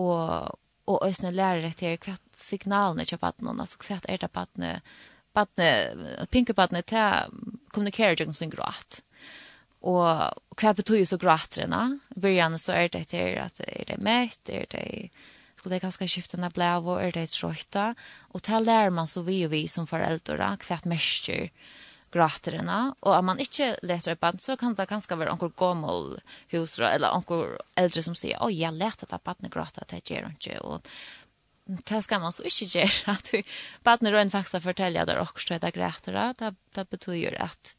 og, 0.00 0.56
og 0.88 1.04
øsne 1.04 1.32
lærer 1.34 1.66
at 1.68 1.82
her 1.84 1.98
hva 2.00 2.16
signalene 2.36 3.04
til 3.04 3.20
badene 3.20 3.50
noen, 3.50 3.60
altså 3.60 3.80
hva 3.84 3.98
er 4.08 4.22
det 4.22 4.30
badene, 4.32 4.78
badene, 5.36 6.26
pinke 6.32 6.56
badene 6.56 6.82
til 6.88 7.02
å 7.02 7.66
kommunikere 7.74 8.16
til 8.16 8.32
sin 8.34 8.52
gråt. 8.54 9.02
Og 9.80 10.56
hva 10.60 10.72
betyr 10.76 11.04
så 11.08 11.20
gråtrene? 11.20 11.98
I 12.16 12.20
början 12.20 12.58
så 12.60 12.74
er 12.76 12.88
det 12.88 13.06
etter 13.06 13.42
at 13.44 13.60
er 13.64 13.84
det 13.92 14.00
mett, 14.04 14.40
er 14.48 14.66
det 14.72 14.86
skulle 15.60 15.74
det 15.74 15.84
ganska 15.84 16.08
skifta 16.08 16.36
när 16.36 16.50
blev 16.50 16.88
och 16.88 17.02
är 17.02 17.12
det 17.12 17.20
ett 17.20 17.30
trötta 17.30 17.94
och 18.20 18.42
tal 18.42 18.64
lär 18.64 18.90
man 18.90 19.08
så 19.08 19.22
vi 19.22 19.46
och 19.46 19.52
vi 19.52 19.68
som 19.68 19.86
föräldrar 19.86 20.56
kvart 20.56 20.84
mäster 20.84 21.50
graterna 22.10 22.94
och 23.00 23.14
om 23.14 23.26
man 23.26 23.38
inte 23.38 23.78
letar 23.82 24.12
upp 24.12 24.40
så 24.40 24.56
kan 24.56 24.74
det 24.74 24.86
ganska 24.86 25.16
vara 25.16 25.32
onkel 25.32 25.50
gammal 25.56 26.20
husra 26.48 26.92
eller 26.92 27.14
onkel 27.14 27.58
äldre 27.74 28.02
som 28.02 28.14
säger 28.14 28.38
oj 28.40 28.60
jag 28.60 28.74
lät 28.74 29.12
att 29.12 29.24
barnet 29.24 29.52
grata 29.54 29.84
det 29.88 30.10
ger 30.10 30.26
inte 30.26 30.58
och 30.58 30.88
det 31.64 32.02
ska 32.02 32.18
man 32.18 32.32
så 32.32 32.42
inte 32.42 32.78
göra 32.78 32.88
att 33.06 33.34
barnet 33.82 34.12
rent 34.12 34.32
faktiskt 34.32 34.64
fortälja 34.64 35.04
där 35.04 35.18
också 35.18 35.58
det 35.58 35.70
gråter 35.70 36.34
det 36.38 36.54
det 36.74 36.90
betyder 36.90 37.42
att 37.42 37.76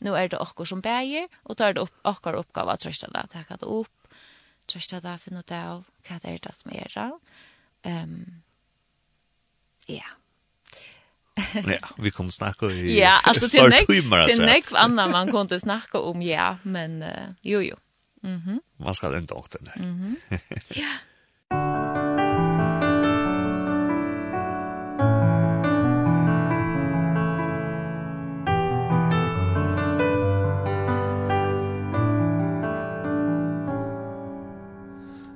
nu 0.00 0.16
är 0.16 0.28
det 0.28 0.38
också 0.38 0.66
som 0.66 0.80
bäger 0.80 1.28
och 1.42 1.56
tar 1.56 1.72
det 1.72 1.80
upp 1.80 1.94
och 2.02 2.24
har 2.24 2.34
uppgåva 2.34 2.72
att 2.72 2.80
trösta 2.80 3.08
det. 3.08 3.26
Ta 3.32 3.56
det 3.56 3.66
upp 3.66 4.08
trösta 4.66 5.00
det 5.00 5.18
för 5.18 5.30
något 5.30 5.50
av 5.50 5.84
vad 6.08 6.24
är 6.24 6.38
det 6.38 6.52
som 6.52 6.70
är 6.70 6.90
det 6.94 7.18
ehm 7.82 8.42
ja 9.86 10.19
ja, 11.54 11.88
vi 11.98 12.10
kunne 12.10 12.32
snakke 12.32 12.66
i 12.66 12.98
Ja, 12.98 13.18
alltså 13.24 13.48
til 13.48 13.68
näck 13.70 13.86
Til 14.26 14.44
nek 14.44 14.72
annan 14.74 15.10
man 15.10 15.30
kunne 15.30 15.60
snakke 15.60 15.98
om 15.98 16.22
ja, 16.22 16.56
men 16.62 17.02
uh, 17.02 17.34
jo 17.44 17.60
jo. 17.60 17.76
Mhm. 18.22 18.60
Man 18.78 18.94
skal 18.94 19.14
enda 19.14 19.34
åkte 19.34 19.58
doktern 19.58 19.82
Mm 19.82 19.90
Mhm. 19.90 20.16
ja. 20.76 20.92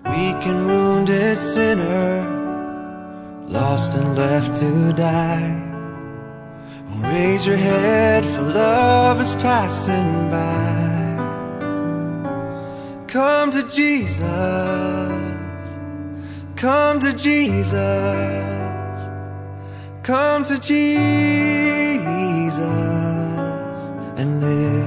Weak 0.04 0.46
and 0.46 0.66
wounded 0.66 1.40
sinner 1.40 2.34
Lost 3.48 3.94
and 3.94 4.16
left 4.16 4.54
to 4.54 4.92
die 4.92 5.73
Raise 7.02 7.46
your 7.46 7.56
head 7.56 8.24
for 8.24 8.42
love 8.42 9.20
is 9.20 9.34
passing 9.34 10.30
by. 10.30 10.74
Come 13.08 13.50
to 13.50 13.62
Jesus. 13.68 14.24
Come 16.56 16.98
to 17.00 17.12
Jesus. 17.12 17.74
Come 20.02 20.44
to 20.44 20.58
Jesus 20.58 20.88
and 24.16 24.40
live. 24.40 24.84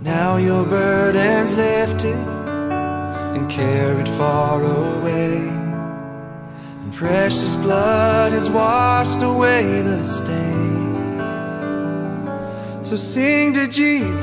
Now 0.00 0.36
your 0.36 0.64
burden's 0.64 1.54
lifted 1.56 2.16
and 3.36 3.48
carried 3.50 4.08
far 4.08 4.62
away. 4.62 5.61
Precious 7.02 7.56
blood 7.56 8.30
has 8.30 8.48
washed 8.48 9.22
away 9.22 9.82
the 9.82 10.06
stain. 10.06 11.18
So 12.84 12.94
sing 12.94 13.52
to 13.54 13.66
Jesus 13.66 14.22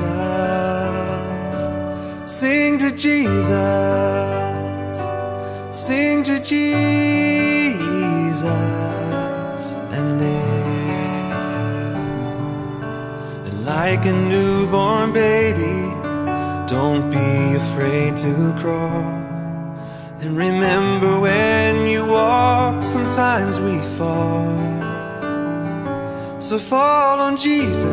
Sing 2.24 2.78
to 2.78 2.90
Jesus 2.92 3.28
Sing 5.78 6.24
to 6.24 6.40
Jesus. 6.40 8.46
And 9.98 10.22
then 10.22 11.96
And 13.46 13.66
like 13.66 14.06
a 14.06 14.14
newborn 14.14 15.12
baby 15.12 15.92
Don't 16.66 17.10
be 17.12 17.56
afraid 17.58 18.16
to 18.24 18.54
crawl 18.58 19.04
And 20.22 20.38
remember 20.38 21.20
where 21.20 21.59
you 21.90 22.06
walk 22.06 22.84
sometimes 22.84 23.60
we 23.60 23.80
fall. 23.98 24.48
So 26.40 26.58
fall 26.58 27.20
on 27.20 27.36
Jesus 27.36 27.84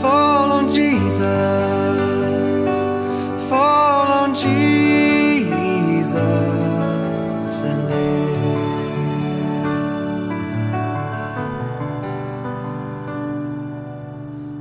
Fall 0.00 0.52
on 0.52 0.68
Jesus 0.68 1.16
Fall 3.48 4.06
on 4.22 4.34
Jesus 4.34 6.14
and 7.70 7.80
live. 7.90 8.66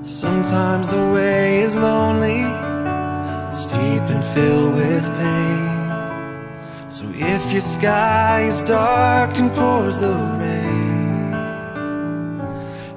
Sometimes 0.06 0.88
the 0.90 1.12
way 1.16 1.62
is 1.62 1.76
lonely 1.76 2.42
It's 3.48 3.66
deep 3.66 4.06
and 4.14 4.24
filled 4.24 4.76
with 4.76 5.08
pain. 5.18 5.65
So 6.96 7.06
if 7.14 7.52
your 7.52 7.62
sky 7.62 8.44
is 8.48 8.62
dark 8.62 9.38
and 9.38 9.52
pours 9.52 9.98
the 10.00 10.14
rain 10.40 11.32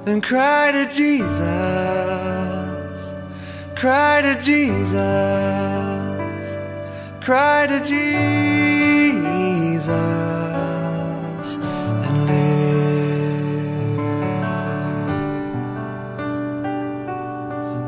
Then 0.05 0.21
cry 0.21 0.71
to 0.71 0.87
Jesus. 0.87 1.43
Cry 3.75 4.21
to 4.21 4.35
Jesus. 4.41 4.99
Cry 7.19 7.67
to 7.67 7.79
Jesus 7.83 8.29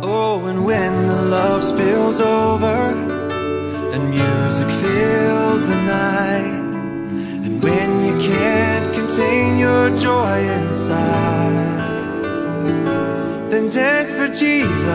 Oh, 0.04 0.46
and 0.46 0.66
when 0.66 1.08
the 1.08 1.22
love 1.22 1.64
spills 1.64 2.20
over 2.20 3.21
music 4.18 4.70
fills 4.82 5.62
the 5.66 5.80
night. 6.00 6.76
And 7.46 7.64
when 7.64 7.90
you 8.06 8.16
can't 8.30 8.88
contain 8.94 9.58
your 9.58 9.90
joy 9.98 10.38
inside 10.60 11.82
then 13.52 13.70
dance 13.70 14.14
for 14.14 14.28
Jesus. 14.28 14.86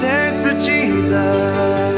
Dance 0.00 0.40
for 0.40 0.54
Jesus. 0.64 1.89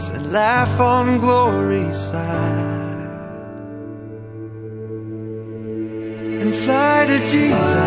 face 0.00 0.16
and 0.16 0.32
laugh 0.32 0.80
on 0.80 1.18
glory's 1.18 1.96
side. 1.96 2.68
And 6.40 6.54
fly 6.54 7.06
to 7.06 7.18
Jesus. 7.18 7.79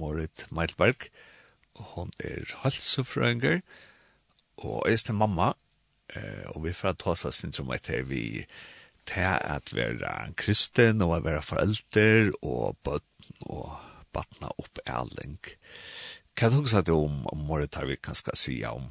Morit 0.00 0.46
Meilberg. 0.50 1.08
Hon 1.94 2.10
er 2.18 2.48
halsufrøyngar 2.62 3.60
og 4.56 4.86
eisne 4.88 5.16
mamma. 5.16 5.52
Eh, 6.14 6.46
og 6.54 6.62
vi 6.64 6.74
får 6.76 6.98
ta 7.00 7.12
oss 7.12 7.26
syndrom 7.34 7.72
etter 7.74 8.06
vi 8.06 8.46
til 9.06 9.26
at 9.26 9.72
være 9.74 10.32
kristen 10.38 11.02
og 11.02 11.24
være 11.24 11.42
forelder 11.42 12.32
og 12.42 12.78
bøtten 12.86 13.50
og 13.50 13.74
batna 14.14 14.50
opp 14.58 14.80
ærling. 14.86 15.38
er 16.36 16.48
det 16.50 16.58
også 16.58 16.82
om, 16.92 17.26
om 17.26 17.38
Morit 17.38 17.74
har 17.74 17.86
vi 17.86 17.96
kanskje 17.96 18.36
si 18.36 18.64
om 18.64 18.88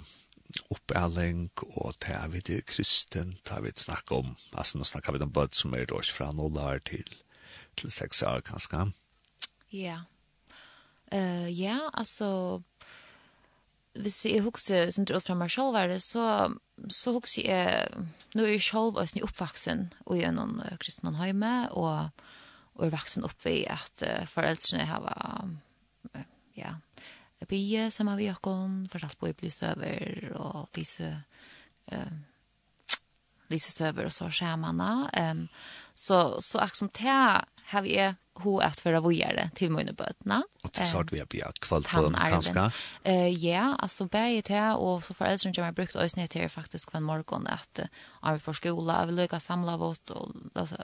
oppæling 0.71 1.49
og 1.75 1.95
ta 1.99 2.27
vi 2.31 2.41
til 2.41 2.63
kristen, 2.63 3.37
ta 3.43 3.59
vi 3.59 3.71
snakke 3.75 4.15
om, 4.15 4.35
altså 4.53 4.77
nå 4.77 4.83
snakker 4.83 5.13
vi 5.13 5.23
om 5.23 5.31
bød 5.31 5.53
som 5.53 5.73
er 5.73 5.85
då 5.85 6.01
fra 6.01 6.31
noll 6.31 6.57
år 6.57 6.79
til, 6.85 7.05
til 7.77 7.91
seks 7.91 8.23
år 8.23 8.41
kanskje. 8.41 8.91
Ja, 9.71 9.99
Eh 11.15 11.49
ja, 11.55 11.79
alltså 11.93 12.61
hvis 13.95 14.25
jeg 14.27 14.43
husker 14.43 14.89
sånn 14.91 15.07
ut 15.07 15.23
fra 15.23 15.37
meg 15.39 15.51
selv 15.53 15.75
var 15.75 15.87
det, 15.87 16.01
så, 16.03 16.51
så 16.91 17.13
husker 17.15 17.45
jeg, 17.47 18.01
nå 18.35 18.43
er 18.43 18.57
jeg 18.57 18.65
selv 18.67 18.99
også 18.99 19.23
oppvaksen 19.23 19.85
og 20.03 20.17
gjør 20.17 20.25
gjennom 20.25 20.57
kristne 20.81 21.13
hjemme, 21.15 21.53
og, 21.71 22.27
og 22.75 22.83
er 22.83 22.91
vaksen 22.91 23.23
opp 23.27 23.37
ved 23.45 23.63
at 23.71 24.03
uh, 24.03 24.25
foreldrene 24.27 24.89
har 24.89 25.07
uh, 25.07 26.25
ja, 26.59 26.73
bygge 27.47 27.87
sammen 27.93 28.17
med 28.17 28.25
Jakob, 28.27 28.75
fortalt 28.91 29.19
på 29.21 29.31
iblisøver 29.31 30.33
og 30.35 30.67
disse 30.75 31.07
uh, 31.93 32.15
disse 33.51 33.71
søver 33.71 34.09
og 34.09 34.13
så 34.13 34.27
skjermene. 34.33 34.91
Um, 35.13 35.47
så, 35.93 36.41
så 36.41 36.63
akkurat 36.63 36.81
som 36.81 36.91
det 36.97 37.17
har 37.71 37.83
vi 37.85 37.97
ho 38.35 38.59
att 38.59 38.79
föra 38.79 39.01
vidare 39.01 39.49
till 39.55 39.71
mina 39.71 39.91
bötna. 39.91 40.43
Och 40.63 40.69
det 40.73 40.85
sort 40.85 41.11
vi 41.11 41.19
har 41.19 41.25
bia 41.25 41.51
kvalt 41.59 41.87
på 41.87 42.13
kanske. 42.17 42.71
Eh 43.03 43.27
ja, 43.27 43.75
alltså 43.79 44.05
bäge 44.05 44.41
det 44.45 44.71
och 44.71 45.03
så 45.03 45.13
för 45.13 45.25
äldre 45.25 45.39
som 45.39 45.53
jag 45.63 45.73
brukt 45.73 45.95
ösn 45.95 46.19
det 46.31 46.39
här 46.39 46.49
faktiskt 46.49 46.85
kvann 46.85 47.03
morgon 47.03 47.47
att 47.47 47.79
av 48.19 48.39
för 48.39 48.53
skola 48.53 49.01
av 49.01 49.11
lycka 49.11 49.39
samla 49.39 49.77
vårt 49.77 50.09
och 50.09 50.31
alltså 50.53 50.75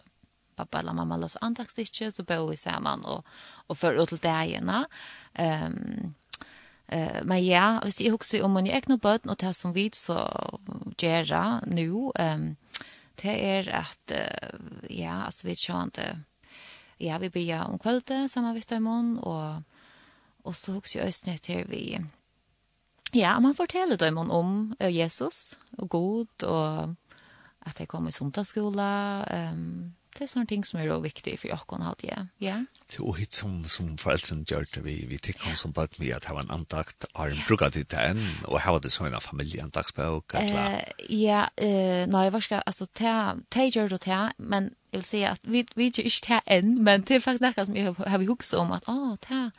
pappa 0.55 0.79
eller 0.79 0.93
mamma 0.93 1.17
lås 1.17 1.37
antagssticket 1.41 2.15
så 2.15 2.23
bor 2.23 2.49
vi 2.49 2.57
samman 2.57 3.05
och 3.05 3.25
och 3.67 3.77
för 3.77 4.03
ut 4.03 4.09
till 4.09 4.17
dagarna. 4.17 4.87
Ehm 5.33 6.13
Uh, 6.95 7.23
men 7.23 7.45
ja, 7.45 7.79
hvis 7.83 8.01
jeg 8.01 8.11
husker 8.11 8.43
om 8.43 8.51
mine 8.51 8.73
egne 8.75 8.97
bøten 8.99 9.31
og 9.31 9.37
det 9.39 9.53
som 9.55 9.71
vi 9.75 9.85
så 9.95 10.17
gjør 10.99 11.61
nå, 11.71 12.11
um, 12.19 12.57
det 13.21 13.35
er 13.47 13.69
at, 13.71 14.11
uh, 14.11 14.89
ja, 14.89 15.21
altså 15.25 15.47
vi 15.47 15.55
kjønner 15.55 15.87
ikke 15.87 16.17
ja, 17.01 17.17
vi 17.17 17.29
blir 17.29 17.63
om 17.65 17.79
kvöldet 17.79 18.29
sammen 18.31 18.53
med 18.53 18.67
Døymon, 18.69 19.17
og, 19.23 19.63
og 20.43 20.55
så 20.55 20.77
husker 20.77 20.99
jeg 20.99 21.07
østene 21.07 21.37
til 21.37 21.65
vi, 21.69 21.99
ja, 23.15 23.39
man 23.39 23.55
forteller 23.55 23.97
Døymon 23.97 24.31
om 24.31 24.75
Jesus, 24.79 25.57
og 25.77 25.89
god, 25.89 26.43
og 26.43 26.95
at 27.65 27.79
jeg 27.79 27.87
kom 27.87 28.07
i 28.07 28.11
sundagsskola, 28.11 28.91
um, 29.53 29.93
det 30.17 30.25
er 30.25 30.29
sånne 30.31 30.49
ting 30.49 30.65
som 30.67 30.79
er 30.79 30.89
også 30.91 31.03
viktigt 31.03 31.39
for 31.39 31.47
jag 31.47 31.63
kan 31.69 31.81
alltid, 31.81 32.09
ja. 32.09 32.25
ja. 32.39 32.57
Det 32.91 32.99
er 32.99 33.17
hit 33.17 33.33
som, 33.33 33.63
som 33.63 33.97
föräldrarna 33.97 34.43
gjør 34.43 34.65
det, 34.73 34.83
vi, 34.83 35.05
vi 35.07 35.17
tycker 35.17 35.47
yeah. 35.47 35.55
som 35.55 35.71
bare 35.71 35.87
med 35.99 36.19
det 36.21 36.29
var 36.29 36.41
en 36.41 36.51
andakt, 36.51 37.05
har 37.13 37.29
en 37.29 37.43
brugga 37.47 37.69
till 37.71 37.85
den, 37.85 38.19
och 38.45 38.61
ha 38.61 38.79
det 38.79 38.89
som 38.89 39.05
en 39.05 39.21
familjeandagsbok, 39.21 40.33
eller? 40.33 40.93
ja, 41.09 41.49
uh, 41.61 42.07
nej, 42.07 42.29
jag 42.31 42.43
ska, 42.43 42.55
altså, 42.55 42.85
det 42.95 43.75
gjør 43.75 43.87
det 43.87 44.01
til, 44.01 44.31
men 44.37 44.75
jeg 44.91 44.99
vil 44.99 45.05
si 45.05 45.23
at 45.23 45.39
vi, 45.43 45.65
vi 45.75 45.91
gjør 45.91 46.05
ikke 46.05 46.27
det 46.27 46.41
här 46.47 46.61
men 46.61 47.01
det 47.01 47.15
er 47.15 47.19
faktisk 47.19 47.41
noe 47.41 47.65
som 47.65 47.75
jeg 47.75 47.95
har 48.07 48.17
vi 48.17 48.25
huxat 48.25 48.59
om, 48.59 48.71
att, 48.71 48.83
åh, 48.87 49.15
det 49.21 49.27
här, 49.29 49.51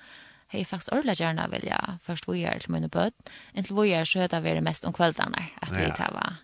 hej 0.52 0.64
faktiskt 0.64 0.92
ordla 0.92 1.14
gärna 1.14 1.48
vill 1.48 1.66
jag 1.66 1.96
först 2.02 2.26
vad 2.26 2.36
gör 2.36 2.58
till 2.58 2.70
mina 2.70 2.88
böd. 2.88 3.12
Inte 3.54 3.74
vad 3.74 3.86
gör 3.86 4.04
så 4.04 4.18
er 4.18 4.28
det 4.28 4.60
mest 4.60 4.84
om 4.84 4.92
kveldene, 4.92 5.48
at 5.60 5.70
vi 5.70 5.92
tar 5.96 6.12
var 6.12 6.36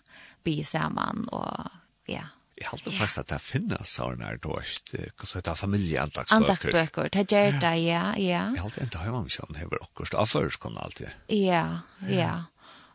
bi 0.45 0.65
sammen, 0.65 1.29
og 1.33 1.71
ja, 2.07 2.25
Jeg 2.59 2.67
halte 2.73 2.91
faktisk 2.91 3.21
at 3.23 3.31
det 3.31 3.39
finnes 3.39 3.91
sånn 3.95 4.23
her 4.27 4.39
dårst, 4.43 4.91
hva 4.91 5.27
så 5.29 5.39
heter 5.39 5.55
familieandagsbøker. 5.59 6.43
Andagsbøker, 6.43 7.09
det 7.15 7.25
gjør 7.31 7.59
det, 7.63 7.75
ja, 7.85 8.01
ja. 8.19 8.41
Jeg 8.57 8.63
halte 8.65 8.83
enda 8.83 9.03
hjemme 9.05 9.21
om 9.23 9.53
det 9.55 9.61
hever 9.63 9.83
akkurat 9.85 10.17
av 10.19 10.31
førskånd 10.33 10.81
alltid. 10.83 11.13
Ja, 11.31 11.85
ja. 12.11 12.33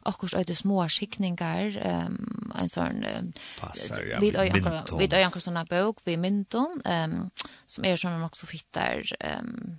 Akkurat 0.04 0.36
er 0.42 0.50
det 0.50 0.58
små 0.60 0.82
skikninger, 0.92 1.78
um, 1.80 2.18
en 2.60 2.72
sånn... 2.74 3.06
Um, 3.08 3.30
Passer, 3.62 4.04
ja, 4.10 4.20
vid 4.20 4.36
mynton. 4.36 5.00
Vi 5.00 5.08
Vid 5.08 5.16
akkurat 5.22 5.46
sånne 5.46 5.64
bøk, 5.70 6.02
vid 6.04 6.20
mynton, 6.20 6.82
um, 6.84 7.16
som 7.64 7.88
er 7.88 7.96
sånn 8.02 8.20
nok 8.20 8.36
så 8.36 8.50
fittar 8.50 9.00
um, 9.24 9.78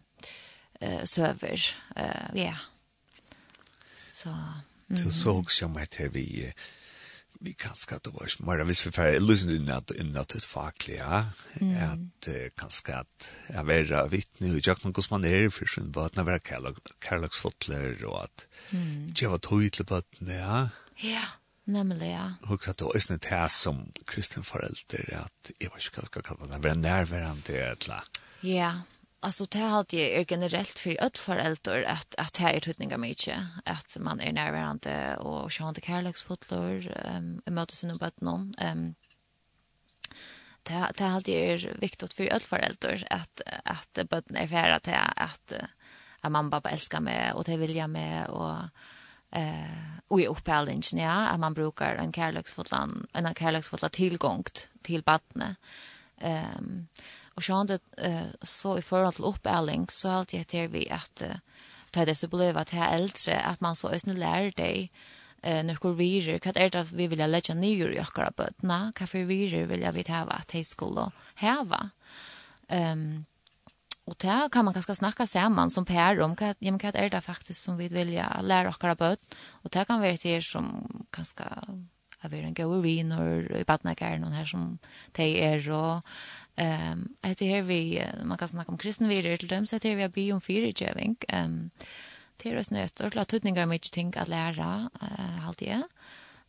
uh, 0.81 1.03
søver, 1.05 1.61
ja. 1.93 2.09
Uh, 2.09 2.41
yeah. 2.41 2.65
Så... 4.01 4.33
Mm. 4.89 4.97
Det 4.97 5.13
også 5.13 5.69
om 5.69 5.77
heter 5.77 6.09
vi... 6.17 6.25
Uh, 6.49 6.65
vi 7.45 7.53
kan 7.53 7.77
skatta 7.77 8.11
vars 8.11 8.39
mer 8.39 8.65
vis 8.65 8.81
för 8.81 8.91
för 8.91 9.21
lösen 9.21 9.49
det 9.49 9.73
nat 9.73 9.91
in 9.91 10.13
nat 10.13 10.35
ett 10.35 10.45
fakliga 10.45 11.27
att 11.93 12.29
kan 12.57 12.71
skatt 12.71 13.29
är 13.47 13.65
vara 13.65 14.07
vittne 14.07 14.49
hur 14.49 14.61
jag 14.65 14.79
kan 14.79 14.93
gå 14.93 15.03
man 15.11 15.25
är 15.25 15.49
för 15.51 15.67
sin 15.67 15.91
båtna 15.91 16.23
vara 16.23 16.39
kallag 16.39 16.77
kallags 16.99 17.39
fotler 17.39 18.05
och 18.05 18.25
att 18.25 18.47
jag 19.23 19.31
var 19.31 19.39
tydlig 19.39 19.87
på 19.89 19.95
att 19.95 20.13
ja. 20.21 20.69
Ja 20.97 21.25
Nämligen, 21.67 22.11
ja. 22.11 22.35
Och 22.55 22.69
att 22.69 22.77
då 22.79 22.93
är 22.93 23.13
det 23.19 23.27
här 23.27 23.49
som 23.49 23.93
kristen 24.07 24.43
förälder 24.43 25.21
att 25.25 25.51
jag 25.59 25.71
var 25.71 25.79
ska 25.79 26.03
kalla 26.03 26.47
det, 26.47 26.59
vara 26.59 26.75
närvarande 26.75 27.53
eller 27.53 28.03
Ja, 28.41 28.73
Alltså 29.25 29.45
det 29.45 29.59
har 29.59 29.85
det 29.89 30.21
är 30.21 30.27
generellt 30.29 30.79
för 30.79 31.03
öll 31.03 31.11
föräldrar 31.15 31.83
att 31.83 32.15
att 32.19 32.33
det 32.33 32.45
är 32.45 32.61
tutningar 32.61 32.99
mycket. 32.99 33.39
Att 33.65 33.97
man 34.01 34.21
är 34.21 34.33
närvarande 34.33 35.17
och 35.17 35.53
så 35.53 35.69
inte 35.69 35.81
kärleksfotlor 35.81 36.93
ehm 37.07 37.43
um, 37.47 37.55
mötes 37.55 37.83
nu 37.83 37.99
på 37.99 38.11
någon. 38.21 38.55
Ehm 38.59 38.95
det 40.63 40.93
det 40.99 41.05
har 41.05 41.21
det 41.21 41.53
är 41.53 41.75
viktigt 41.81 42.15
för 42.15 42.33
öll 42.33 42.41
föräldrar 42.41 43.07
att 43.11 43.41
att 43.65 43.99
barnen 44.11 44.37
är 44.37 44.47
färra 44.47 44.81
till 44.81 44.95
att 45.17 45.53
att 46.21 46.33
mamma 46.33 46.51
pappa 46.51 46.71
älskar 46.71 47.01
mig 47.01 47.33
och 47.33 47.45
det 47.45 47.57
vill 47.57 47.77
jag 47.77 47.91
med 47.91 48.27
och 48.27 48.57
eh 49.31 49.99
och 50.09 50.21
i 50.21 50.27
uppehållningen 50.27 50.83
ja 50.93 51.29
att 51.29 51.41
man 51.41 51.55
brukar 51.55 51.97
en 51.97 52.13
kärleksfotlan 52.13 53.07
en 53.13 53.35
kärleksfotla 53.35 53.89
tillgång 53.89 54.45
till 54.83 55.03
barnet 55.03 55.57
ehm 56.21 56.59
um, 56.59 56.89
Og 57.37 57.43
så 57.43 57.65
det 57.65 57.81
så 58.43 58.77
i 58.77 58.81
forhold 58.81 59.15
til 59.15 59.25
oppæling, 59.25 59.91
så 59.91 60.09
har 60.09 60.19
alltid 60.19 60.39
heter 60.39 60.69
vi 60.69 60.89
att 60.91 61.23
ta 61.91 62.05
det 62.05 62.15
så 62.15 62.29
blev 62.29 62.57
att 62.57 62.71
här 62.71 62.95
eldre, 62.95 63.41
at 63.41 63.61
man 63.61 63.77
så 63.77 63.89
ösn 63.89 64.11
lærer 64.11 64.51
deg 64.57 64.91
eh 65.43 65.63
när 65.63 65.75
kor 65.75 65.95
vi 65.95 66.39
kat 66.39 66.57
är 66.57 66.71
det 66.71 66.93
vi 66.93 67.07
vill 67.07 67.31
lägga 67.31 67.55
ner 67.55 67.91
i 67.91 67.99
akkurat 67.99 68.37
på 68.37 68.49
hva 68.63 69.07
for 69.07 69.25
virer 69.25 69.67
vil 69.67 69.81
jeg 69.81 69.95
vite 69.95 70.13
här 70.13 70.33
at 70.33 70.53
hej 70.53 70.65
skulle 70.65 71.11
här 71.35 71.91
Um, 72.71 73.27
og 74.07 74.15
det 74.19 74.53
kan 74.53 74.65
man 74.65 74.75
kanskje 74.75 74.95
snakke 74.95 75.27
sammen 75.27 75.71
som 75.71 75.85
Per 75.85 76.21
om 76.23 76.35
hva, 76.35 76.55
ja 76.61 76.71
hva 76.73 76.91
er 76.95 77.09
det 77.09 77.23
faktisk 77.23 77.63
som 77.63 77.77
vi 77.77 77.89
vil 77.89 78.13
jag 78.13 78.43
lära 78.43 78.69
akra 78.69 78.95
på 78.95 79.17
och 79.65 79.71
där 79.71 79.85
kan 79.85 80.01
være 80.01 80.17
til 80.17 80.43
som 80.43 81.07
ganska 81.13 81.45
av 82.25 82.35
en 82.35 82.55
gåa 82.55 82.81
viner 82.81 83.57
i 83.57 83.65
badnakaren 83.65 84.25
och 84.25 84.31
här 84.31 84.45
som 84.45 84.79
de 85.17 85.23
er, 85.23 85.71
og 85.71 86.03
Ehm 86.57 86.93
um, 86.93 87.17
heter 87.23 87.47
här 87.47 87.63
vi 87.63 88.07
man 88.25 88.39
kan 88.39 88.49
snacka 88.49 88.73
om 88.73 88.79
kristen 88.79 89.09
kristenvirer 89.09 89.37
till 89.37 89.49
dem 89.49 89.67
så 89.67 89.79
det 89.79 89.95
vi 89.95 90.03
att 90.03 90.15
be 90.15 90.33
om 90.33 90.41
fyrirgivning. 90.41 91.17
Ehm 91.29 91.45
um, 91.45 91.71
det 92.37 92.51
är 92.51 92.63
snö 92.63 92.89
och 93.05 93.13
klart 93.13 93.29
tutningar 93.29 93.67
mycket 93.67 93.93
ting 93.93 94.15
att 94.17 94.29
lära 94.29 94.91
eh 95.03 95.49
allt 95.49 95.59
det. 95.59 95.83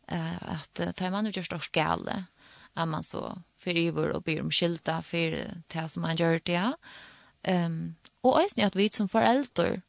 Eh 0.06 0.52
att 0.52 0.80
ta 0.96 1.10
man 1.10 1.26
ut 1.26 1.36
just 1.36 1.52
också 1.52 1.70
gälle. 1.74 2.24
att 2.74 2.88
man 2.88 3.02
så 3.02 3.42
för 3.58 3.76
iver 3.76 4.10
och 4.10 4.22
ber 4.22 4.40
om 4.40 4.50
skilta 4.50 5.02
för 5.02 5.50
det 5.66 5.88
som 5.88 6.02
man 6.02 6.16
gör 6.16 6.40
det. 6.44 6.72
Ehm 7.42 7.72
um, 7.72 7.94
och 8.20 8.42
är 8.42 8.48
snö 8.48 8.66
att 8.66 8.76
vi 8.76 8.90
som 8.90 9.08
föräldrar 9.08 9.82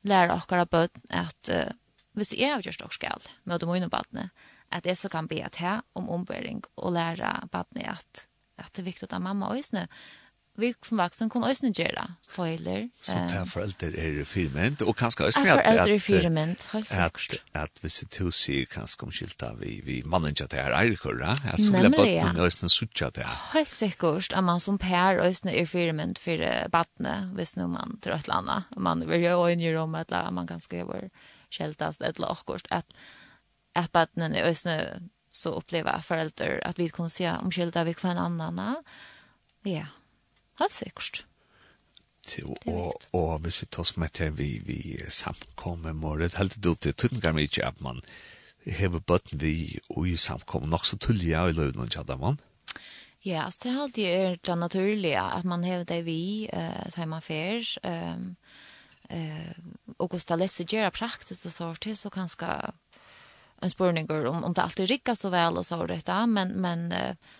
lära 0.00 0.34
oss 0.34 0.52
att 0.52 0.70
böt 0.70 0.92
att 1.10 1.50
uh, 1.52 1.72
hvis 2.14 2.32
jeg 2.32 2.52
har 2.52 2.62
gjort 2.62 2.82
også 2.82 3.00
galt 3.02 3.30
med 3.44 3.54
møte 3.54 3.66
mine 3.66 3.90
badene, 3.90 4.28
at 4.70 4.86
jeg 4.86 4.96
så 4.96 5.08
kan 5.10 5.28
be 5.28 5.42
at 5.44 5.56
her 5.56 5.82
om 5.94 6.10
ombering 6.10 6.62
og 6.76 6.94
lære 6.94 7.48
badene 7.52 7.90
at 7.90 8.26
att 8.64 8.72
det 8.72 8.82
är 8.82 8.84
viktigt 8.84 9.12
att 9.12 9.22
mamma 9.22 9.58
ösne 9.58 9.88
vi 10.56 10.74
som 10.82 10.98
vuxen 10.98 11.30
kan 11.30 11.44
ösne 11.44 11.72
göra 11.74 12.14
foiler 12.28 12.88
så 13.00 13.12
ta 13.12 13.46
föräldrar 13.46 13.98
är 13.98 14.12
det 14.12 14.24
firment 14.24 14.80
och 14.80 14.96
kanske 14.96 15.24
ösne 15.24 15.42
att 15.42 15.48
föräldrar 15.48 15.88
är 15.88 15.98
firment 15.98 16.62
helt 16.62 16.88
säkert 16.88 17.42
att 17.52 17.78
vi 17.80 17.88
ser 17.88 18.06
till 18.06 18.32
sig 18.32 18.66
kanske 18.66 19.04
om 19.04 19.10
skilta 19.10 19.54
vi 19.54 19.80
vi 19.84 20.02
mannen 20.04 20.34
jag 20.36 20.48
det 20.48 20.56
här 20.56 20.70
är 20.70 20.94
korra 20.96 21.36
jag 21.50 21.60
skulle 21.60 21.90
bara 21.90 22.32
den 22.32 22.36
ösne 22.38 22.68
sucha 22.68 23.10
det 23.10 23.26
helt 23.52 23.68
säkert 23.68 24.32
att 24.32 24.44
man 24.44 24.60
som 24.60 24.78
pär 24.78 25.18
ösne 25.18 25.52
är 25.52 25.66
firment 25.66 26.18
för 26.18 26.68
barnet 26.68 27.38
vis 27.38 27.56
nu 27.56 27.66
man 27.66 27.98
tror 28.00 28.14
att 28.14 28.28
landa 28.28 28.62
man 28.76 29.08
vill 29.08 29.20
ju 29.20 29.50
en 29.50 29.76
om 29.76 29.94
att 29.94 30.10
man 30.10 30.46
kanske 30.46 30.84
vara 30.84 31.08
skältast 31.50 32.00
ett 32.00 32.18
lakost 32.18 32.66
att 32.70 32.86
att 33.74 33.92
barnen 33.92 34.34
är 34.34 34.42
ösne 34.42 35.00
så 35.34 35.50
uppleva 35.50 36.02
föräldrar 36.02 36.60
att 36.64 36.78
vi 36.78 36.88
kunde 36.88 37.10
se 37.10 37.30
om 37.30 37.50
skilda 37.50 37.84
vi 37.84 37.94
kvar 37.94 38.10
annan. 38.10 38.82
Ja. 39.62 39.86
Har 40.54 40.68
säkert. 40.70 41.24
Jo, 42.36 42.56
och 42.64 42.94
och 43.10 43.46
vi 43.46 43.50
sitter 43.50 43.80
oss 43.80 43.96
med 43.96 44.12
till 44.12 44.30
vi 44.30 44.62
vi 44.64 45.04
samkommer 45.08 45.92
mordet 45.92 46.34
helt 46.34 46.56
då 46.56 46.74
till 46.74 46.94
tungar 46.94 47.32
mycket 47.32 47.66
att 47.66 47.80
man 47.80 48.02
a 48.96 49.00
button 49.06 49.38
vi 49.38 49.80
og 49.90 50.06
í 50.08 50.16
samkomum 50.16 50.70
nokk 50.70 50.86
so 50.86 50.96
i 51.12 51.34
í 51.34 51.52
løvnum 51.52 51.88
hjá 51.88 52.16
man. 52.16 52.38
Ja, 53.24 53.44
altså 53.44 53.60
det 53.62 53.72
er 53.72 53.80
alltid 53.82 54.06
er 54.06 54.36
det 54.36 54.58
naturlige 54.58 55.20
at 55.20 55.44
man 55.44 55.64
hever 55.64 55.84
det 55.84 56.04
vi, 56.04 56.48
uh, 56.52 56.86
at 56.86 57.08
man 57.08 57.22
fer, 57.22 57.60
um, 57.84 58.36
uh, 59.10 59.52
og 59.98 60.08
hvordan 60.08 60.26
det 60.28 60.38
leser 60.38 60.64
gjøre 60.64 60.90
praktisk 60.90 61.46
og 61.46 61.52
så 61.52 61.74
til, 61.80 61.96
så 61.96 62.10
kanskje 62.10 62.72
en 63.60 63.70
spurning 63.70 64.10
om 64.10 64.44
om 64.44 64.52
det 64.52 64.62
alltid 64.62 64.88
ryckas 64.88 65.20
så 65.20 65.28
väl 65.28 65.58
och 65.58 65.66
så 65.66 65.86
detta 65.86 66.26
men 66.26 66.48
men 66.48 66.94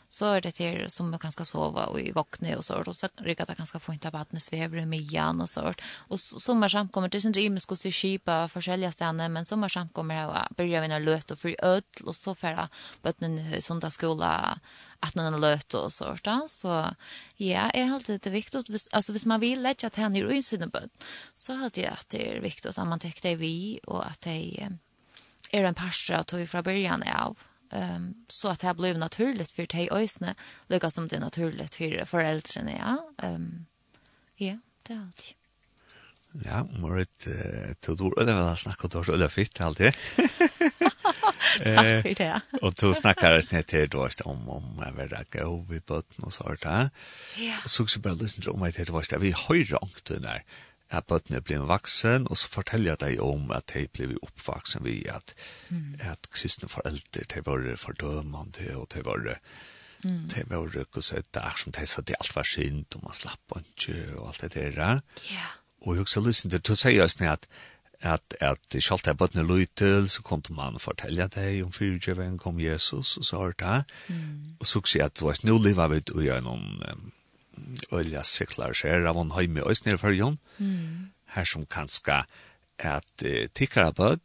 så 0.09 0.27
är 0.27 0.41
det 0.41 0.53
till 0.53 0.91
som 0.91 1.11
man 1.11 1.19
kanske 1.19 1.45
sova 1.45 1.87
och 1.87 2.01
i 2.01 2.13
vakna 2.13 2.57
och 2.57 2.65
så 2.65 2.75
och 2.75 2.97
så 2.97 3.09
ryckas 3.17 3.47
det 3.47 3.55
kanske 3.55 3.79
få 3.79 3.93
inte 3.93 4.11
vattnet 4.11 4.43
svävar 4.43 4.87
med 4.87 4.99
igen 4.99 5.41
och 5.41 5.51
så 5.51 5.75
och 5.97 6.21
sommarsamt 6.21 6.93
kommer 6.93 7.09
det 7.09 7.21
sin 7.21 7.33
rim 7.33 7.61
ska 7.61 7.77
se 7.77 7.93
skipa 7.93 8.49
olika 8.55 8.93
ställen 8.93 9.33
men 9.33 9.45
sommarsamt 9.45 9.93
kommer 9.93 10.17
att 10.17 10.57
börja 10.57 10.81
vinna 10.81 10.99
löt 10.99 11.31
och 11.31 11.39
för 11.39 11.57
öll 11.65 11.83
och 12.05 12.17
så 12.17 12.35
färra 12.35 12.69
botten 13.03 13.63
söndagsskola 13.63 14.61
att 15.01 15.15
den 15.15 15.41
löt 15.41 15.75
och 15.75 15.93
så 15.93 16.17
där 16.23 16.47
så 16.47 16.95
ja 17.37 17.71
är 17.71 17.85
helt 17.85 18.07
det 18.07 18.27
viktigt 18.27 18.89
alltså 18.93 19.13
hvis 19.13 19.27
man 19.27 19.41
vill 19.41 19.63
lägga 19.63 19.87
att 19.87 19.97
henne 19.97 20.19
i 20.19 20.37
insidan 20.37 20.71
så 21.35 21.55
hade 21.55 21.81
jag 21.81 21.93
att 21.93 22.09
det 22.09 22.37
är 22.37 22.41
viktigt 22.41 22.79
att 22.79 22.89
man 22.89 22.99
täcker 22.99 23.29
det 23.29 23.37
vi 23.37 23.81
och 23.87 24.07
att 24.07 24.21
det 24.21 24.69
er 25.55 25.65
en 25.65 25.75
pastor 25.75 26.15
att 26.15 26.33
vi 26.33 26.47
fra 26.47 26.63
början 26.63 27.03
av 27.03 27.39
um, 27.73 28.15
så 28.29 28.49
att 28.49 28.61
det 28.61 28.75
blir 28.75 28.95
naturligt 28.95 29.53
för 29.53 29.67
dig 29.67 29.89
ösne 29.91 30.35
lika 30.69 30.91
som 30.91 31.09
det 31.09 31.17
är 31.17 31.21
naturligt 31.21 31.75
för 31.75 32.05
föräldrarna 32.05 32.73
ja 32.73 33.29
um, 33.29 33.67
ja 34.37 34.59
det 34.87 34.93
är 34.93 34.99
allt 34.99 35.35
Ja, 36.45 36.65
Marit, 36.65 37.27
du 37.81 37.97
tror 37.97 38.21
öde 38.21 38.35
väl 38.35 38.57
snacka 38.57 38.89
då 38.89 39.05
så 39.05 39.13
öde 39.13 39.29
fitt 39.29 39.61
allt 39.61 39.79
det. 39.79 39.93
Tack 41.65 42.19
det. 42.19 42.41
Og 42.63 42.75
du 42.81 42.95
snakket 42.95 43.39
oss 43.39 43.53
ned 43.53 43.63
til 43.63 43.89
då 43.89 44.09
om 44.25 44.49
om 44.49 44.83
vad 44.97 45.11
det 45.11 45.25
går 45.31 45.65
vi 45.69 45.81
på 45.81 46.03
något 46.19 46.33
sånt 46.33 46.65
här. 46.65 46.91
Ja. 47.37 47.55
Och 47.65 47.71
så 47.71 47.87
så 47.87 48.01
bara 48.01 48.15
lyssnar 48.15 48.49
om 48.49 48.73
til 48.73 48.87
det 48.87 48.93
var 48.93 49.19
vi 49.19 49.31
har 49.31 49.49
höjde 49.49 49.77
ångten 49.77 50.23
där 50.23 50.43
at 50.95 51.07
bøttene 51.11 51.43
blir 51.45 51.67
vaksen, 51.69 52.27
og 52.31 52.39
så 52.41 52.49
forteller 52.53 52.95
jeg 52.95 53.03
deg 53.05 53.23
om 53.25 53.51
at 53.55 53.71
de 53.75 53.87
ble 53.93 54.15
oppvaksen 54.23 54.85
ved 54.87 55.09
at, 55.13 55.35
mm. 55.69 56.01
at 56.01 56.29
kristne 56.33 56.69
foreldre, 56.69 57.27
de 57.35 57.45
var 57.47 57.69
fordømende, 57.81 58.75
og 58.79 58.91
de 58.95 59.05
var 59.05 59.39
Mm. 60.05 60.29
Det 60.29 60.51
var 60.51 60.57
jo 60.57 61.01
så 61.01 61.17
et 61.17 61.39
som 61.57 61.73
det 61.73 61.89
sa 61.89 62.03
det 62.03 62.17
alt 62.21 62.37
var 62.37 62.45
synd, 62.45 62.85
og 62.95 63.05
man 63.05 63.15
slapp 63.17 63.55
ikke, 63.57 64.19
og 64.19 64.29
alt 64.29 64.43
det 64.43 64.75
der. 64.77 65.01
Ja. 65.31 65.47
Og 65.81 65.95
jeg 65.95 66.01
også 66.01 66.21
lyst 66.21 66.51
til, 66.51 66.61
å 66.71 66.77
si 66.77 67.01
oss 67.01 67.17
at 67.21 67.29
at 67.31 67.47
at 68.01 68.35
at 68.41 68.83
skalt 68.83 69.07
jeg 69.07 69.17
bøttene 69.17 69.47
løytel, 69.49 70.09
så 70.09 70.23
kom 70.23 70.43
man 70.51 70.75
og 70.75 70.81
fortelle 70.81 71.27
deg 71.27 71.65
om 71.65 71.73
fyrtjøven 71.73 72.39
kom 72.39 72.61
Jesus, 72.61 73.17
og 73.17 73.25
så 73.25 73.39
har 73.39 73.55
det. 73.59 73.95
Mm. 74.09 74.57
Og 74.61 74.67
så 74.67 74.83
sier 74.85 75.05
at 75.05 75.17
det 75.17 75.25
var 75.25 75.35
snu 75.35 75.59
livet 75.59 75.91
vi 75.91 76.03
og 76.13 76.23
gjør 76.23 76.41
noen 76.41 77.13
Olja, 77.95 78.23
siklar 78.27 78.75
seg 78.77 79.07
av 79.07 79.19
hon 79.19 79.35
heim 79.37 79.59
i 79.59 79.67
Øysnir 79.67 80.01
fyrjon, 80.01 80.39
mm. 80.59 81.11
her 81.37 81.45
som 81.49 81.67
kanska 81.67 82.25
at 82.79 83.27
uh, 83.27 83.45
tikkara 83.55 83.93
bød, 83.95 84.21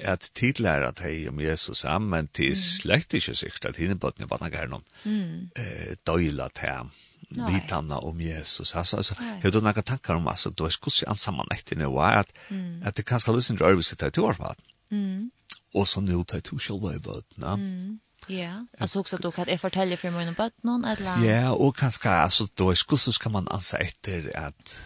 at 0.00 0.30
tidlæra 0.34 0.88
at 0.88 1.02
hei 1.04 1.28
om 1.28 1.40
Jesus 1.40 1.84
er, 1.84 1.98
men 1.98 2.28
til 2.34 2.54
mm. 2.54 2.60
slekt 2.60 3.14
ikke 3.14 3.34
sikkert 3.36 3.72
at 3.72 3.80
hinne 3.80 3.98
bødene 4.00 4.28
bare 4.30 4.46
nærkere 4.46 4.70
noen 4.70 4.84
mm. 5.04 5.50
eh, 5.58 5.94
døyla 6.06 6.48
til 6.56 6.92
vitanna 7.32 7.96
om 7.96 8.20
Jesus. 8.20 8.74
Alltså, 8.74 8.96
alltså, 8.96 9.14
jeg 9.42 9.52
du 9.52 9.60
några 9.60 9.82
tankar 9.82 10.14
om, 10.14 10.28
altså, 10.28 10.50
du 10.50 10.64
er 10.64 11.04
ansamman 11.06 11.46
an 11.50 11.58
i 11.72 11.74
nu, 11.74 12.00
att, 12.00 12.32
mm. 12.50 12.82
at 12.84 12.96
det 12.96 13.06
kanskje 13.06 13.32
lysen 13.32 13.60
rørvis 13.60 13.92
i 13.92 13.96
tøytøyvarfaten. 13.96 14.64
Mm. 14.90 15.30
Och 15.74 15.88
så 15.88 16.00
nu 16.00 16.22
tøytøyvarfaten. 16.22 17.44
Mm. 17.44 18.00
Ja, 18.26 18.66
alltså 18.78 19.00
också 19.00 19.16
då 19.16 19.30
kan 19.30 19.44
jag 19.48 19.60
fortälla 19.60 19.96
för 19.96 20.10
mina 20.10 20.32
barn 20.32 20.50
någon 20.62 20.84
eller 20.84 21.24
Ja, 21.24 21.52
och 21.52 21.76
kanske 21.76 22.10
alltså 22.10 22.46
då 22.54 22.70
är 22.70 22.96
så 22.96 23.12
ska 23.12 23.28
man 23.28 23.48
ansa 23.48 23.78
efter 23.78 24.38
att 24.38 24.78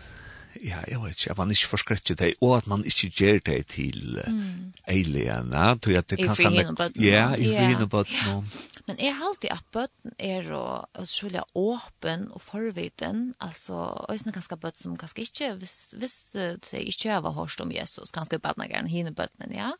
ja, 0.61 0.76
jag 0.89 1.05
vet 1.05 1.20
inte, 1.20 1.32
att 1.32 1.39
man 1.39 1.51
inte 1.51 1.66
förskräcker 1.66 2.14
det 2.14 2.34
och 2.41 2.59
att 2.59 2.66
man 2.66 2.84
inte 2.84 3.07
ger 3.07 3.41
det 3.45 3.66
till 3.68 4.22
mm. 4.26 4.72
alienerna, 4.87 5.78
tror 5.78 5.95
jag 5.95 6.01
att 6.01 6.09
det 6.09 6.16
kanske 6.16 6.45
inte... 6.45 6.91
Ja, 6.95 7.37
i 7.37 7.49
vina 7.49 7.87
bötnen. 7.87 8.51
Men 8.87 9.01
jeg 9.03 9.16
har 9.18 9.26
alltid 9.26 9.51
at 9.51 9.64
bøtten 9.74 10.12
er 10.22 10.47
og 10.55 11.01
utrolig 11.03 11.41
åpen 11.59 12.28
og 12.30 12.43
forviten, 12.43 13.32
altså, 13.43 13.74
og 13.74 14.12
jeg 14.14 14.34
ganske 14.37 14.59
bøtten 14.62 14.82
som 14.82 14.99
ganske 15.01 15.24
ikke, 15.26 15.49
hvis, 15.59 15.95
hvis 15.99 16.18
det 16.30 16.84
ikke 16.87 17.16
har 17.16 17.34
hørt 17.34 17.61
om 17.61 17.72
Jesus, 17.74 18.14
ganske 18.14 18.39
bøtten 18.39 18.62
er 18.62 18.70
gjerne 18.70 18.93
hine 18.93 19.14
bøtten, 19.14 19.51
ja. 19.51 19.72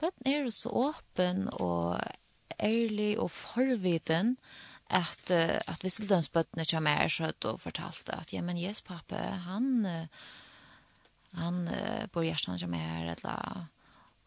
Bøtten 0.00 0.32
er 0.32 0.48
så 0.50 0.72
åpen 0.72 1.44
og 1.52 2.00
ærlig 2.62 3.18
og 3.18 3.30
forviten 3.30 4.36
at, 4.90 5.22
uh, 5.30 5.58
at 5.66 5.82
hvis 5.82 5.98
til 6.00 6.10
dømsbøttene 6.10 6.66
kommer 6.70 7.02
er 7.02 7.12
skjøtt 7.12 7.48
og 7.50 7.60
fortalte 7.60 8.14
at 8.14 8.32
ja, 8.32 8.42
men 8.42 8.58
yes, 8.58 8.80
pappa, 8.80 9.18
han, 9.48 9.86
han 11.34 11.62
uh, 11.68 12.04
bor 12.12 12.22
i 12.22 12.30
hjertet 12.30 12.62
som 12.62 12.74
er, 12.74 13.12
eller, 13.16 13.66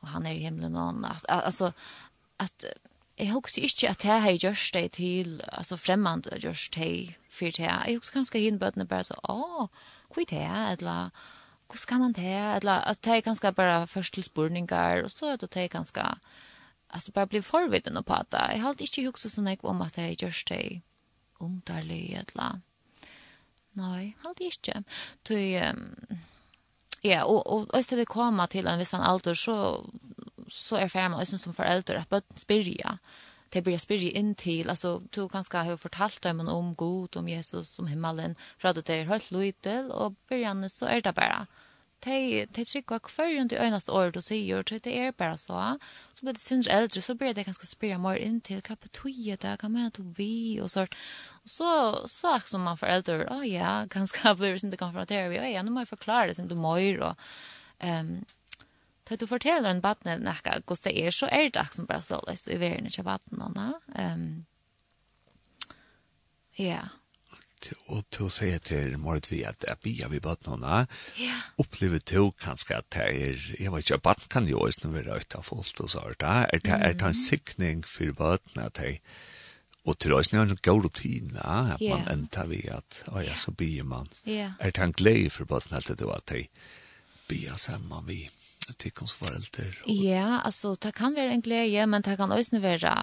og 0.02 0.14
han 0.16 0.26
er 0.26 0.36
i 0.36 0.46
himmelen 0.46 0.76
og 0.76 0.94
han, 0.94 1.06
at, 1.12 1.26
altså, 1.30 1.72
at 2.40 2.68
jeg 3.20 3.34
husker 3.34 3.64
ikke 3.64 3.90
at 3.90 4.06
jeg 4.06 4.22
har 4.22 4.38
gjort 4.38 4.70
det 4.74 4.92
til, 4.92 5.42
altså 5.52 5.78
fremmand 5.78 6.30
gjort 6.40 6.70
det 6.76 7.16
for 7.30 7.46
det. 7.46 7.60
Jeg 7.60 7.98
husker 7.98 8.20
ganske 8.20 8.40
hinbøttene 8.40 8.88
bare 8.88 9.04
så, 9.04 9.18
å, 9.28 9.68
hvor 10.14 10.24
er 10.24 10.30
det, 10.32 10.46
eller, 10.80 11.10
hvordan 11.68 11.88
kan 11.88 12.00
man 12.00 12.14
det, 12.14 12.38
eller, 12.56 12.86
at 12.88 13.04
det 13.04 13.18
er 13.18 13.26
ganske 13.28 13.52
bare 13.52 13.88
først 13.88 14.14
til 14.14 14.24
spurningar, 14.24 15.04
og 15.04 15.12
så 15.12 15.34
er 15.34 15.36
det 15.36 15.72
ganske, 15.72 16.06
alltså 16.90 17.12
bara 17.12 17.26
bli 17.26 17.42
förviden 17.42 17.98
och 17.98 18.06
prata. 18.06 18.52
Jag 18.54 18.62
har 18.62 18.82
inte 18.82 19.02
huxat 19.02 19.32
så 19.32 19.42
mycket 19.42 19.66
om 19.66 19.82
att 19.82 19.98
jag 19.98 20.24
görs 20.24 20.46
det 20.46 20.82
underlig 21.40 22.14
eller 22.14 22.62
nej, 23.72 24.18
har 24.24 24.36
det 24.38 24.44
inte. 24.44 24.84
Ty 25.24 25.62
ja, 27.02 27.24
och 27.24 27.48
och 27.48 27.74
och 27.74 27.84
det 27.90 28.06
komma 28.06 28.48
till 28.48 28.68
en 28.68 28.80
viss 28.80 28.94
alder, 28.94 29.34
så 29.34 29.86
så 30.48 30.76
är 30.76 30.90
färma 30.90 31.18
och 31.18 31.28
som 31.28 31.54
förälder 31.54 31.96
att 31.96 32.10
bara 32.10 32.22
spyrja. 32.36 32.98
Det 33.50 33.62
blir 33.62 33.78
spyrja 33.78 34.12
in 34.12 34.36
till 34.36 34.70
alltså 34.70 35.02
du 35.10 35.30
kanske 35.30 35.58
har 35.58 35.78
fortalt 35.78 36.22
dem 36.22 36.40
om 36.40 36.76
god 36.76 37.18
om 37.18 37.28
Jesus 37.28 37.80
om 37.80 37.88
himmelen 37.88 38.36
för 38.58 38.68
att 38.68 38.86
det 38.86 38.94
är 38.94 39.06
helt 39.06 39.32
litet 39.32 39.92
och 39.92 40.14
början 40.30 40.70
så 40.70 40.86
är 40.86 41.02
det 41.02 41.14
bara. 41.14 41.36
Mm 41.36 41.48
de, 42.00 42.46
de 42.46 42.66
trykker 42.66 43.00
kvar 43.00 43.26
rundt 43.26 43.52
i 43.52 43.58
øyneste 43.58 43.92
år 43.92 44.12
då 44.12 44.22
sier, 44.22 44.58
og 44.58 44.66
det 44.84 44.98
är 44.98 45.12
bara 45.12 45.38
så. 45.38 45.78
Så 46.14 46.26
blir 46.26 46.34
det 46.34 46.42
syns 46.42 46.68
äldre 46.68 47.02
så 47.02 47.16
blir 47.16 47.34
det 47.34 47.44
ganska 47.44 47.66
spira 47.66 47.98
mer 47.98 48.16
in 48.16 48.42
till 48.42 48.62
kapitoje 48.62 49.36
där 49.36 49.58
kan 49.58 49.72
man 49.72 49.82
mener 49.82 50.14
vi, 50.16 50.62
och 50.62 50.72
sånt. 50.72 50.96
Og 51.44 51.50
så 51.50 52.08
sak 52.08 52.48
som 52.48 52.62
man 52.62 52.78
foreldre, 52.78 53.28
å 53.30 53.44
ja, 53.44 53.86
ganska 53.90 54.36
blir 54.36 54.54
det 54.54 54.64
inte 54.64 54.78
konfrontera 54.78 55.30
vi, 55.30 55.54
ja, 55.54 55.64
nu 55.64 55.72
måste 55.72 55.82
jeg 55.82 56.00
forklare 56.00 56.28
det 56.28 56.36
som 56.36 56.48
du 56.48 56.56
mår 56.56 57.02
och 57.02 57.16
ehm 57.80 58.26
Da 59.10 59.16
du 59.16 59.28
forteller 59.28 59.70
en 59.70 59.82
badne 59.82 60.20
nekka 60.22 60.60
hvordan 60.68 60.84
det 60.84 61.08
er, 61.08 61.12
så 61.12 61.26
er 61.26 61.50
det 61.50 61.58
akkurat 61.58 61.74
som 61.74 61.86
bare 61.90 62.02
så 62.02 62.20
løs 62.28 62.48
i 62.48 62.60
verden 62.62 62.86
ikke 62.86 63.04
badne. 63.04 63.74
Um, 63.98 64.46
ja, 66.58 66.84
og 67.88 68.04
to 68.12 68.30
se 68.32 68.52
til 68.66 68.98
morget 69.02 69.32
vi 69.32 69.42
at 69.48 69.66
jeg 69.68 69.82
bia 69.84 70.08
vi 70.12 70.22
bøttene, 70.24 70.86
ja. 71.20 71.40
opplever 71.62 72.00
to 72.00 72.30
kanskje 72.42 72.78
at 72.78 72.88
det 72.96 73.08
er, 73.08 73.44
jeg 73.60 73.74
vet 73.74 73.86
ikke, 73.86 74.02
bøttene 74.10 74.34
kan 74.36 74.48
jo 74.50 74.62
også 74.66 74.92
være 74.94 75.20
ut 75.20 75.36
av 75.36 75.44
folk 75.44 75.84
og 75.84 75.92
sånt, 75.92 76.24
er 76.24 76.64
det, 76.64 76.78
er 76.78 76.94
det 76.94 77.10
en 77.12 77.18
sikning 77.18 77.84
for 77.88 78.16
bøttene 78.16 78.70
at 78.70 78.82
jeg 78.84 79.02
Og 79.88 79.96
til 79.98 80.14
oss 80.14 80.28
er 80.34 80.42
en 80.44 80.58
god 80.62 80.84
rutine, 80.86 81.40
at 81.74 81.82
man 81.82 82.04
enda 82.12 82.44
vi 82.46 82.60
at, 82.70 83.00
å 83.10 83.24
ja, 83.24 83.34
så 83.34 83.52
bier 83.52 83.84
man. 83.88 84.08
ja. 84.28 84.52
Er 84.60 84.72
det 84.76 84.84
en 84.84 84.92
glede 84.94 85.32
for 85.34 85.46
bøttene 85.50 85.80
at 85.80 85.88
det 85.88 86.06
var 86.06 86.20
at 86.20 86.36
jeg 86.36 86.50
bia 87.30 87.56
sammen 87.58 88.06
vi 88.06 88.30
tilkomstforelder? 88.78 89.80
Ja, 89.88 90.42
altså, 90.46 90.76
det 90.76 90.94
kan 90.94 91.16
være 91.16 91.34
en 91.34 91.42
glede, 91.42 91.88
men 91.88 92.04
det 92.06 92.18
kan 92.20 92.32
også 92.32 92.60
være 92.60 92.94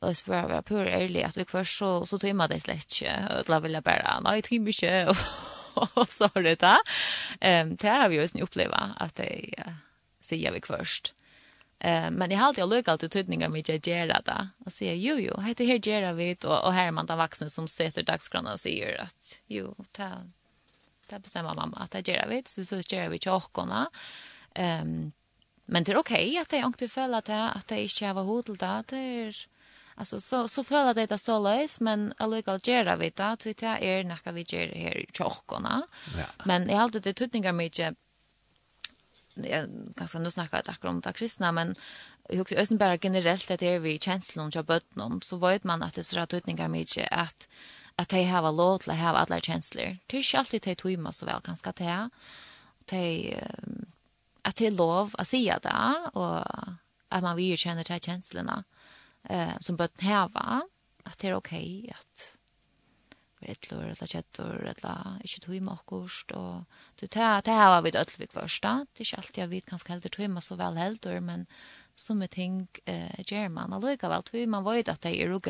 Og 0.00 0.16
så 0.16 0.30
var 0.30 0.52
jeg 0.52 0.64
pur 0.64 0.86
ærlig 0.86 1.24
at 1.26 1.36
vi 1.36 1.44
kvar 1.44 1.66
så, 1.66 2.04
så 2.06 2.18
tog 2.18 2.30
jeg 2.30 2.50
det 2.50 2.62
slett 2.62 2.98
ikke. 3.00 3.14
Og 3.34 3.46
da 3.46 3.58
ville 3.64 3.80
jeg 3.80 3.84
bare, 3.84 4.20
nei, 4.22 4.40
tog 4.40 4.58
jeg 4.58 4.68
ikke. 4.68 5.14
Og 6.00 6.10
så 6.10 6.28
har 6.34 6.42
det 6.42 6.58
da. 6.60 6.76
Um, 7.38 7.76
det 7.76 7.90
har 7.90 8.08
vi 8.10 8.18
jo 8.18 8.26
sånn 8.26 8.42
oppleva 8.42 8.92
at 8.98 9.20
jeg 9.22 9.54
uh, 9.62 9.76
sier 10.24 10.54
vi 10.54 10.62
kvarst. 10.64 11.12
Eh 11.80 12.10
men 12.10 12.30
jag 12.30 12.38
har 12.38 12.46
alltid 12.46 12.68
lukkat 12.68 12.88
alltid 12.88 13.10
tydningar 13.10 13.48
med 13.48 13.68
jag 13.68 13.86
gärna 13.86 14.20
där. 14.20 14.48
Och 14.66 14.72
säger 14.72 14.94
jo 14.94 15.18
jo, 15.18 15.40
heter 15.40 15.66
här 15.66 15.88
gärna 15.88 16.12
vi? 16.12 16.36
och 16.44 16.64
och 16.64 16.72
här 16.72 16.86
är 16.86 16.90
man 16.90 17.06
den 17.06 17.18
vuxna 17.18 17.48
som 17.48 17.68
sätter 17.68 18.02
dagsgrunna 18.02 18.52
och 18.52 18.60
säger 18.60 19.00
att 19.00 19.38
jo 19.46 19.74
ta 19.92 20.10
ta 21.06 21.18
bestämmer 21.18 21.54
mamma 21.54 21.76
att 21.76 21.90
det 21.90 22.08
gärna 22.08 22.26
vi. 22.28 22.42
så 22.46 22.64
så 22.64 22.80
gärna 22.80 23.08
vi 23.08 23.18
tjockorna. 23.18 23.90
Ehm 24.54 25.12
men 25.70 25.84
det 25.84 25.92
är 25.92 25.96
okej 25.96 26.38
att 26.38 26.52
jag 26.52 26.66
inte 26.66 26.88
följer 26.88 27.18
att 27.18 27.28
jag 27.28 27.50
att 27.56 27.70
jag 27.70 27.80
inte 27.80 28.06
har 28.06 28.24
hotell 28.24 28.56
där 28.56 28.84
det 28.88 28.96
är 28.96 29.46
Alltså 29.98 30.20
så 30.20 30.48
så 30.48 30.64
fölar 30.64 30.94
det 30.94 31.06
där 31.06 31.16
sålös 31.16 31.80
men 31.80 32.12
alligal 32.16 32.60
gera 32.62 32.96
vi 32.96 33.10
då 33.10 33.36
till 33.36 33.54
det 33.54 33.66
är 33.66 34.04
näka 34.04 34.32
vi 34.32 34.42
gera 34.42 34.78
här 34.78 34.98
i 34.98 35.06
tjockorna. 35.12 35.86
Ja. 36.18 36.44
Men 36.44 36.68
jag 36.68 36.76
har 36.76 36.82
alltid 36.82 37.02
det 37.02 37.14
tutningar 37.14 37.52
mycket 37.52 37.96
jag 39.34 39.68
kanske 39.96 40.18
nu 40.18 40.30
snackar 40.30 40.62
jag 40.66 40.90
om 40.90 41.00
det 41.00 41.12
kristna 41.12 41.52
men 41.52 41.74
jag 42.28 42.40
också 42.40 42.54
östen 42.54 42.78
bara 42.78 42.98
generellt 43.02 43.50
att 43.50 43.60
det 43.60 43.66
är 43.66 43.78
vi 43.78 43.98
känslan 43.98 44.50
bött 44.66 44.94
någon 44.94 45.22
så 45.22 45.36
vet 45.36 45.64
man 45.64 45.82
att 45.82 45.94
det 45.94 46.04
så 46.04 46.20
att 46.20 46.28
tutningar 46.28 46.68
mycket 46.68 47.12
att 47.12 47.48
att 47.96 48.08
de 48.08 48.24
har 48.24 48.52
lov 48.52 48.78
till 48.78 48.90
att 48.90 48.98
ha 48.98 49.08
alla 49.08 49.40
känslor. 49.40 49.98
Det 50.06 50.16
är 50.16 50.20
inte 50.20 50.38
alltid 50.38 50.62
det 50.62 50.74
tvimma 50.74 51.12
så 51.12 51.26
väl 51.26 51.40
ganska 51.44 51.72
det. 51.72 52.10
Det 52.84 52.96
de 52.96 53.40
att 54.42 54.56
det 54.56 54.66
är 54.66 54.70
lov 54.70 55.14
att 55.18 55.28
säga 55.28 55.58
det 55.62 56.10
och 56.18 56.38
att 57.08 57.22
man 57.22 57.36
vill 57.36 57.58
känna 57.58 57.82
de 57.82 57.92
här 57.92 58.00
känslorna. 58.00 58.52
Mm 58.52 58.77
eh, 59.28 59.54
som 59.64 59.78
bøtten 59.78 60.08
heva, 60.08 60.60
at 61.08 61.16
det 61.20 61.30
er 61.30 61.38
ok, 61.38 61.54
at 61.94 62.26
vi 63.38 63.48
er 63.48 63.54
etlur, 63.54 63.86
eller 63.86 64.10
kjettur, 64.10 64.62
eller 64.72 65.18
ikke 65.24 65.42
tog 65.44 65.58
med 65.62 65.74
akkurst, 65.74 66.34
og 66.36 66.64
det, 67.00 67.12
det 67.14 67.58
heva 67.58 67.80
vi 67.84 67.94
dødl 67.94 68.20
vi 68.20 68.30
kvarsta, 68.30 68.78
det 68.92 69.04
er 69.04 69.08
ikke 69.08 69.22
alltid 69.22 69.42
jeg 69.42 69.52
vet 69.54 69.68
kanskje 69.72 69.94
heldur 69.94 70.16
tog 70.16 70.30
med 70.34 70.46
så 70.46 70.58
vel 70.60 70.80
heldur, 70.82 71.20
men 71.24 71.46
som 71.98 72.22
er 72.22 72.30
ting 72.30 72.62
eh, 72.86 73.18
gjør 73.26 73.50
man, 73.54 73.74
allikevel 73.74 74.26
tog 74.26 74.48
man 74.50 74.66
vet 74.66 74.90
at 74.90 75.02
det 75.06 75.16
er 75.18 75.34
og 75.34 75.48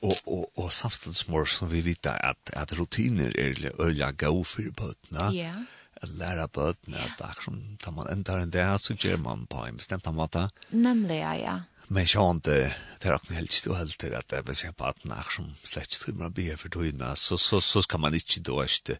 Og, 0.00 0.14
og, 0.26 0.44
og 0.54 0.72
samtidig 0.72 1.48
som 1.50 1.70
vi 1.72 1.80
vet 1.82 2.06
at, 2.06 2.50
at 2.54 2.78
rutiner 2.78 3.32
er 3.34 3.72
øyla 3.82 4.12
gau 4.12 4.44
for 4.44 4.62
bøtene. 4.62 5.34
Ja. 5.34 5.50
Yeah 5.50 5.66
lära 6.06 6.46
bøtene, 6.46 6.98
at 6.98 7.20
akkurat 7.20 7.44
som 7.44 7.76
tar 7.82 7.92
man 7.92 8.08
en 8.08 8.24
en 8.42 8.50
dag, 8.50 8.80
så 8.80 8.94
gjør 8.94 9.16
man 9.16 9.46
på 9.46 9.66
en 9.66 9.76
bestemt 9.76 10.06
måte. 10.14 10.48
Nemlig, 10.70 11.18
ja, 11.18 11.34
ja 11.34 11.58
men 11.88 12.06
jag 12.14 12.20
har 12.20 12.40
det 12.44 12.74
det 13.02 13.08
har 13.08 13.34
helst 13.34 13.66
och 13.66 13.76
helt 13.76 13.98
til 14.00 14.14
at 14.14 14.30
det 14.30 14.46
vil 14.46 14.54
säga 14.54 14.72
på 14.72 14.84
at 14.84 15.04
när 15.04 15.22
som 15.30 15.44
slett 15.44 15.68
släckt 15.68 15.92
strömmar 15.92 16.28
be 16.28 16.56
for 16.56 16.68
tojna 16.68 17.14
så 17.16 17.36
så 17.36 17.60
så 17.60 17.82
skal 17.82 18.00
man 18.00 18.14
ikke 18.14 18.40
da 18.40 18.62
ikke, 18.62 18.98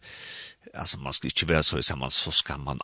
alltså 0.73 0.99
man 0.99 1.13
ska 1.13 1.27
inte 1.27 1.45
vara 1.45 1.63
så 1.63 1.77
i 1.77 1.83
samman 1.83 2.09
så 2.09 2.31
ska 2.31 2.57
man 2.57 2.79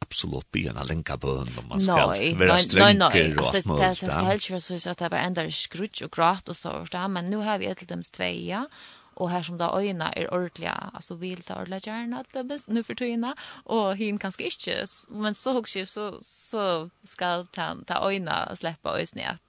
absolut 0.00 0.52
be 0.52 0.68
en 0.68 0.86
länka 0.86 1.16
bön 1.16 1.48
om 1.58 1.68
man 1.68 1.80
ska 1.80 1.92
vara 1.92 2.58
sträng 2.58 3.02
och 3.02 3.06
allt 3.06 3.66
möjligt. 3.66 4.00
Det 4.00 4.06
ska 4.06 4.18
helst 4.18 4.50
vara 4.50 4.60
så 4.60 4.90
att 4.90 4.98
det 4.98 5.10
bara 5.10 5.20
ändrar 5.20 5.50
skrutt 5.50 6.00
och 6.00 6.12
gråt 6.12 6.48
och 6.48 6.56
så 6.56 6.86
där 6.90 7.08
men 7.08 7.30
nu 7.30 7.36
har 7.36 7.58
vi 7.58 7.66
ett 7.66 7.82
av 7.82 7.86
dem 7.86 8.02
två 8.02 8.24
ja 8.24 8.68
och 9.14 9.30
här 9.30 9.42
som 9.42 9.58
då 9.58 9.64
öjna 9.64 10.12
är 10.12 10.34
ordliga 10.34 10.90
alltså 10.94 11.14
vill 11.14 11.42
ta 11.42 11.62
ordla 11.62 11.78
gärna 11.78 12.20
att 12.20 12.32
det 12.32 12.44
bäst 12.44 12.68
nu 12.68 12.84
för 12.84 12.94
tøyna, 12.94 13.36
och 13.64 13.96
hin 13.96 14.18
kanske 14.18 14.44
inte 14.44 14.84
men 15.08 15.34
så 15.34 15.52
hooks 15.52 15.76
så 15.86 16.18
så 16.20 16.90
ska 17.06 17.44
ta 17.52 17.76
ta 17.86 18.08
öjna 18.08 18.56
släppa 18.56 18.90
ösnet 18.90 19.30
att 19.30 19.42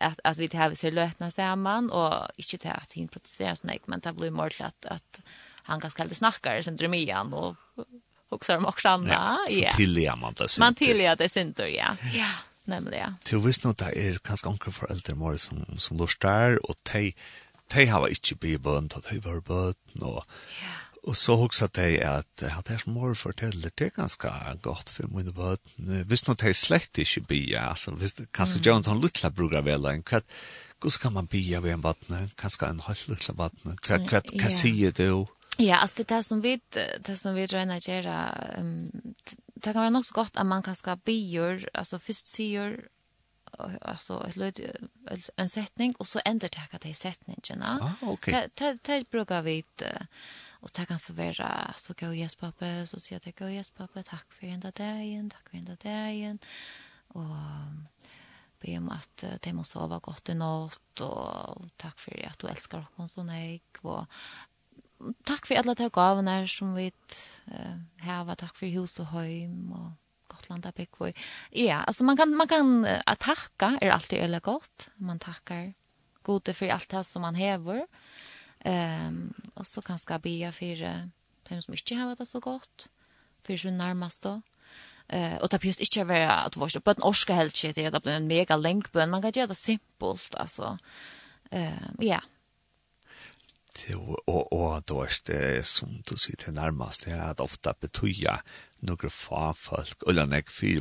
att 0.00 0.20
att 0.24 0.36
vi 0.36 0.46
det 0.46 0.58
här 0.58 0.74
ser 0.74 0.90
lötna 0.90 1.30
samman 1.30 1.90
och 1.90 2.28
inte 2.36 2.58
ta 2.58 2.70
att 2.70 2.92
hin 2.92 3.08
protesterar 3.08 3.54
snäck 3.54 3.82
men 3.86 4.00
det 4.00 4.12
blir 4.12 4.30
mer 4.30 4.62
att 4.62 4.86
att 4.86 5.20
han 5.62 5.80
kanske 5.80 6.02
aldrig 6.02 6.16
snackar 6.16 6.62
sen 6.62 6.76
drömmian 6.76 7.34
och 7.34 7.56
också 8.28 8.56
om 8.56 8.66
också 8.66 8.88
andra 8.88 9.38
ja 9.50 9.70
så 9.70 9.76
tillgär 9.76 10.16
man 10.16 10.34
det 10.34 10.58
man 10.58 10.74
tillgär 10.74 11.16
det 11.16 11.28
syntor 11.28 11.66
ja. 11.66 11.96
Ja. 12.14 12.30
Nämligen. 12.64 13.16
Till 13.22 13.38
visst 13.38 13.64
nog 13.64 13.76
det 13.76 13.84
är 13.84 14.18
kanske 14.18 14.48
onkel 14.48 14.72
för 14.72 14.90
äldre 14.90 15.14
mor 15.14 15.36
som, 15.36 15.64
som 15.78 15.96
låter 15.96 16.28
där 16.28 16.66
och 16.66 16.76
de 16.92 17.14
de 17.74 17.86
har 17.90 18.06
ikke 18.10 18.36
bibelen, 18.36 18.88
da 18.92 19.02
de 19.06 19.20
var 19.24 19.40
bøten, 19.46 20.02
og, 20.02 20.24
og 21.02 21.16
så 21.16 21.36
hoksa 21.40 21.68
de 21.76 21.98
at 22.04 22.44
at 22.44 22.68
det 22.68 22.80
som 22.82 22.94
mor 22.94 23.14
forteller, 23.14 23.70
det 23.78 23.86
er 23.86 23.96
ganske 23.96 24.30
godt 24.62 24.90
for 24.90 25.08
mine 25.08 25.32
bøten. 25.32 26.04
Hvis 26.06 26.26
nå 26.28 26.34
de 26.34 26.54
slett 26.54 26.98
ikke 26.98 27.24
ja 27.50 27.70
altså, 27.70 27.90
hvis, 27.90 28.14
kanskje 28.32 28.58
mm. 28.58 28.64
Jones 28.66 28.86
har 28.86 28.94
luttla 28.94 29.30
bruker 29.30 29.62
vel, 29.62 30.02
kvart 30.02 30.24
hvordan 30.80 31.00
kan 31.00 31.12
man 31.12 31.26
bia 31.26 31.60
ved 31.60 31.74
en 31.74 31.82
bøten, 31.82 32.30
kanskje 32.36 32.68
en 32.68 32.80
halv 32.80 33.08
luttla 33.08 33.34
bøten, 33.34 33.76
hva, 33.86 33.98
hva, 34.08 34.22
hva 34.40 34.50
sier 34.50 34.92
du? 34.96 35.26
Ja, 35.60 35.82
altså 35.82 36.02
det 36.02 36.16
er 36.16 36.22
som 36.24 36.40
vi, 36.42 36.54
det 36.72 37.18
som 37.18 37.34
vi 37.36 37.44
drøyner 37.46 37.82
gjør, 37.84 38.08
um, 38.58 38.88
det 39.60 39.74
kan 39.74 39.82
være 39.82 39.92
nok 39.92 40.06
så 40.08 40.14
godt 40.16 40.38
at 40.40 40.46
man 40.46 40.62
kan 40.62 40.72
kanskje 40.72 40.96
bier, 41.04 41.66
altså 41.74 41.98
først 41.98 42.32
sier 42.32 42.78
alltså 43.80 44.26
ett 44.28 44.36
löd 44.36 44.60
en 45.36 45.48
sättning 45.48 45.94
och 45.98 46.06
så 46.06 46.20
ändrar 46.24 46.48
det 46.48 46.76
att 46.76 46.80
det 46.80 46.90
är 46.90 46.94
sättningen. 46.94 47.62
Ah, 47.62 47.90
okej. 48.00 48.46
Okay. 48.46 48.78
Det 48.82 49.10
brukar 49.10 49.42
vi 49.42 49.56
inte 49.56 50.06
och 50.50 50.70
det 50.74 50.86
kan 50.86 50.98
så 50.98 51.12
vara 51.12 51.74
så 51.76 51.92
går 52.00 52.14
jag 52.14 52.38
pappa 52.38 52.86
så 52.86 53.00
säger 53.00 53.22
jag 53.24 53.34
går 53.34 53.50
jag 53.50 53.74
pappa 53.76 54.02
tack 54.02 54.32
för 54.32 54.46
den 54.46 54.60
där 54.60 54.72
dagen, 54.72 55.30
tack 55.30 55.48
för 55.50 55.56
den 55.56 55.64
där 55.64 55.76
dagen. 55.82 56.38
Och 57.08 57.36
be 58.60 58.78
om 58.78 58.88
att 58.88 59.24
de 59.40 59.52
må 59.52 59.64
sova 59.64 59.98
gott 59.98 60.28
i 60.28 60.34
natt 60.34 61.00
och 61.00 61.64
tack 61.76 61.98
för 61.98 62.26
att 62.26 62.38
du 62.38 62.46
älskar 62.46 62.86
oss 62.96 63.12
så 63.12 63.22
nej 63.22 63.62
och 63.80 64.06
tack 65.22 65.46
för 65.46 65.54
alla 65.54 65.74
de 65.74 65.88
gåvorna 65.88 66.46
som 66.46 66.74
vi 66.74 66.92
eh, 67.46 68.06
har, 68.06 68.34
tack 68.34 68.56
för 68.56 68.66
hus 68.66 69.00
och 69.00 69.06
hem 69.06 69.72
och 69.72 69.90
Gotland 70.40 70.62
där 70.62 70.72
bygg 70.72 70.88
vi. 70.98 71.12
Ja, 71.50 71.76
alltså 71.76 72.04
man 72.04 72.16
kan 72.16 72.34
man 72.34 72.48
kan 72.48 72.86
attacka 73.06 73.78
är 73.80 73.90
alltid 73.90 74.18
eller 74.18 74.40
gott. 74.40 74.90
Man 74.94 75.18
tackar 75.18 75.74
gode 76.22 76.54
för 76.54 76.68
allt 76.68 76.88
det 76.88 77.04
som 77.04 77.22
man 77.22 77.34
häver. 77.34 77.86
Ehm 78.60 79.08
um, 79.08 79.50
och 79.54 79.66
så 79.66 79.82
kan 79.82 79.98
ska 79.98 80.18
be 80.18 80.52
för 80.52 81.02
dem 81.48 81.62
som 81.62 81.74
inte 81.74 81.94
har 81.94 82.16
det 82.16 82.26
så 82.26 82.40
gott 82.40 82.88
för 83.42 83.56
sin 83.56 83.78
närmaste. 83.78 84.42
Eh 85.08 85.36
och 85.36 85.48
det 85.48 85.60
behövs 85.60 85.80
inte 85.80 86.04
vara 86.04 86.32
att 86.32 86.56
vara 86.56 86.80
på 86.80 86.90
en 86.90 87.02
orska 87.02 87.34
helt 87.34 87.56
shit 87.56 87.74
det 87.74 88.02
blir 88.02 88.12
en 88.12 88.26
mega 88.26 88.56
länkbön. 88.56 89.10
Man 89.10 89.22
kan 89.22 89.32
göra 89.34 89.46
det 89.46 89.54
simpelt 89.54 90.34
alltså. 90.34 90.78
Uh, 91.54 91.90
ja, 91.98 92.20
til 93.74 93.96
og 94.26 94.52
og 94.52 94.82
då 94.88 95.02
er 95.02 95.20
det 95.26 95.66
som 95.66 95.88
du 96.10 96.16
sier 96.16 96.36
til 96.36 96.54
närmast 96.54 97.04
det 97.04 97.12
er 97.12 97.22
at 97.22 97.40
ofta 97.40 97.72
betyda 97.72 98.40
några 98.80 99.10
få 99.10 99.52
folk 99.52 100.02
eller 100.08 100.26
nek 100.26 100.50
fyr 100.50 100.80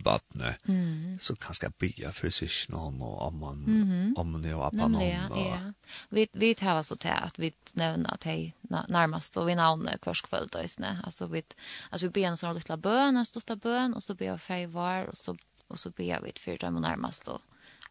mm. 0.68 1.20
så 1.20 1.36
kanske 1.36 1.70
bya 1.70 2.12
för 2.12 2.30
sig 2.30 2.50
noen 2.70 3.02
och 3.02 3.22
om 3.22 3.40
man 3.40 3.66
mm. 3.68 4.14
om 4.18 4.32
man 4.32 4.46
är 4.46 4.70
på 4.70 4.88
någon 4.88 5.02
ja, 5.02 5.74
vi 6.10 6.28
vi 6.34 6.56
tar 6.56 6.82
så 6.82 6.96
til 6.96 7.10
att 7.10 7.40
vi 7.40 7.54
nevner 7.74 8.14
att 8.14 8.24
hej 8.24 8.54
närmast 8.88 9.38
och 9.38 9.50
vi 9.50 9.56
namn 9.56 9.90
kvarskväll 10.02 10.48
då 10.52 10.62
isne 10.62 11.02
alltså 11.04 11.28
vi 11.28 11.44
alltså 11.90 12.08
vi 12.08 12.12
ber 12.12 12.28
en 12.28 12.38
sånn 12.38 12.56
liten 12.56 12.82
bøn 12.82 13.18
en 13.18 13.26
stor 13.26 13.56
bön 13.56 13.94
och 13.94 14.04
så 14.04 14.14
ber 14.14 14.32
vi 14.32 14.38
för 14.38 14.68
var 14.68 15.06
och 15.06 15.18
så 15.18 15.38
och 15.68 15.80
så 15.80 15.90
ber 15.90 16.22
vi 16.22 16.32
för 16.36 16.58
dem 16.58 16.82
närmast 16.82 17.28
og 17.28 17.42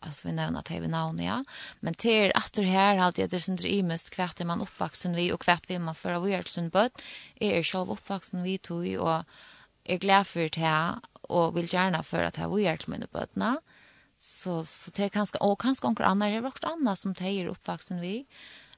alltså 0.00 0.28
vi 0.28 0.34
nämner 0.34 0.60
att 0.60 0.70
vi 0.70 0.88
navn, 0.88 1.22
ja. 1.22 1.44
Men 1.80 1.94
till 1.94 2.32
efter 2.34 2.62
här 2.62 2.96
halt 2.96 3.18
jag 3.18 3.30
det 3.30 3.40
sen 3.40 3.66
i 3.66 3.82
mest 3.82 4.10
kvart 4.10 4.40
är 4.40 4.44
man 4.44 4.60
uppvuxen 4.60 5.14
vi 5.14 5.32
och 5.32 5.40
kvart 5.40 5.70
vill 5.70 5.80
man 5.80 5.94
föra 5.94 6.20
vi 6.20 6.34
alltså 6.34 6.70
bud 6.70 6.90
är 7.34 7.62
själv 7.62 7.90
uppvuxen 7.90 8.42
vi 8.42 8.58
tog 8.58 8.96
och 8.96 9.22
är 9.84 9.98
glad 9.98 10.26
för 10.26 10.40
det 10.40 10.56
här 10.56 10.94
och 11.12 11.56
vill 11.56 11.74
gärna 11.74 12.02
för 12.02 12.22
att 12.22 12.36
ha 12.36 12.54
vi 12.54 12.76
med 12.86 13.00
till 13.00 13.08
budna 13.12 13.60
så 14.18 14.64
så 14.64 14.90
det 14.90 15.04
är 15.04 15.08
ganska 15.08 15.38
och 15.38 15.58
ganska 15.58 15.86
onkel 15.86 16.04
andra 16.04 16.28
är 16.28 16.40
vart 16.40 16.64
andra 16.64 16.96
som 16.96 17.14
tejer 17.14 17.46
uppvuxen 17.46 18.00
vi 18.00 18.26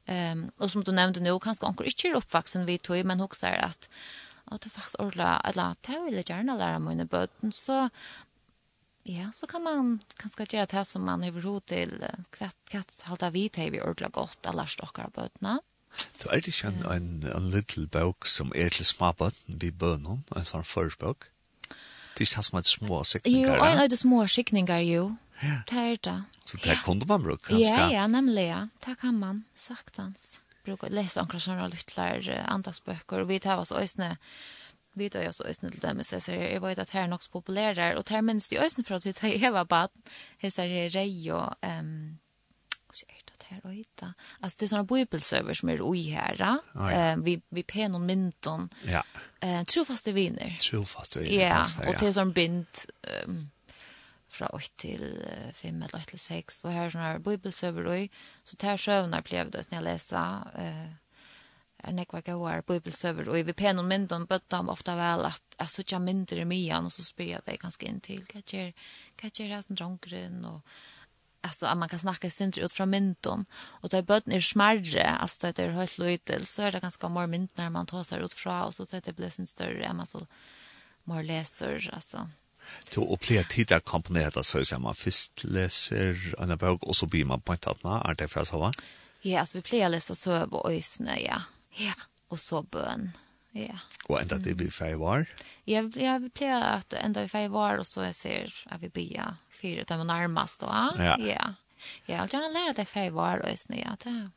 ehm 0.07 0.43
um, 0.43 0.51
och 0.57 0.71
som 0.71 0.85
du 0.85 0.93
nämnde 0.93 1.21
nu 1.21 1.39
ganska 1.39 1.67
onkel 1.67 1.87
inte 1.87 2.09
är 2.09 2.17
uppvuxen 2.17 2.67
vi 2.67 2.79
tog 2.79 3.05
men 3.05 3.21
också 3.21 3.47
är 3.47 3.59
att 3.65 3.89
att 4.45 4.61
det 4.61 4.71
faktiskt 4.71 4.95
ordla 4.95 5.41
eller 5.41 5.65
att 5.65 5.89
jag 5.89 6.05
vill 6.05 6.23
gärna 6.27 6.57
lära 6.57 6.79
mig 6.79 6.97
mina 6.97 7.05
böten 7.05 7.53
så 7.53 7.89
Ja, 9.03 9.31
så 9.33 9.47
kan 9.47 9.63
man 9.65 10.01
kanskje 10.21 10.47
gjøre 10.47 10.69
det 10.71 10.85
som 10.85 11.05
man 11.09 11.25
överhuvud 11.25 11.67
till 11.67 12.05
kvätt, 12.31 12.57
kvätt 12.71 13.03
halda 13.09 13.31
vi 13.31 13.49
til 13.49 13.73
vi 13.73 13.81
ordla 13.81 14.09
gott 14.09 14.47
alla 14.47 14.67
stokker 14.67 15.09
og 15.09 15.17
bøtene. 15.17 15.61
Det 16.21 16.29
er 16.31 16.41
det 16.41 16.55
en, 16.65 16.85
en, 16.87 17.09
en 17.37 17.51
liten 17.51 17.89
bøk 17.89 18.27
som 18.27 18.53
är 18.55 18.69
till 18.69 18.85
småbötten 18.85 19.59
vi 19.61 19.71
bönen, 19.71 20.23
en 20.37 20.45
sånn 20.45 20.65
försbok. 20.65 21.27
Det 22.15 22.21
er 22.21 22.29
ikke 22.29 22.43
som 22.43 22.59
et 22.59 22.67
små 22.67 23.03
skickningar. 23.05 23.57
Jo, 23.57 23.65
en 23.65 23.81
av 23.81 23.89
de 23.89 23.97
små 23.97 24.27
skickningar, 24.27 24.85
jo. 24.85 25.17
Ja. 25.41 25.63
Det 25.71 25.79
er 25.79 25.97
det. 26.05 26.23
Så 26.45 26.57
det 26.57 26.75
ja. 26.75 26.83
kunde 26.85 27.07
man 27.07 27.23
bruke? 27.23 27.49
ganska. 27.49 27.75
Ja, 27.75 27.91
ja, 27.93 28.07
nämligen. 28.07 28.71
Det 28.85 28.99
kan 29.01 29.19
man 29.19 29.45
saktans. 29.55 30.41
Bruka 30.65 30.89
lese 30.89 31.21
omkring 31.21 31.41
sådana 31.41 31.69
lyttlar 31.69 32.45
andagsbøker, 32.47 33.21
og 33.21 33.29
vi 33.29 33.39
tar 33.41 33.57
oss 33.57 33.73
ösne 33.73 34.17
vi 34.93 35.11
tar 35.11 35.23
ju 35.23 35.33
så 35.33 35.45
ösn 35.45 35.71
till 35.71 35.81
dem 35.81 36.05
så 36.05 36.21
säger 36.21 36.55
jag 36.55 36.61
vet 36.61 36.79
att 36.79 36.91
här 36.91 37.07
något 37.07 37.31
populärt 37.31 37.77
där 37.77 37.95
och 37.97 38.05
där 38.05 38.23
minst 38.23 38.53
i 38.53 38.59
ösn 38.59 38.85
för 38.85 38.95
att 38.95 39.03
det 39.03 39.23
är 39.23 39.45
Eva 39.45 39.65
bad 39.65 39.91
hesar 40.39 40.67
det 40.67 40.89
rej 40.89 41.33
och 41.33 41.55
ehm 41.61 42.19
och 42.89 42.97
så 42.97 43.07
är 43.09 43.23
det 43.25 43.45
här 43.47 43.61
och 43.65 43.73
hitta 43.73 44.15
alltså 44.41 44.57
det 44.59 44.65
är 44.65 44.69
såna 44.69 44.85
bibelserver 44.85 45.55
som 45.55 45.69
är 45.69 45.79
oj 45.81 46.11
här 46.11 46.59
eh 46.93 47.17
vi 47.17 47.41
vi 47.49 47.63
pen 47.63 47.83
penon 47.83 48.07
minton 48.07 48.69
ja. 48.85 49.03
Eh 49.41 49.63
trofaste 49.65 50.13
viner. 50.13 50.57
Trofaste 50.71 51.19
viner 51.19 51.45
ja 51.45 51.65
och 51.89 51.95
det 52.01 52.07
är 52.07 52.13
sån 52.13 52.33
bind 52.33 52.67
ehm 53.03 53.51
fra 54.31 54.49
8 54.55 54.69
til 54.79 55.25
5 55.53 55.83
eller 55.83 55.99
8 55.99 56.11
til 56.11 56.19
6, 56.19 56.65
og 56.65 56.73
her 56.73 56.85
er 56.85 56.95
sånne 56.95 57.23
bibelsøver, 57.25 58.09
så 58.45 58.57
det 58.57 58.69
her 58.69 58.77
søvner 58.77 59.25
ble 59.27 59.45
det 59.53 59.67
når 59.71 59.79
jeg 59.79 59.87
leser, 59.87 60.51
eh, 60.59 60.93
er 61.85 61.93
nekva 61.93 62.21
gauar 62.21 62.63
bibelsöver 62.63 63.29
och 63.29 63.39
i 63.39 63.43
vi 63.43 63.53
penon 63.53 63.89
myndon 63.89 64.27
bøtta 64.27 64.59
om 64.59 64.69
ofta 64.69 64.97
väl 64.97 65.25
att 65.25 65.43
jeg 65.59 65.71
sutja 65.71 65.95
jag 65.95 66.03
mindre 66.03 66.45
myan, 66.45 66.87
och 66.87 66.93
så 66.93 67.05
spyr 67.05 67.33
jag 67.33 67.45
dig 67.45 67.57
ganska 67.57 67.87
in 67.87 68.01
till 68.01 68.25
kanske 68.27 68.73
hva 69.17 69.31
är 69.39 69.51
en 69.51 69.75
drunkren 69.75 70.45
och 70.45 70.61
alltså 71.43 71.67
att 71.67 71.79
man 71.79 71.89
kan 71.89 71.99
snacka 71.99 72.31
sint 72.31 72.59
ut 72.59 72.73
från 72.73 72.91
mynton 72.91 73.45
och 73.55 73.89
där 73.89 74.03
bötten 74.03 74.33
är 74.33 74.41
smärre 74.41 75.11
alltså 75.11 75.53
det 75.53 75.63
är 75.63 75.71
helt 75.71 75.99
litet 75.99 76.49
så 76.49 76.63
är 76.63 76.73
det 76.73 76.81
ganska 76.81 77.09
mer 77.09 77.27
mynt 77.27 77.57
när 77.57 77.71
man 77.71 77.87
tar 77.87 78.03
sig 78.03 78.23
ut 78.23 78.33
från 78.33 78.63
och 78.63 78.75
så 78.75 78.83
att 78.83 79.05
det 79.05 79.17
blir 79.17 79.31
sin 79.31 79.47
större 79.47 79.85
än 79.85 79.97
man 79.97 80.07
så 80.07 80.27
mer 81.05 81.23
läser 81.23 81.91
alltså 81.95 82.29
to 82.91 83.15
uppleva 83.15 83.45
tida 83.45 83.81
komponera 83.81 84.43
så 84.43 84.65
som 84.65 84.83
man 84.83 84.95
først 84.95 85.45
leser 85.45 86.35
en 86.39 86.59
bok 86.59 86.83
og 86.83 86.97
så 86.97 87.07
blir 87.07 87.25
man 87.25 87.41
på 87.41 87.53
ett 87.53 87.67
annat 87.67 88.11
er 88.11 88.15
det 88.15 88.29
för 88.29 88.45
så 88.45 88.59
va 88.59 88.73
Ja, 89.23 89.41
altså 89.41 89.59
vi 89.59 89.63
pleier 89.63 89.91
å 89.91 89.93
lese 89.93 90.15
så 90.17 90.43
och 90.45 90.73
ösne, 90.73 91.19
ja. 91.21 91.43
Ja, 91.79 91.95
og 92.31 92.39
så 92.39 92.63
bøn. 92.63 93.11
Ja. 93.55 93.79
Og 94.07 94.21
enda 94.21 94.39
det 94.39 94.57
blir 94.59 94.71
fei 94.71 94.93
var? 94.99 95.27
Ja, 95.67 95.83
jeg 95.83 96.23
vil 96.23 96.31
pleie 96.31 96.59
at 96.59 96.95
enda 96.95 97.25
vi 97.27 97.33
fei 97.33 97.47
var, 97.51 97.81
og 97.83 97.87
så 97.87 98.05
jeg 98.07 98.15
ser 98.15 98.59
at 98.71 98.83
vi 98.83 98.89
bia 98.89 99.33
fire, 99.51 99.85
det 99.85 99.99
var 99.99 100.07
nærmest 100.07 100.63
da. 100.63 100.91
Ja. 100.99 101.17
ja. 101.19 101.55
Ja, 102.07 102.21
jeg 102.21 102.27
vil 102.27 102.35
gjerne 102.37 102.53
lære 102.53 102.75
at 102.75 102.79
jeg 102.79 102.91
fei 102.91 103.09
var, 103.15 103.41
og 103.41 103.49
jeg 103.49 103.81
ja, 103.81 103.97
det 104.05 104.31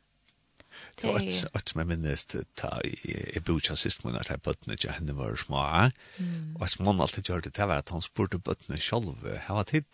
Det 1.00 1.06
var 1.06 1.22
ett 1.22 1.68
som 1.68 1.80
jeg 1.80 1.88
jag 1.88 1.98
minns 1.98 2.26
ta 2.54 2.80
i 3.34 3.40
brorsan 3.40 3.76
sist 3.76 4.04
månad 4.04 4.30
att 4.30 4.42
bøttene 4.42 4.72
inte 4.74 4.92
henne 4.92 5.12
var 5.12 5.36
små. 5.36 5.90
Och 6.60 6.70
som 6.70 6.86
hon 6.86 7.00
alltid 7.00 7.28
gjør 7.28 7.40
det 7.40 7.58
var 7.58 7.78
at 7.78 7.88
hon 7.88 8.02
spurte 8.02 8.38
bøttene 8.38 8.78
selv, 8.78 9.38
Här 9.46 9.54
var 9.54 9.64
tid 9.64 9.84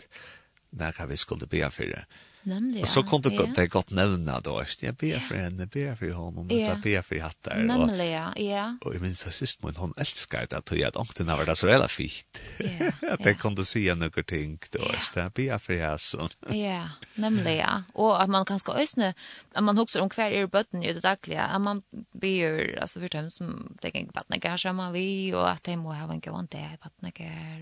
när 0.70 1.06
vi 1.06 1.16
skulle 1.16 1.46
be 1.46 1.70
för 1.70 1.84
det. 1.84 2.04
Nämligen. 2.42 2.82
Og 2.82 2.88
så 2.88 3.02
kom 3.02 3.22
det 3.22 3.36
gott, 3.36 3.54
det 3.54 3.66
gott 3.66 3.90
nämna 3.90 4.40
då. 4.40 4.64
Jeg 4.82 4.96
ber 4.96 5.18
for 5.20 5.36
henne, 5.36 5.66
ber 5.66 5.94
for 5.94 6.12
honom, 6.16 6.48
ja. 6.50 6.56
jeg 6.56 6.80
ber 6.82 7.02
för 7.02 7.20
hattar. 7.20 7.62
Nämligen, 7.62 8.32
ja. 8.36 8.76
Og 8.80 8.94
jeg 8.94 9.02
minns 9.02 9.26
att 9.26 9.34
sist 9.34 9.62
min 9.62 9.76
hun 9.76 9.92
elsker 9.96 10.46
det, 10.46 10.56
at 10.56 10.72
att 10.72 10.78
jag 10.78 10.96
ångte 10.96 11.24
när 11.24 11.46
det 11.46 11.56
så 11.56 11.68
jävla 11.68 11.88
fint. 11.88 12.40
Ja, 12.58 12.86
At 12.86 13.02
att 13.12 13.22
det 13.24 13.34
kunde 13.34 13.64
se 13.64 13.94
noen 13.94 14.24
ting 14.24 14.58
då. 14.72 14.80
Jeg 15.16 15.32
ber 15.32 15.58
for 15.58 15.72
henne. 15.72 16.58
Ja, 16.66 16.88
nämligen. 17.14 17.84
Och 17.92 18.22
att 18.22 18.30
man 18.30 18.44
kan 18.44 18.58
kanske 18.58 18.82
ösne, 18.82 19.14
att 19.54 19.64
man 19.64 19.78
också 19.78 20.00
om 20.00 20.08
kvar 20.08 20.30
är 20.30 20.46
bötten 20.46 20.82
i 20.82 20.92
det 20.92 21.00
dagliga, 21.00 21.44
att 21.44 21.60
man 21.60 21.82
ber, 22.12 22.78
alltså 22.80 23.00
för 23.00 23.08
dem 23.08 23.30
som 23.30 23.76
det 23.82 23.90
kan 23.90 24.10
vattna 24.14 24.58
som 24.58 24.76
man 24.76 24.92
vi, 24.92 25.34
och 25.34 25.50
att 25.50 25.64
de 25.64 25.76
må 25.76 25.92
ha 25.92 26.12
en 26.12 26.20
gående 26.20 26.58
i 26.58 26.78
vattna 26.82 27.08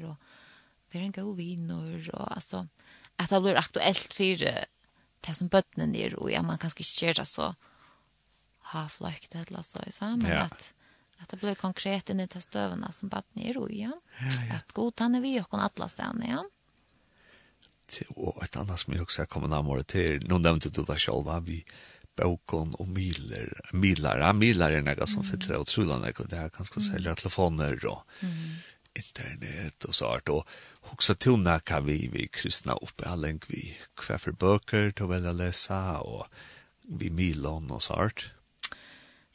och 0.09 0.17
ber 0.93 1.01
en 1.01 1.13
god 1.13 1.37
viner, 1.37 2.11
och 2.15 2.33
alltså 2.33 2.67
att 3.19 3.31
det 3.31 3.41
blir 3.41 3.57
aktuellt 3.57 4.15
för 4.15 4.37
det 5.21 5.35
som 5.35 5.49
bøttene 5.49 5.99
är 5.99 6.15
och 6.15 6.31
ja, 6.31 6.43
man 6.43 6.59
kanske 6.59 6.81
inte 6.81 7.05
gjøre 7.05 7.23
det 7.23 7.27
så 7.27 7.55
havløykt 8.73 9.35
eller 9.35 9.63
så, 9.63 9.83
så 9.91 10.17
men 10.17 10.31
ja. 10.31 10.43
att 10.43 10.75
att 11.19 11.29
det 11.29 11.37
blir 11.37 11.55
konkret 11.55 12.11
inn 12.11 12.21
i 12.21 12.27
det 12.27 12.43
støvene 12.43 12.93
som 12.93 13.09
bøttene 13.09 13.51
är 13.51 13.59
og 13.59 13.73
ja. 13.73 13.93
Ja, 14.21 14.31
ja. 14.49 14.55
at 14.55 14.73
god 14.73 15.01
han 15.01 15.15
är 15.15 15.21
vi 15.21 15.41
og 15.41 15.47
alle 15.53 15.89
stedene, 15.89 16.29
ja. 16.29 16.45
Og 18.17 18.43
et 18.43 18.57
annet 18.57 18.79
som 18.79 18.95
jeg 18.95 19.03
også 19.03 19.23
har 19.23 19.27
kommet 19.27 19.51
nærmere 19.51 19.83
til, 19.83 20.23
nå 20.29 20.39
nevnte 20.39 20.71
du 20.71 20.85
det 20.85 21.01
selv, 21.01 21.27
vi 21.47 21.65
bøkken 22.17 22.75
og 22.79 22.89
miler, 22.89 23.49
miler, 23.73 24.19
ja, 24.19 24.33
miler 24.33 24.71
er 24.71 24.83
noe 24.83 25.07
som 25.07 25.25
fyller 25.25 25.59
utrolig, 25.59 26.15
det 26.29 26.39
er 26.39 26.51
ganske 26.51 26.81
særlig 26.81 27.17
telefoner 27.17 27.79
og 27.89 28.05
mm 28.21 28.78
internet 28.99 29.85
og 29.89 29.95
så 29.95 30.07
art 30.07 30.29
og 30.29 30.47
också 30.93 31.15
tunna 31.15 31.59
kan 31.59 31.87
vi 31.87 32.09
vi 32.13 32.27
kristna 32.27 32.73
upp 32.73 33.03
alla 33.07 33.17
länk 33.17 33.51
vi 33.51 33.77
kvar 33.97 34.33
böcker 34.33 34.91
till 34.91 35.05
å 35.05 35.33
lesa 35.33 36.01
og 36.01 36.27
vi 36.83 37.11
milon 37.11 37.71
og 37.71 37.83
så 37.83 37.95
art. 37.95 38.31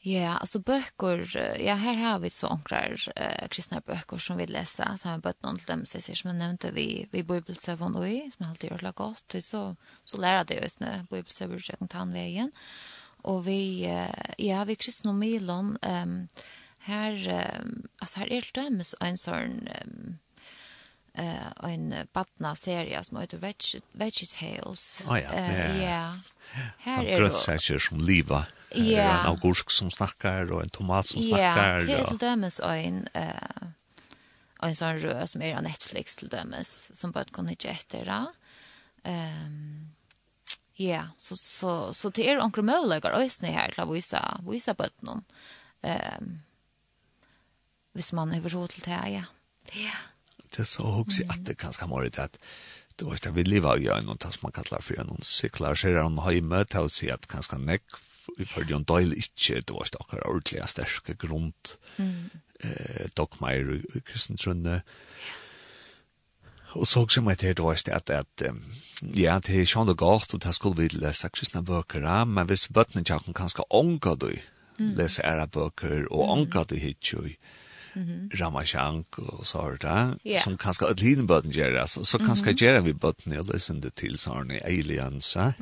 Ja, 0.06 0.38
alltså 0.38 0.60
böcker, 0.60 1.38
ja 1.62 1.76
här 1.76 1.94
har 1.94 2.20
vi 2.20 2.30
så 2.30 2.50
några 2.50 2.86
eh, 3.16 3.48
kristna 3.48 3.82
böcker 3.86 4.18
som 4.18 4.38
vi 4.38 4.48
läser, 4.48 4.96
så 4.98 5.10
har 5.10 5.16
vi 5.16 5.22
bött 5.22 5.44
någon 5.44 5.60
dem 5.68 5.86
så 5.86 6.02
som 6.02 6.30
jag 6.30 6.38
nämnde 6.38 6.72
vi, 6.72 7.08
vi 7.12 7.24
bibelsävon 7.24 7.96
och 7.96 8.08
i, 8.08 8.32
som 8.38 8.50
alltid 8.50 8.72
gör 8.72 8.92
gott, 8.92 9.36
så, 9.40 9.76
så 10.06 10.18
lär 10.18 10.44
det 10.44 10.54
just 10.54 10.80
nu 10.80 11.06
bibelsävon 11.10 11.60
och 11.80 11.90
tandvägen. 11.90 12.52
Och 13.22 13.48
vi, 13.48 13.90
ja, 14.38 14.64
vi 14.64 14.76
kristna 14.76 15.14
milon, 15.14 15.78
ehm, 15.82 16.10
um, 16.10 16.28
Her, 16.84 17.16
um, 17.62 17.86
altså 18.02 18.24
her 18.24 18.32
er 18.32 18.46
det 18.48 18.56
dømes 18.58 18.94
en 19.04 19.20
sånn 19.20 19.54
um, 19.72 20.18
uh, 21.16 21.52
en 21.70 21.86
badna 22.16 22.52
serie 22.60 23.00
som 23.08 23.22
heter 23.22 23.40
Veg 23.40 23.70
Veggie 23.96 24.28
Tales. 24.28 24.84
Oh, 25.08 25.16
ja, 25.16 25.32
uh, 25.32 25.78
ja. 25.80 26.04
Her 26.84 27.08
er 27.08 27.24
det 27.30 27.80
som 27.88 28.04
liva. 28.04 28.44
Ja. 28.74 29.22
En 29.22 29.32
agursk 29.36 29.72
som 29.72 29.92
snakkar 29.94 30.52
og 30.52 30.66
en 30.66 30.74
tomat 30.74 31.08
som 31.08 31.24
snakkar. 31.24 31.88
Ja, 31.88 32.04
til 32.10 32.20
dømes 32.20 32.60
en 32.66 33.06
uh, 33.16 33.72
en 34.64 34.78
sånn 34.78 35.02
rød 35.04 35.24
som 35.30 35.44
er 35.44 35.58
av 35.58 35.66
Netflix 35.66 36.18
til 36.20 36.32
dømes, 36.32 36.72
som 36.96 37.12
bare 37.16 37.34
kan 37.36 37.50
ikke 37.52 37.74
etter 37.74 38.08
da. 38.08 38.22
Um, 39.04 39.92
ja, 40.80 41.08
så, 41.20 41.38
så, 41.38 41.74
så 41.94 42.12
det 42.16 42.30
er 42.30 42.42
omkring 42.42 42.70
møvlegger 42.70 43.18
øyne 43.20 43.52
her 43.54 43.76
til 43.76 43.84
å 43.84 43.92
vise, 43.92 44.22
vise 44.48 44.76
bøttene. 44.78 45.20
Um, 45.84 46.34
hvis 47.94 48.14
man 48.14 48.34
har 48.34 48.44
råd 48.44 48.74
til 48.74 48.86
det, 48.86 49.00
ja. 49.14 49.26
Ja. 49.74 49.98
Det 50.54 50.66
er 50.66 50.70
så 50.70 50.84
hos 50.84 51.20
i 51.20 51.28
at 51.30 51.46
det 51.48 51.58
kanskje 51.62 51.88
har 51.88 51.94
vært 51.94 52.20
at 52.22 52.40
det 53.00 53.08
var 53.08 53.18
ikke 53.18 53.34
vi 53.34 53.44
lever 53.48 53.82
i 53.82 53.90
en 53.90 54.12
som 54.22 54.44
man 54.46 54.54
kallar 54.54 54.84
for 54.86 55.00
en 55.02 55.24
syklar 55.26 55.78
seg 55.78 55.98
han 55.98 56.20
heime 56.28 56.62
til 56.70 56.86
å 56.86 56.92
si 56.94 57.10
at 57.10 57.26
kanskje 57.32 57.58
nekk 57.58 57.98
for 58.48 58.70
en 58.70 58.86
døyl 58.88 59.16
ikke, 59.18 59.62
det 59.62 59.74
var 59.74 59.88
ikke 59.88 60.04
akkurat 60.04 60.28
ordentlig 60.30 60.68
sterske 60.70 61.16
grunn 61.20 61.52
mm. 61.98 62.30
eh, 62.64 63.08
dogmeier 63.18 63.74
i 63.82 64.04
kristentrunne. 64.06 64.82
Og 66.74 66.88
så 66.88 67.04
også 67.04 67.22
med 67.22 67.42
det, 67.42 67.58
det 67.58 67.66
var 67.66 67.78
at, 67.78 68.10
at 68.10 68.46
ja, 69.14 69.38
det 69.40 69.58
er 69.60 69.68
sånn 69.70 69.90
det 69.90 69.98
godt, 70.00 70.34
og 70.34 70.42
det 70.46 70.56
skulle 70.56 70.82
vi 70.82 71.02
lese 71.02 71.30
kristne 71.34 71.62
bøker, 71.66 72.06
men 72.26 72.48
hvis 72.50 72.70
bøttene 72.74 73.04
ikke 73.04 73.36
kanskje 73.38 73.68
ånga 73.70 74.16
du 74.22 74.32
lese 74.80 75.22
ære 75.26 75.48
bøker, 75.54 76.08
og 76.10 76.30
ånga 76.38 76.64
du 76.70 76.78
hit 76.82 77.14
mm 77.96 78.08
-hmm. 78.08 78.40
Ramachank 78.40 79.20
og 79.20 79.46
så 79.46 79.62
här 79.62 79.78
det, 79.78 80.30
yeah. 80.30 80.44
som 80.44 80.58
kanskje 80.58 80.90
at 80.90 81.02
liten 81.02 81.28
button 81.28 81.52
gjør 81.52 81.72
det, 81.72 81.88
så 81.88 82.18
kanske 82.18 82.50
mm 82.50 82.56
-hmm. 82.56 82.64
gör 82.64 82.82
vi 82.82 82.94
button 82.94 83.34
eller 83.34 83.58
sen 83.58 83.82
det 83.82 83.96
till 83.96 84.18
så 84.18 84.34
har 84.34 84.44
ni 84.44 84.60
aliens 84.60 85.36
va 85.36 85.54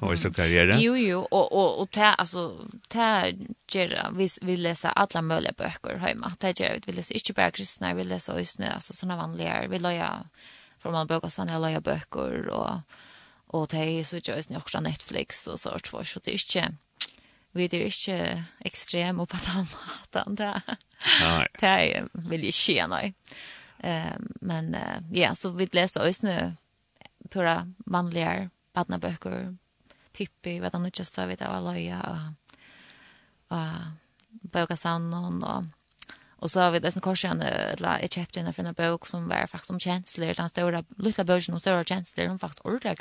och 0.00 0.18
så 0.18 0.28
det. 0.28 0.78
Jo 0.80 0.96
jo. 0.96 1.26
Og, 1.30 1.52
och 1.52 1.80
och 1.80 1.90
ta 1.90 2.04
alltså 2.04 2.68
ta 2.88 3.26
gör 3.72 4.12
vi 4.12 4.28
vi 4.42 4.56
läser 4.56 4.88
alla 4.88 5.22
möjliga 5.22 5.52
böcker 5.52 5.96
hemma 5.96 6.32
ta 6.38 6.48
gör 6.48 6.80
vi 6.86 6.92
leser 6.92 7.16
ikke 7.16 7.32
bare 7.32 7.50
kristne, 7.50 7.94
vi 7.94 8.04
läser 8.04 8.34
ösnä 8.34 8.74
altså 8.74 8.94
sånne 8.94 9.16
vanlige, 9.16 9.68
vi 9.70 9.78
läser 9.78 10.26
for 10.78 10.92
man 10.92 11.06
bøker, 11.06 11.28
sen 11.28 11.48
jag 11.48 11.60
läser 11.60 11.80
böcker 11.80 12.48
og, 12.48 12.80
och 13.46 13.68
det 13.70 14.00
er 14.00 14.04
så 14.04 14.16
gjør 14.16 14.42
nu 14.50 14.56
også 14.56 14.80
Netflix 14.80 15.46
og 15.46 15.58
så 15.58 15.78
så 15.84 16.02
så 16.04 16.20
det 16.20 16.28
er 16.28 16.32
ikke, 16.32 16.76
vi 17.52 17.64
er 17.64 17.84
ikke 17.84 18.44
ekstrem 18.64 19.20
och 19.20 19.28
på 19.28 19.36
den 19.36 19.66
måten, 19.70 20.34
det. 20.34 20.44
där. 20.44 20.76
det 21.60 22.04
vill 22.12 22.44
ju 22.44 22.52
ske 22.52 22.86
nej. 22.86 23.14
Eh 23.78 24.16
men 24.40 24.76
ja 25.12 25.34
så 25.34 25.50
vi 25.50 25.68
läser 25.72 26.08
oss 26.08 26.22
nu 26.22 26.52
pura 27.30 27.72
vanliga 27.76 28.50
barnaböcker 28.72 29.56
Pippi 30.12 30.60
vad 30.60 30.72
han 30.72 30.90
just 30.94 31.14
sa 31.14 31.26
vid 31.26 31.40
jag 31.40 31.50
Aloja 31.50 32.00
och 32.00 32.16
och 33.48 33.58
Boga 34.28 34.76
och 35.14 35.64
Och 36.36 36.50
så 36.50 36.60
har 36.60 36.70
vi 36.70 36.78
dessa 36.78 37.00
korsen 37.00 37.42
eller 37.42 38.00
jag 38.00 38.12
köpte 38.12 38.40
en 38.40 38.54
från 38.54 38.66
en 38.66 38.74
bok 38.74 39.06
som 39.06 39.28
var 39.28 39.46
faktiskt 39.46 39.66
som 39.66 39.80
chancellor 39.80 40.34
den 40.34 40.48
stora 40.48 40.84
lilla 40.96 41.24
boken 41.24 41.54
om 41.54 41.60
stora 41.60 41.84
chancellor 41.84 42.28
hon 42.28 42.38
faktiskt 42.38 42.66
ordla. 42.66 42.94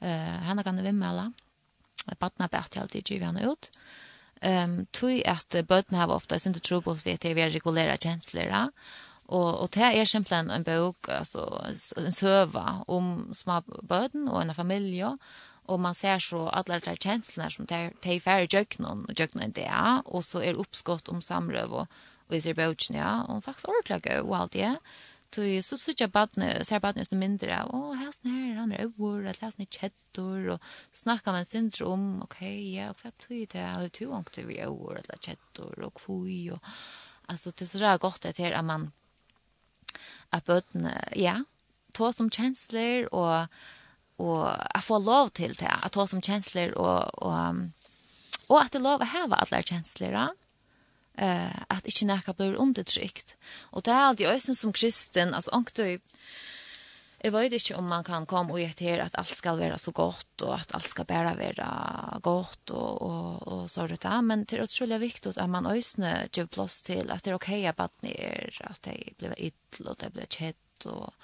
Eh 0.00 0.42
han 0.46 0.64
kan 0.64 0.76
det 0.76 0.82
vem 0.82 1.02
alla. 1.02 1.32
Ett 2.12 2.18
barnabärtel 2.18 2.88
till 2.88 3.02
Givian 3.06 3.36
ut. 3.36 3.70
Eh 3.72 4.03
ehm 4.44 4.86
tui 4.92 5.22
at 5.24 5.56
bøtna 5.68 5.98
har 5.98 6.12
ofta 6.12 6.38
sin 6.38 6.54
trouble 6.54 6.94
við 7.04 7.14
at 7.14 7.24
vera 7.24 7.48
har 7.48 7.54
regulære 7.54 7.98
ja 8.50 8.68
og, 9.28 9.60
og 9.60 9.68
det 9.74 9.82
er 9.82 10.04
simpelthen 10.04 10.50
en 10.50 10.64
bok 10.64 11.08
altså, 11.08 11.44
en 11.96 12.12
søva 12.12 12.82
om 12.88 13.32
små 13.32 13.60
bøten 13.88 14.28
og 14.28 14.42
en 14.42 14.54
familie, 14.54 15.14
og 15.64 15.80
man 15.80 15.94
ser 15.94 16.18
så 16.18 16.50
alle 16.52 16.78
de 16.78 16.96
känslorna 16.96 17.50
som 17.50 17.66
tar 17.66 17.90
tar 18.02 18.20
færre 18.20 18.46
jöknon 18.46 19.06
og 19.08 19.14
jöknon 19.20 19.52
det 19.52 19.64
ja 19.64 20.02
og 20.04 20.24
så 20.24 20.42
er 20.42 20.60
oppskott 20.60 21.08
om 21.08 21.20
samrøv 21.20 21.72
og, 21.72 21.86
og 22.28 22.36
i 22.36 22.40
ser 22.40 22.54
bøtjen, 22.54 22.96
ja 22.96 23.22
og 23.28 23.44
faktisk 23.44 23.68
ordla 23.68 24.20
og 24.20 24.40
alt 24.40 24.52
det 24.52 24.76
Så 25.34 25.62
så 25.62 25.76
så 25.76 25.92
jag 25.96 26.10
badne 26.10 26.64
ser 26.64 26.80
badne 26.80 27.04
som 27.04 27.18
mindre 27.18 27.62
och 27.62 27.96
här 27.96 28.12
snär 28.12 28.54
han 28.54 28.72
är 28.72 28.78
över 28.78 29.30
att 29.30 29.40
läsa 29.40 29.54
ni 29.58 29.66
chattor 29.66 30.48
och 30.48 30.60
så 30.92 30.98
snackar 30.98 31.32
man 31.32 31.44
syndrom 31.44 32.22
okej 32.22 32.74
ja 32.74 32.90
och 32.90 32.96
vad 33.04 33.18
tror 33.18 33.46
det 33.46 33.58
är 33.58 33.88
två 33.88 34.06
gånger 34.06 34.30
till 34.30 34.46
vi 34.46 34.60
över 34.60 35.00
att 35.12 35.24
chattor 35.24 35.80
och 35.80 35.94
kvui 35.94 36.50
och 36.50 36.58
alltså 37.26 37.50
det 37.50 37.64
är 37.64 37.66
så 37.66 37.78
där 37.78 37.98
gott 37.98 38.20
det 38.20 38.38
här 38.38 38.62
man 38.62 38.92
att 40.30 40.44
badne 40.44 41.08
ja 41.16 41.44
ta 41.92 42.12
som 42.12 42.30
chancellor 42.30 43.14
och 43.14 43.46
och 44.16 44.76
att 44.76 44.84
få 44.84 44.98
lov 44.98 45.28
till 45.28 45.54
det 45.54 45.78
att 45.82 45.92
ta 45.92 46.06
som 46.06 46.22
chancellor 46.22 46.74
och 46.78 47.22
och 47.22 47.54
och 48.46 48.62
att 48.62 48.72
det 48.72 48.78
lov 48.78 49.02
att 49.02 49.08
ha 49.08 49.36
alla 49.36 49.62
känslor 49.62 50.12
ja 50.12 50.34
eh 51.18 51.62
att 51.68 51.86
inte 51.86 52.04
näka 52.04 52.32
blir 52.32 52.54
undertryckt. 52.54 53.36
Och 53.70 53.82
det 53.82 53.90
är 53.90 54.04
alltid 54.04 54.26
ösen 54.26 54.54
som 54.54 54.72
kristen, 54.72 55.34
alltså 55.34 55.50
anktöj 55.50 56.00
Jeg 57.24 57.32
vet 57.32 57.54
ikke 57.56 57.78
om 57.80 57.86
man 57.88 58.04
kan 58.04 58.26
komme 58.28 58.52
og 58.52 58.60
gjette 58.60 58.84
her 58.84 59.00
at 59.00 59.14
alt 59.16 59.32
skal 59.32 59.56
være 59.56 59.78
så 59.80 59.94
godt, 59.96 60.42
og 60.44 60.58
at 60.58 60.74
alt 60.76 60.90
skal 60.90 61.06
bare 61.08 61.30
være 61.38 61.68
godt, 62.20 62.70
og, 62.76 63.00
og, 63.02 63.46
og 63.48 63.70
så 63.72 63.86
det. 63.88 64.10
Men 64.24 64.44
det 64.44 64.58
er 64.58 64.66
utrolig 64.66 64.98
viktig 65.00 65.32
at 65.38 65.48
man 65.48 65.70
øsne 65.70 66.28
gjør 66.28 66.50
plass 66.52 66.82
til 66.84 67.08
at 67.10 67.24
det 67.24 67.32
er 67.32 67.38
ok 67.38 67.48
at 67.64 67.78
badene 67.78 68.12
er, 68.20 68.60
at 68.68 68.84
det 68.84 69.16
blir 69.16 69.32
ytl, 69.38 69.88
og 69.88 69.96
det 70.02 70.12
blir 70.12 70.28
kjett, 70.28 70.84
og 70.84 71.14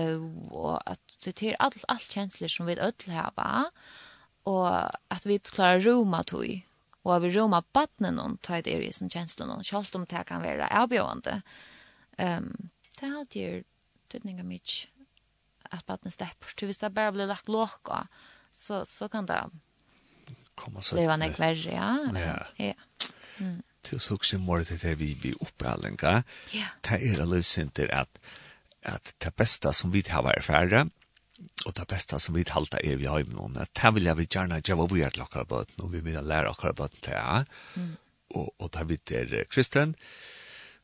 øv, 0.00 0.24
og 0.48 0.80
at 0.86 1.00
det 1.26 1.42
er 1.42 1.60
alt, 1.60 1.84
alt 1.92 2.08
kjensler 2.08 2.48
som 2.48 2.66
vi 2.66 2.80
ødel 2.80 3.12
har, 3.12 3.68
og 4.48 4.66
at 5.12 5.28
vi 5.28 5.36
klarer 5.44 5.84
roma 5.84 6.22
tog 6.24 6.56
og 7.04 7.14
av 7.16 7.26
roma 7.32 7.62
badnen 7.74 8.18
noen 8.18 8.36
ta 8.44 8.58
et 8.58 8.68
er 8.68 8.84
i 8.84 8.92
sin 8.92 9.10
kjensle 9.12 9.46
noen, 9.48 9.64
selv 9.64 9.96
om 9.96 10.06
det 10.08 10.24
kan 10.28 10.42
være 10.44 10.68
avbjørende. 10.82 11.40
Um, 12.18 12.52
det 12.98 13.06
er 13.06 13.16
alltid 13.16 13.68
tydning 14.12 14.42
av 14.42 14.48
mye 14.48 15.06
at 15.70 15.86
badnen 15.88 16.12
stepper. 16.12 16.52
Så 16.52 16.68
hvis 16.68 16.82
det 16.82 16.92
bare 16.94 17.14
blir 17.14 17.30
lagt 17.30 17.48
låka, 17.48 18.04
så, 18.52 18.82
så 18.84 19.08
kan 19.08 19.28
det 19.30 19.40
komma 20.58 20.82
så. 20.84 20.98
leva 20.98 21.16
nek 21.16 21.38
en 21.40 21.64
ja. 21.64 21.90
Ja. 22.20 22.38
ja. 22.58 23.10
Mm. 23.38 23.60
Til 23.86 24.00
så 24.02 24.18
også 24.18 24.38
må 24.42 24.58
det 24.60 24.80
til 24.82 24.98
vi 25.00 25.14
vi 25.22 25.32
opphaldenka. 25.40 26.20
Ja. 26.52 26.68
Det 26.84 27.00
er 27.00 27.22
alle 27.22 27.42
synter 27.46 27.88
at 27.94 28.20
at 28.82 29.12
det 29.20 29.34
beste 29.36 29.72
som 29.76 29.92
vi 29.92 30.02
har 30.08 30.24
erfare, 30.32 30.86
og 31.66 31.74
det 31.76 31.86
beste 31.90 32.18
som 32.22 32.36
vi 32.36 32.44
halta 32.48 32.80
er 32.84 32.96
vi 33.00 33.08
har 33.10 33.24
med 33.26 33.36
noen, 33.36 33.56
at 33.60 33.72
det 33.76 33.94
vil 33.96 34.08
jeg 34.08 34.18
vi 34.18 34.28
gjerne 34.32 34.60
gjøre 34.64 34.88
vi 34.92 35.04
er 35.04 35.14
til 35.14 35.24
akkurat 35.26 35.48
bøten, 35.48 35.84
og 35.84 35.92
vi 35.92 36.00
vil 36.04 36.20
lære 36.24 36.52
akkurat 36.52 36.78
bøten 36.78 37.04
til 37.04 37.16
jeg, 37.16 37.44
og, 38.34 38.52
og 38.58 38.70
det 38.76 38.86
vil 38.88 39.02
det 39.10 39.22
er 39.42 39.48
kristen, 39.50 39.94
og 39.94 40.29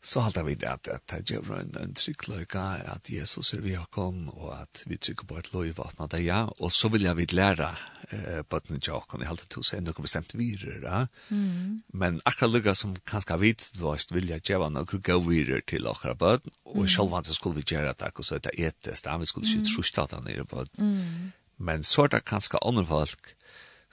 så 0.03 0.21
halda 0.23 0.43
vi 0.47 0.55
det 0.55 0.69
at 0.71 0.89
det 1.11 1.19
gjør 1.31 1.49
en, 1.57 1.73
en 1.81 1.95
trygg 1.97 2.29
løyga 2.31 2.65
at 2.93 3.09
Jesus 3.11 3.53
er 3.57 3.63
vi 3.65 3.75
har 3.75 3.89
kom 3.93 4.29
og 4.31 4.53
at 4.55 4.83
vi 4.87 4.99
trykker 5.03 5.27
på 5.27 5.39
et 5.41 5.51
løy 5.55 5.73
vatna 5.77 6.07
det 6.11 6.23
ja 6.23 6.45
og 6.47 6.73
så 6.73 6.91
vil 6.93 7.07
jeg 7.09 7.19
vi 7.19 7.27
lære 7.33 7.71
eh, 8.15 8.43
på 8.47 8.61
den 8.69 8.81
tjokken 8.81 9.25
jeg 9.25 9.31
halda 9.33 9.49
til 9.51 9.65
å 9.65 9.67
si 9.67 9.81
noe 9.83 10.05
bestemt 10.05 10.37
virer 10.39 10.85
ja. 10.85 11.01
mm. 11.31 11.97
men 11.99 12.21
akkurat 12.25 12.55
løyga 12.55 12.77
som 12.79 12.95
kanskje 13.09 13.41
vit 13.43 13.71
dvast 13.79 14.15
vil 14.15 14.31
jeg 14.31 14.45
gjøre 14.47 14.71
noe 14.75 15.03
gå 15.09 15.19
virer 15.27 15.65
til 15.67 15.89
akkurat 15.91 16.21
bød 16.23 16.53
og 16.67 16.85
mm. 16.85 16.93
selv 16.97 17.19
så 17.27 17.35
skulle 17.35 17.61
vi 17.61 17.67
gjøre 17.75 17.97
det 17.99 18.13
og 18.15 18.25
så 18.25 18.39
er 18.39 18.47
det 18.47 19.01
da 19.05 19.17
vi 19.19 19.27
skulle 19.27 19.49
ikke 19.49 19.73
truste 19.73 20.07
at 20.07 20.15
han 20.15 20.29
er 20.31 20.45
bød 20.45 20.71
mm. 20.79 21.33
men 21.59 21.83
så 21.83 22.07
er 22.07 22.15
det 22.17 22.27
kanskje 22.29 22.63
andre 22.63 22.87
folk 22.87 23.36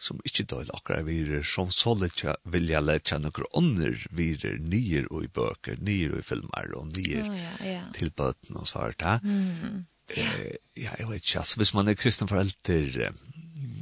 som 0.04 0.20
ikke 0.28 0.46
døyl 0.52 0.72
akkurat 0.76 1.06
virer, 1.08 1.46
som 1.48 1.72
så 1.72 1.96
letja 1.98 2.36
vilja 2.44 2.82
letja 2.84 3.20
noen 3.22 3.48
ånder 3.56 4.06
virer 4.12 4.60
nyer 4.60 5.08
og 5.10 5.28
i 5.28 5.32
bøker, 5.32 5.80
nyer 5.82 6.16
og 6.16 6.24
i 6.24 6.28
filmer, 6.28 6.74
og 6.78 6.92
nyer 6.98 7.24
oh, 7.24 7.38
ja, 7.40 7.54
ja. 7.68 7.84
til 7.96 8.12
bøten 8.12 8.60
og 8.60 8.68
svart. 8.70 9.04
Ja. 9.04 9.18
Eh, 10.14 10.58
ja, 10.76 10.92
jeg 11.00 11.08
vet 11.10 11.24
ikke, 11.24 11.40
altså, 11.40 11.62
hvis 11.62 11.74
man 11.74 11.88
er 11.88 11.98
kristen 11.98 12.28
forelder, 12.28 13.14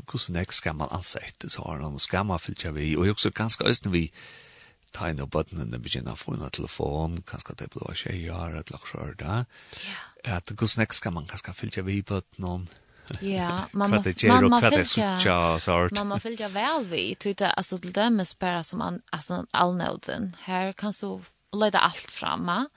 hvordan 0.10 0.36
jeg 0.42 0.54
skal 0.56 0.78
man 0.78 0.94
ansette, 0.94 1.50
så 1.50 1.66
har 1.66 1.82
noen 1.82 2.00
skal 2.00 2.28
man 2.30 2.42
fylltja 2.42 2.74
vi, 2.76 2.94
og 2.98 3.08
jeg 3.08 3.18
også 3.18 3.34
ganske 3.36 3.68
øyne 3.68 3.94
vi 3.94 4.06
ta 4.92 5.10
inn 5.10 5.24
og 5.24 5.32
bøtene, 5.32 5.80
begynner 5.80 6.16
å 6.16 6.20
få 6.20 6.36
en 6.36 6.48
telefon, 6.52 7.22
kanskje 7.28 7.58
det 7.62 7.70
blir 7.74 7.96
tjejer, 7.96 8.58
et 8.60 8.72
lagt 8.74 8.92
skjør, 8.92 9.14
da. 9.20 9.44
Ja. 9.88 10.38
At 10.38 10.52
hvordan 10.52 10.84
jeg 10.84 10.98
skal 10.98 11.16
man 11.16 11.30
kanskje 11.30 11.56
fylltja 11.58 11.86
vi 11.88 12.02
bøtene, 12.06 12.66
Ja, 13.22 13.60
man 13.72 13.92
det 13.92 14.24
ju 14.24 14.32
och 14.32 14.52
vad 14.52 14.64
det 14.70 14.86
så 14.86 15.60
sort. 15.60 15.92
Man 15.92 16.08
måste 16.08 16.30
ju 16.30 16.48
väl 16.48 16.86
vi 16.86 17.16
tyta 17.16 17.50
alltså 17.50 17.78
till 17.78 17.92
dem 17.92 18.20
är 18.20 18.24
spara 18.24 18.64
som 18.64 18.82
an 18.82 19.02
alltså 19.10 19.46
allnåden. 19.52 20.36
Här 20.40 20.74
kan 20.74 20.94
så 20.94 21.22
leda 21.52 21.80
allt 21.80 22.12
framma. 22.12 22.70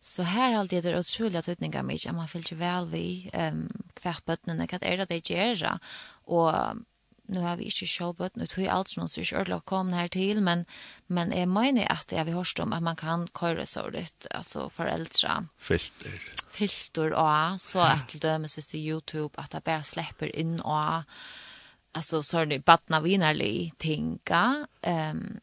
Så 0.00 0.22
här 0.22 0.52
har 0.52 0.64
det 0.64 0.80
där 0.80 0.98
otroliga 0.98 1.42
tutningar 1.42 1.82
mycket. 1.82 2.14
Man 2.14 2.28
vill 2.32 2.44
ju 2.50 2.56
väl 2.56 2.86
vi 2.86 3.30
ehm 3.32 3.54
um, 3.54 3.82
kvärt 3.94 4.24
bötnen, 4.24 4.58
vad 4.58 4.82
är 4.82 4.96
det 4.96 5.04
det 5.04 5.30
gör? 5.30 5.78
Och 6.24 6.52
nu 7.28 7.40
har 7.40 7.56
vi 7.56 7.64
ikke 7.64 7.86
självbött, 7.86 8.36
nu 8.36 8.46
tror 8.46 8.66
jag 8.66 8.74
allt 8.74 8.88
som 8.88 9.08
så 9.08 9.20
ordentlig 9.20 9.46
kör 9.48 9.60
kom 9.60 9.92
her 9.92 10.08
til, 10.08 10.42
men, 10.42 10.66
men 11.06 11.32
jeg 11.32 11.48
mener 11.48 11.92
att 11.92 12.12
jag 12.12 12.24
vill 12.24 12.34
hörst 12.34 12.60
om 12.60 12.72
att 12.72 12.82
man 12.82 12.96
kan 12.96 13.26
køre 13.26 13.66
så 13.66 13.88
litt, 13.88 14.26
altså 14.30 14.68
foreldre. 14.68 15.46
Filter. 15.58 16.20
Filter, 16.48 17.10
ja, 17.10 17.56
så 17.58 17.78
att 17.80 18.22
dømes 18.22 18.54
hvis 18.54 18.56
visst 18.56 18.74
er 18.74 18.78
Youtube 18.78 19.38
att 19.38 19.50
det 19.50 19.64
bare 19.64 19.82
släpper 19.82 20.36
in 20.36 20.60
och 20.60 21.02
alltså 21.92 22.22
så 22.22 22.38
är 22.38 22.46
det 22.46 22.66
vattna 22.66 23.00
vinarlig 23.00 23.72
tinka. 23.78 24.66
Um, 24.82 25.40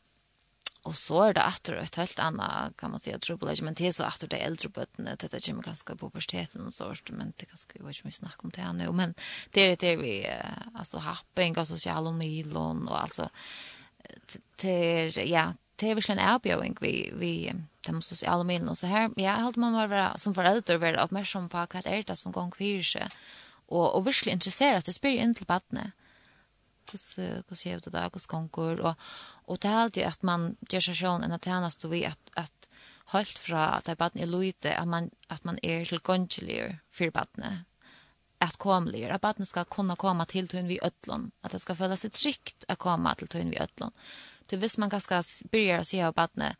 Og 0.84 0.96
så 0.96 1.22
er 1.24 1.34
det 1.34 1.44
att 1.44 1.70
et 1.70 1.96
helt 1.96 2.20
annet, 2.20 2.78
kan 2.78 2.92
man 2.92 3.00
si 3.00 3.10
säga 3.10 3.20
trubbelage 3.20 3.62
men 3.64 3.74
det 3.74 3.88
er 3.88 3.92
så 3.92 4.04
att 4.04 4.20
det 4.20 4.42
eldre 4.42 4.70
bøttene, 4.70 5.12
bötterna 5.12 5.16
det 5.16 5.34
är 5.34 5.50
ju 5.50 5.62
ganska 5.62 5.96
på 5.96 6.06
universiteten 6.06 6.68
og 6.68 6.74
så 6.74 6.94
men 7.12 7.34
det 7.38 7.44
er 7.44 7.52
ganske 7.52 7.80
jag 7.80 7.86
vet 7.86 8.06
inte 8.06 8.18
snack 8.18 8.44
om 8.44 8.50
det 8.50 8.62
här 8.62 8.92
men 8.92 9.16
det 9.54 9.62
er 9.62 9.76
det 9.76 9.96
vi 10.02 10.28
alltså 10.76 10.98
happen 10.98 11.58
och 11.58 11.68
sociala 11.68 12.12
milon 12.12 12.88
og 12.88 13.02
altså, 13.02 13.30
det 14.62 15.18
ja 15.18 15.54
det 15.80 15.90
er 15.90 15.96
virkelig 15.96 16.18
en 16.18 16.28
avbjøring 16.36 16.78
vi 16.82 17.12
vi 17.14 17.54
de 17.88 18.02
sosiale 18.02 18.16
se 18.16 18.28
alla 18.28 18.44
milon 18.44 18.70
och 18.70 18.78
så 18.78 18.88
her. 18.88 19.10
ja 19.18 19.36
helt 19.36 19.58
man 19.58 19.90
være, 19.90 20.18
som 20.18 20.34
förälder 20.34 20.78
være 20.78 21.04
oppmerksom 21.04 21.50
på 21.50 21.58
vad 21.58 21.86
er 21.86 22.02
det 22.02 22.18
som 22.18 22.32
går 22.32 22.50
kvirer 22.50 22.84
seg, 22.84 23.08
og, 23.68 23.96
og 23.96 24.06
virkelig 24.06 24.34
interessere 24.34 24.82
seg, 24.82 24.86
det 24.86 24.96
spelar 24.96 25.24
inte 25.24 25.40
på 25.40 25.46
barnet 25.46 25.92
hvordan 26.90 27.44
hvordan 27.48 27.64
gjør 27.64 27.84
det 27.86 27.94
da 27.94 28.08
hvordan 28.08 28.28
konkur? 28.28 28.82
Og 28.82 28.96
og 29.48 29.62
det 29.62 29.70
er 29.72 29.82
alltid 29.84 30.04
at 30.04 30.24
man 30.24 30.58
gjør 30.70 30.88
seg 30.88 31.00
sjøen 31.02 31.24
en 31.24 31.38
attenas 31.38 31.78
då 31.78 31.88
vi 31.88 32.06
at 32.06 32.20
at 32.38 32.70
helt 33.14 33.40
fra 33.40 33.78
at 33.78 33.86
det 33.86 33.92
er 33.92 34.02
baden 34.02 34.22
i 34.22 34.26
løyte 34.26 34.76
at 34.80 34.88
man 34.88 35.12
at 35.30 35.46
man 35.46 35.60
er 35.64 35.86
til 35.86 36.00
gongelier 36.00 36.80
for 36.92 37.10
badene 37.12 37.66
at 38.44 38.60
komlier 38.60 39.14
at 39.14 39.22
badene 39.24 39.48
skal 39.48 39.66
kunna 39.72 39.96
komma 39.96 40.26
til 40.26 40.48
tøyen 40.52 40.68
vi 40.68 40.80
ødlån. 40.84 41.32
At 41.44 41.52
det 41.52 41.62
skal 41.62 41.76
føles 41.80 42.06
et 42.06 42.18
trygt 42.18 42.66
å 42.70 42.76
komme 42.76 43.14
til 43.20 43.28
tøyen 43.32 43.52
vi 43.54 43.62
ødlån. 43.62 43.94
Till 44.48 44.60
hvis 44.60 44.78
man 44.78 44.92
ganska 44.92 45.22
begynner 45.52 45.84
å 45.84 45.88
si 45.88 46.02
av 46.04 46.16
barnet 46.18 46.60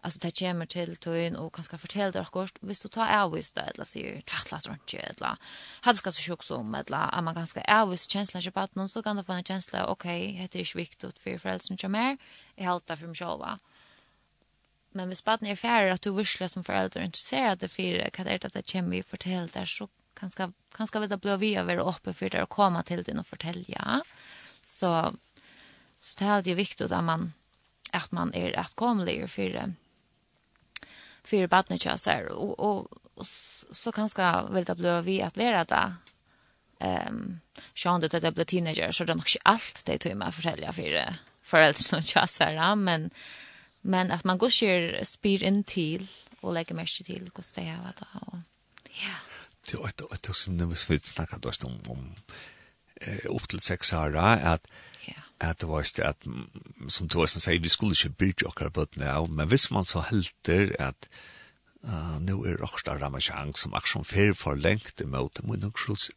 alltså 0.00 0.18
det 0.18 0.38
kommer 0.38 0.66
till 0.66 0.96
tön 0.96 1.36
och 1.36 1.54
kanske 1.54 1.78
fortälla 1.78 2.10
dig 2.10 2.22
akkurat. 2.22 2.52
Hvis 2.60 2.80
du 2.80 2.88
tar 2.88 3.22
avvist 3.22 3.54
det 3.54 3.60
eller 3.60 3.84
säger 3.84 4.20
tvärtlat 4.20 4.66
runt 4.66 4.94
ju 4.94 4.98
eller 4.98 5.36
hade 5.80 5.98
ska 5.98 6.12
så 6.12 6.22
sjuk 6.22 6.42
som 6.42 6.74
eller 6.74 7.14
att 7.14 7.24
man 7.24 7.34
ganska 7.34 7.60
avvist 7.60 8.10
känslan 8.10 8.42
ju 8.42 8.50
på 8.50 8.60
att 8.60 8.74
någon 8.74 8.88
så 8.88 9.02
kan 9.02 9.16
du 9.16 9.24
få 9.24 9.32
en 9.32 9.44
känsla 9.44 9.86
okej 9.86 10.22
okay, 10.22 10.32
heter 10.32 10.58
det 10.58 10.74
viktigt 10.74 11.18
för 11.18 11.38
föräldrarna 11.38 11.78
som 11.78 11.92
mer 11.92 12.16
i 12.56 12.64
halta 12.64 12.96
för 12.96 13.06
mig 13.06 13.16
själva. 13.16 13.58
Men 14.92 15.10
hvis 15.12 15.22
barnet 15.22 15.52
er 15.52 15.60
færre 15.60 15.94
at 15.94 16.04
du 16.04 16.12
virkelig 16.16 16.50
som 16.50 16.64
foreldre 16.64 17.02
er 17.02 17.08
interessert 17.08 17.60
det 17.60 17.70
for 17.70 17.82
hva 17.82 18.24
er 18.24 18.40
det 18.42 18.52
det 18.54 18.64
kommer 18.72 18.96
vi 18.96 19.02
fortelle 19.06 19.48
der, 19.52 19.68
så 19.68 19.88
kanskje, 20.18 20.52
kanskje 20.74 21.02
vil 21.02 21.10
det 21.12 21.20
bli 21.22 21.36
vi 21.42 21.50
å 21.60 21.66
være 21.68 21.84
oppe 21.84 22.14
for 22.16 22.32
det 22.32 22.42
og 22.42 22.48
komme 22.54 22.82
til 22.82 23.04
din 23.06 23.20
og 23.20 23.28
fortelle, 23.28 23.64
ja. 23.68 24.00
Så, 24.62 24.90
så 25.98 26.18
det 26.18 26.26
er 26.26 26.32
alltid 26.38 26.58
viktig 26.58 26.88
at 26.88 27.04
man, 27.04 27.32
at 27.92 28.12
man 28.12 28.32
er 28.34 28.56
etkommelig 28.58 29.20
for 29.30 29.54
det 29.54 29.68
för 31.28 31.46
barnet 31.46 31.84
jag 31.84 32.00
säger 32.00 32.18
här 32.18 32.28
och, 32.28 32.58
och, 32.58 32.86
och 33.14 33.26
så 33.26 33.92
kanske 33.92 34.42
vill 34.50 34.64
det 34.64 34.74
bli 34.74 35.02
vi 35.02 35.22
att 35.22 35.36
vara 35.36 35.64
det 35.64 35.92
ehm 36.80 37.08
um, 37.08 37.40
sjön 37.74 38.00
det 38.00 38.20
det 38.20 38.32
blir 38.32 38.44
teenager 38.44 38.92
så 38.92 39.04
det 39.04 39.12
är 39.12 39.14
nog 39.14 39.28
inte 39.28 39.38
allt 39.42 39.84
det 39.84 39.98
tog 39.98 40.16
mig 40.16 40.28
att 40.28 40.34
fortälja 40.34 40.72
för 40.72 41.16
föräldrarna 41.42 42.02
jag 42.14 42.28
säger 42.28 42.76
men 42.76 43.10
men 43.80 44.12
att 44.12 44.24
man 44.24 44.38
går 44.38 44.50
sig 44.50 45.04
spyr 45.04 45.42
in 45.42 45.64
till 45.64 46.06
och 46.40 46.52
lägger 46.52 46.74
mest 46.74 47.04
till 47.04 47.30
kost 47.30 47.54
det 47.54 47.60
är 47.60 47.78
vad 47.84 47.94
och 48.22 48.38
ja. 48.84 49.14
Det 49.70 49.76
är 49.76 50.28
det 50.28 50.34
som 50.34 50.58
det 50.58 50.66
vi 50.66 51.00
snackade 51.00 51.52
om 51.64 51.80
om 51.86 52.14
eh 53.00 53.18
upp 53.24 53.48
till 53.48 53.60
6 53.60 53.92
år 53.92 54.16
att 54.16 54.66
at 55.40 55.60
det 55.62 55.68
var 55.70 55.86
ikke 55.86 56.06
at, 56.10 56.28
som 56.90 57.08
Thorsten 57.10 57.42
sier, 57.42 57.62
vi 57.62 57.70
skulle 57.70 57.96
ikke 57.96 58.16
byrja 58.24 58.50
okkar 58.50 58.72
bøttene 58.74 59.10
av, 59.12 59.30
men 59.30 59.50
hvis 59.50 59.68
man 59.74 59.86
så 59.86 60.02
helter 60.08 60.72
at 60.82 61.08
uh, 61.86 62.18
nå 62.24 62.40
er 62.48 62.62
okkar 62.64 62.98
Ramachan 63.02 63.54
som 63.58 63.76
aksjon 63.78 64.06
fer 64.08 64.34
for 64.34 64.58
lengt 64.58 65.02
imot 65.04 65.42
mot 65.46 65.66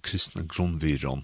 kristne 0.01 0.47
grunnviron, 0.49 1.23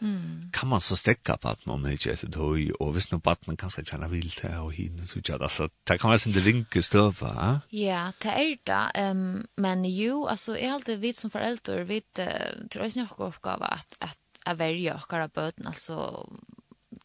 mm. 0.00 0.50
kan 0.56 0.72
man 0.72 0.80
så 0.80 0.96
stekka 0.96 1.36
på 1.40 1.52
at 1.52 1.66
noen 1.68 1.84
ikke 1.92 2.14
etter 2.14 2.32
tøy, 2.32 2.70
og 2.78 2.94
hvis 2.96 3.10
noen 3.12 3.24
batten 3.24 3.60
kan 3.60 3.72
skal 3.72 3.86
kjenne 3.88 4.08
vil 4.12 4.30
til 4.32 4.56
og 4.64 4.72
hinne, 4.76 5.04
så 5.06 5.20
ikke, 5.20 5.38
altså, 5.38 5.68
det 5.88 6.00
kan 6.00 6.14
være 6.14 6.24
sin 6.24 6.40
rinke 6.48 6.84
støve, 6.86 7.28
ja? 7.28 7.52
Ja, 7.76 8.02
det 8.24 8.34
er 8.34 8.56
det, 8.72 9.10
um, 9.10 9.44
men 9.60 9.84
jo, 9.88 10.24
altså, 10.32 10.56
jeg 10.56 10.72
alltid 10.72 11.04
vidt 11.04 11.20
som 11.20 11.32
foreldre, 11.34 11.82
vidt, 11.92 12.24
uh, 12.24 12.68
tror 12.72 12.86
jeg 12.86 12.94
ikke 12.94 13.04
noen 13.04 13.30
oppgave 13.30 13.72
at, 13.80 14.00
at, 14.00 14.20
at 14.44 14.60
verja 14.60 14.96
okkar 14.96 15.28
av 15.28 15.36
bøten, 15.36 15.68
altså, 15.68 16.24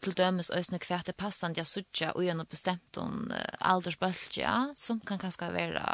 til 0.04 0.16
dømes 0.18 0.52
øsne 0.56 0.80
kvært 0.82 1.10
det 1.10 1.18
passant 1.20 1.58
jeg 1.58 1.68
sutja 1.68 2.12
og 2.16 2.24
gjennom 2.26 2.50
bestemt 2.50 3.00
om 3.02 3.30
uh, 3.32 3.40
aldersbølgja, 3.72 4.74
som 4.80 5.02
kan 5.06 5.22
kanskje 5.22 5.52
være 5.54 5.86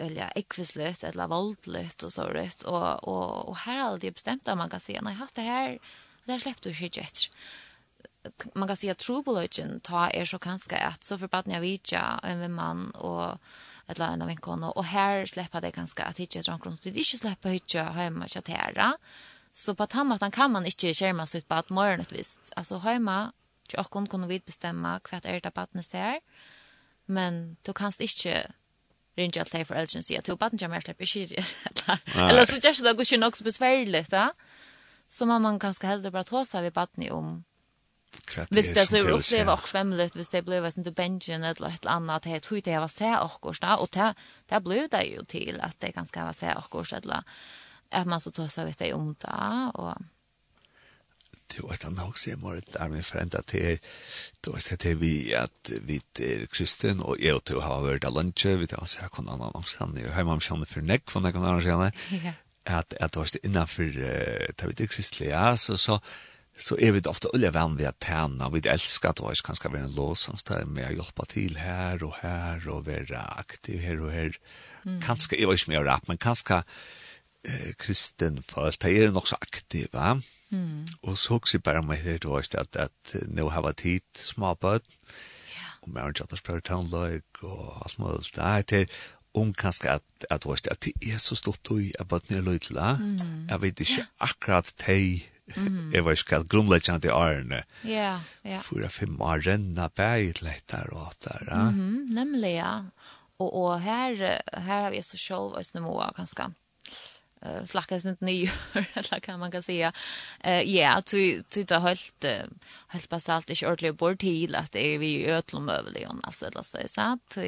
eller 0.00 0.30
ekvislet, 0.38 1.02
eller 1.04 1.28
voldligt 1.28 2.04
og 2.06 2.12
så 2.14 2.28
rett, 2.30 2.62
og, 2.64 3.02
og, 3.08 3.50
og 3.50 3.56
her 3.66 3.82
er 3.82 3.98
det 4.00 4.14
bestemt 4.16 4.48
at 4.48 4.56
man 4.56 4.70
kan 4.72 4.80
si, 4.80 4.94
nei, 5.02 5.16
hatt 5.18 5.34
det 5.36 5.44
her, 5.44 5.74
det 6.24 6.36
her 6.36 6.44
slipper 6.44 6.68
du 6.68 6.70
ikke 6.70 7.02
etter. 7.02 7.26
Man 8.54 8.68
kan 8.68 8.76
si 8.76 8.90
at 8.92 9.00
trobolagen 9.00 9.78
ta 9.84 10.06
er 10.12 10.28
så 10.28 10.38
kanskje 10.40 10.78
at 10.78 11.04
så 11.04 11.16
forbaten 11.20 11.54
jeg 11.54 11.64
vidja 11.64 12.04
en 12.24 12.42
vimmann 12.44 12.90
og 13.00 13.40
eller 13.90 14.12
en 14.14 14.22
av 14.22 14.28
vinkene, 14.30 14.70
og 14.70 14.84
her 14.92 15.24
slipper 15.26 15.64
det 15.64 15.72
kanskje 15.74 16.06
at 16.06 16.20
ikke 16.22 16.38
etter 16.38 16.52
omkring, 16.54 16.76
det 16.78 16.92
er 16.92 17.00
ikke 17.02 17.18
slipper 17.24 17.56
ikke 17.58 17.86
hjemme 17.96 18.28
ikke 18.28 18.44
Så 19.52 19.74
på 19.74 19.86
den 19.86 20.06
måten 20.06 20.30
kan 20.30 20.52
man 20.52 20.66
ikke 20.66 20.94
skjerme 20.94 21.26
seg 21.26 21.42
ut 21.42 21.48
på 21.50 21.58
at 21.58 21.70
morgen 21.74 22.00
et 22.04 22.12
visst. 22.14 22.52
Altså 22.56 22.80
hjemme, 22.84 23.32
til 23.68 23.82
åkken 23.82 24.06
kunne 24.10 24.28
vi 24.30 24.38
bestemme 24.38 24.98
hva 25.08 25.20
er 25.24 25.42
det 25.42 25.54
badene 25.54 25.82
ser, 25.82 26.20
men 27.06 27.56
du 27.66 27.72
kan 27.72 27.92
ikke 27.98 28.44
ringe 29.18 29.40
alt 29.40 29.52
det 29.52 29.66
for 29.66 29.74
eldre 29.74 30.00
og 30.00 30.06
si 30.06 30.16
at 30.16 30.26
du 30.26 30.36
badene 30.36 30.62
kommer 30.62 30.80
slipper 30.80 31.04
ikke 31.04 31.44
Eller 32.30 32.44
så 32.46 32.60
gjør 32.62 32.82
det 32.86 33.00
ikke 33.00 33.20
nok 33.20 33.36
så 33.36 33.44
besværlig, 33.44 34.06
da. 34.10 34.30
Så 35.10 35.26
må 35.26 35.38
man 35.38 35.58
kanskje 35.58 35.88
heller 35.88 36.10
bare 36.14 36.28
ta 36.28 36.44
seg 36.46 36.68
ved 36.68 36.76
badene 36.76 37.10
om 37.12 37.38
Hvis 38.50 38.72
det 38.74 38.88
så 38.88 38.96
er 38.96 39.12
oppleva 39.12 39.52
och 39.52 39.68
svemmelig, 39.68 40.10
hvis 40.14 40.28
det 40.28 40.44
blev 40.44 40.70
til 40.70 40.92
benjen 40.92 41.44
eller 41.44 41.68
ett 41.68 41.86
annat 41.86 42.24
det 42.24 42.32
er 42.34 42.38
tog 42.38 42.64
det 42.64 42.70
jeg 42.70 42.80
var 42.80 42.88
så 42.88 43.18
och 43.22 43.46
og 43.80 43.88
det 43.94 44.14
det 44.50 44.64
blev 44.64 44.88
det 44.88 45.16
jo 45.16 45.24
til 45.24 45.60
at 45.62 45.80
det 45.80 45.94
ganska 45.94 46.24
var 46.24 46.32
se 46.32 46.46
akkurat, 46.46 47.04
eller 47.04 47.22
at 47.90 48.06
man 48.06 48.20
så 48.20 48.30
tar 48.30 48.46
sig 48.46 48.66
vet 48.66 48.92
om 48.94 49.14
det, 49.14 49.70
og... 49.74 49.94
det 51.50 51.62
var 51.62 51.72
ett 51.74 51.84
også, 51.84 52.30
jeg 52.30 52.38
må 52.38 52.48
var 52.48 52.56
ett 52.56 52.76
arme 52.76 53.02
föränd 53.02 53.34
att 53.34 53.46
det 53.46 53.78
då 54.40 54.52
jag 54.52 54.62
sett 54.62 54.80
det 54.80 54.94
vi 54.94 55.34
at 55.34 55.72
vi 55.82 56.00
er 56.18 56.46
kristen 56.46 57.02
og 57.02 57.18
jeg 57.20 57.34
og 57.34 57.42
du 57.48 57.60
har 57.60 57.82
vært 57.82 58.04
av 58.04 58.14
lunsje, 58.14 58.56
vi 58.56 58.66
tar 58.66 58.84
så 58.86 59.00
jag 59.02 59.12
kan 59.12 59.28
annan 59.28 59.50
också 59.54 59.76
han 59.80 59.96
är 59.96 60.12
hemma 60.12 60.32
om 60.32 60.40
for 60.40 60.80
nekk 60.80 60.86
näck 60.86 61.10
från 61.10 61.22
den 61.22 61.32
kan 61.32 61.92
At, 62.66 62.94
at 63.00 63.12
det 63.12 63.16
var 63.16 63.28
det 63.32 63.44
innanför 63.46 64.52
ta 64.56 64.66
vi 64.66 64.86
kristelig, 64.86 65.30
ja, 65.30 65.56
så 65.56 65.76
så 65.76 66.00
så 66.56 66.76
er 66.76 66.92
vi 66.92 67.00
ofta 67.08 67.28
ulle 67.34 67.50
vän 67.50 67.76
vi 67.76 67.86
att 67.86 67.98
tänna 67.98 68.50
vi 68.50 68.68
älskar 68.68 69.10
att 69.10 69.20
oss 69.20 69.40
kanske 69.40 69.68
vara 69.68 69.80
en 69.80 69.94
lås 69.94 70.20
som 70.20 70.36
står 70.36 70.64
med 70.64 70.90
å 70.90 70.92
hjelpe 70.92 71.26
til 71.26 71.56
her 71.56 72.04
og 72.04 72.14
her, 72.22 72.68
og 72.68 72.86
være 72.86 73.38
aktiv 73.38 73.80
her 73.80 74.00
og 74.00 74.12
her. 74.12 74.36
mm. 74.84 75.02
jeg 75.38 75.46
var 75.46 75.54
ikke 75.54 75.70
med 75.70 75.80
å 75.80 75.84
rappe, 75.84 76.08
men 76.08 76.18
kanskje, 76.18 76.62
eh, 77.44 77.72
kristen 77.78 78.42
folk, 78.42 78.80
de 78.82 78.92
er 78.96 79.14
nok 79.14 79.28
så 79.30 79.38
aktive. 79.40 80.20
Mm. 80.50 80.86
Og 81.02 81.18
så 81.18 81.38
også 81.38 81.60
bare 81.64 81.82
med 81.82 81.96
her, 82.02 82.18
det 82.18 82.30
var 82.30 82.42
just 82.44 82.54
at, 82.54 82.76
at 82.76 83.14
nå 83.28 83.48
har 83.48 83.64
vært 83.66 83.86
hit 83.86 84.10
småbød, 84.18 84.84
yeah. 85.54 85.72
og 85.82 85.88
mer 85.94 86.10
enn 86.10 86.18
kjøtters 86.18 86.44
prøver 86.46 86.66
tannløyk 86.66 87.42
og 87.42 87.80
alt 87.84 87.98
mulig. 87.98 88.30
Nei, 88.36 88.60
det 88.62 88.84
er 88.84 89.00
om 89.34 89.52
kanskje 89.54 89.92
at, 89.94 90.06
at, 90.30 90.46
at, 90.46 90.70
at 90.70 90.80
det 90.84 90.92
er 91.06 91.20
så 91.22 91.36
stort 91.38 91.70
og 91.70 91.84
jeg 91.84 92.08
bare 92.08 92.32
nye 92.32 92.42
løytla. 92.42 92.96
Mm. 92.98 93.50
Jeg 93.52 93.62
vet 93.62 93.84
ikke 93.86 94.00
yeah. 94.02 94.16
akkurat 94.30 94.74
de 94.86 95.02
Mm. 95.56 95.92
Jeg 95.92 96.04
var 96.04 96.14
ikke 96.14 96.28
kalt 96.30 96.48
grunnleggende 96.50 97.08
i 97.08 97.10
årene. 97.10 97.62
Ja, 97.82 98.20
ja. 98.46 98.60
Fyra-fem 98.62 99.16
år 99.20 99.42
renna 99.46 99.88
bæg 99.88 100.42
litt 100.44 100.68
der 100.70 100.92
og 100.94 101.08
åttar. 101.08 101.42
Mm 101.50 101.74
-hmm, 101.74 102.14
nemlig, 102.14 102.54
ja. 102.54 102.82
Og, 103.38 103.54
og 103.54 103.80
her, 103.80 104.14
her 104.54 104.82
har 104.82 104.90
vi 104.90 105.02
så 105.02 105.16
sjølv 105.16 105.56
oss 105.58 105.74
noe 105.74 106.02
av 106.04 106.14
ganske 106.16 106.50
uh, 107.46 107.64
slackas 107.64 108.04
inte 108.04 108.24
ner 108.24 108.52
eller 108.94 109.20
kan 109.20 109.40
man 109.40 109.50
kan 109.50 109.62
säga. 109.62 109.92
Eh 110.40 110.76
ja 110.76 111.02
tu 111.02 111.42
du 111.50 111.74
har 111.74 111.80
hållt 111.80 112.24
hållt 112.88 113.08
på 113.08 113.18
allt 113.28 113.50
i 113.50 113.66
ordentligt 113.66 113.96
bort 113.96 114.20
till 114.20 114.54
att 114.54 114.72
det 114.72 114.94
är 114.94 114.98
vi 114.98 115.26
ödlom 115.26 115.68
över 115.68 115.90
det 115.92 116.06
alltså 116.22 116.46
eller 116.46 116.62
så. 116.62 116.78
Är 116.78 116.88
sant 116.88 117.38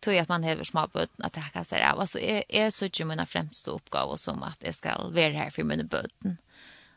tror 0.00 0.14
jag 0.14 0.22
att 0.22 0.28
man 0.28 0.44
häver 0.44 0.64
små 0.64 0.86
böt 0.86 1.10
att 1.18 1.32
det 1.32 1.44
kan 1.52 1.64
av 1.90 2.00
alltså 2.00 2.18
är 2.18 2.44
är 2.48 2.70
så 2.70 2.86
ju 2.86 3.04
mina 3.04 3.26
främsta 3.26 3.70
uppgåvor 3.70 4.16
som 4.16 4.42
att 4.42 4.60
det 4.60 4.72
ska 4.72 4.98
vara 4.98 5.28
här 5.28 5.50
för 5.50 5.62
mina 5.62 5.84
böten. 5.84 6.36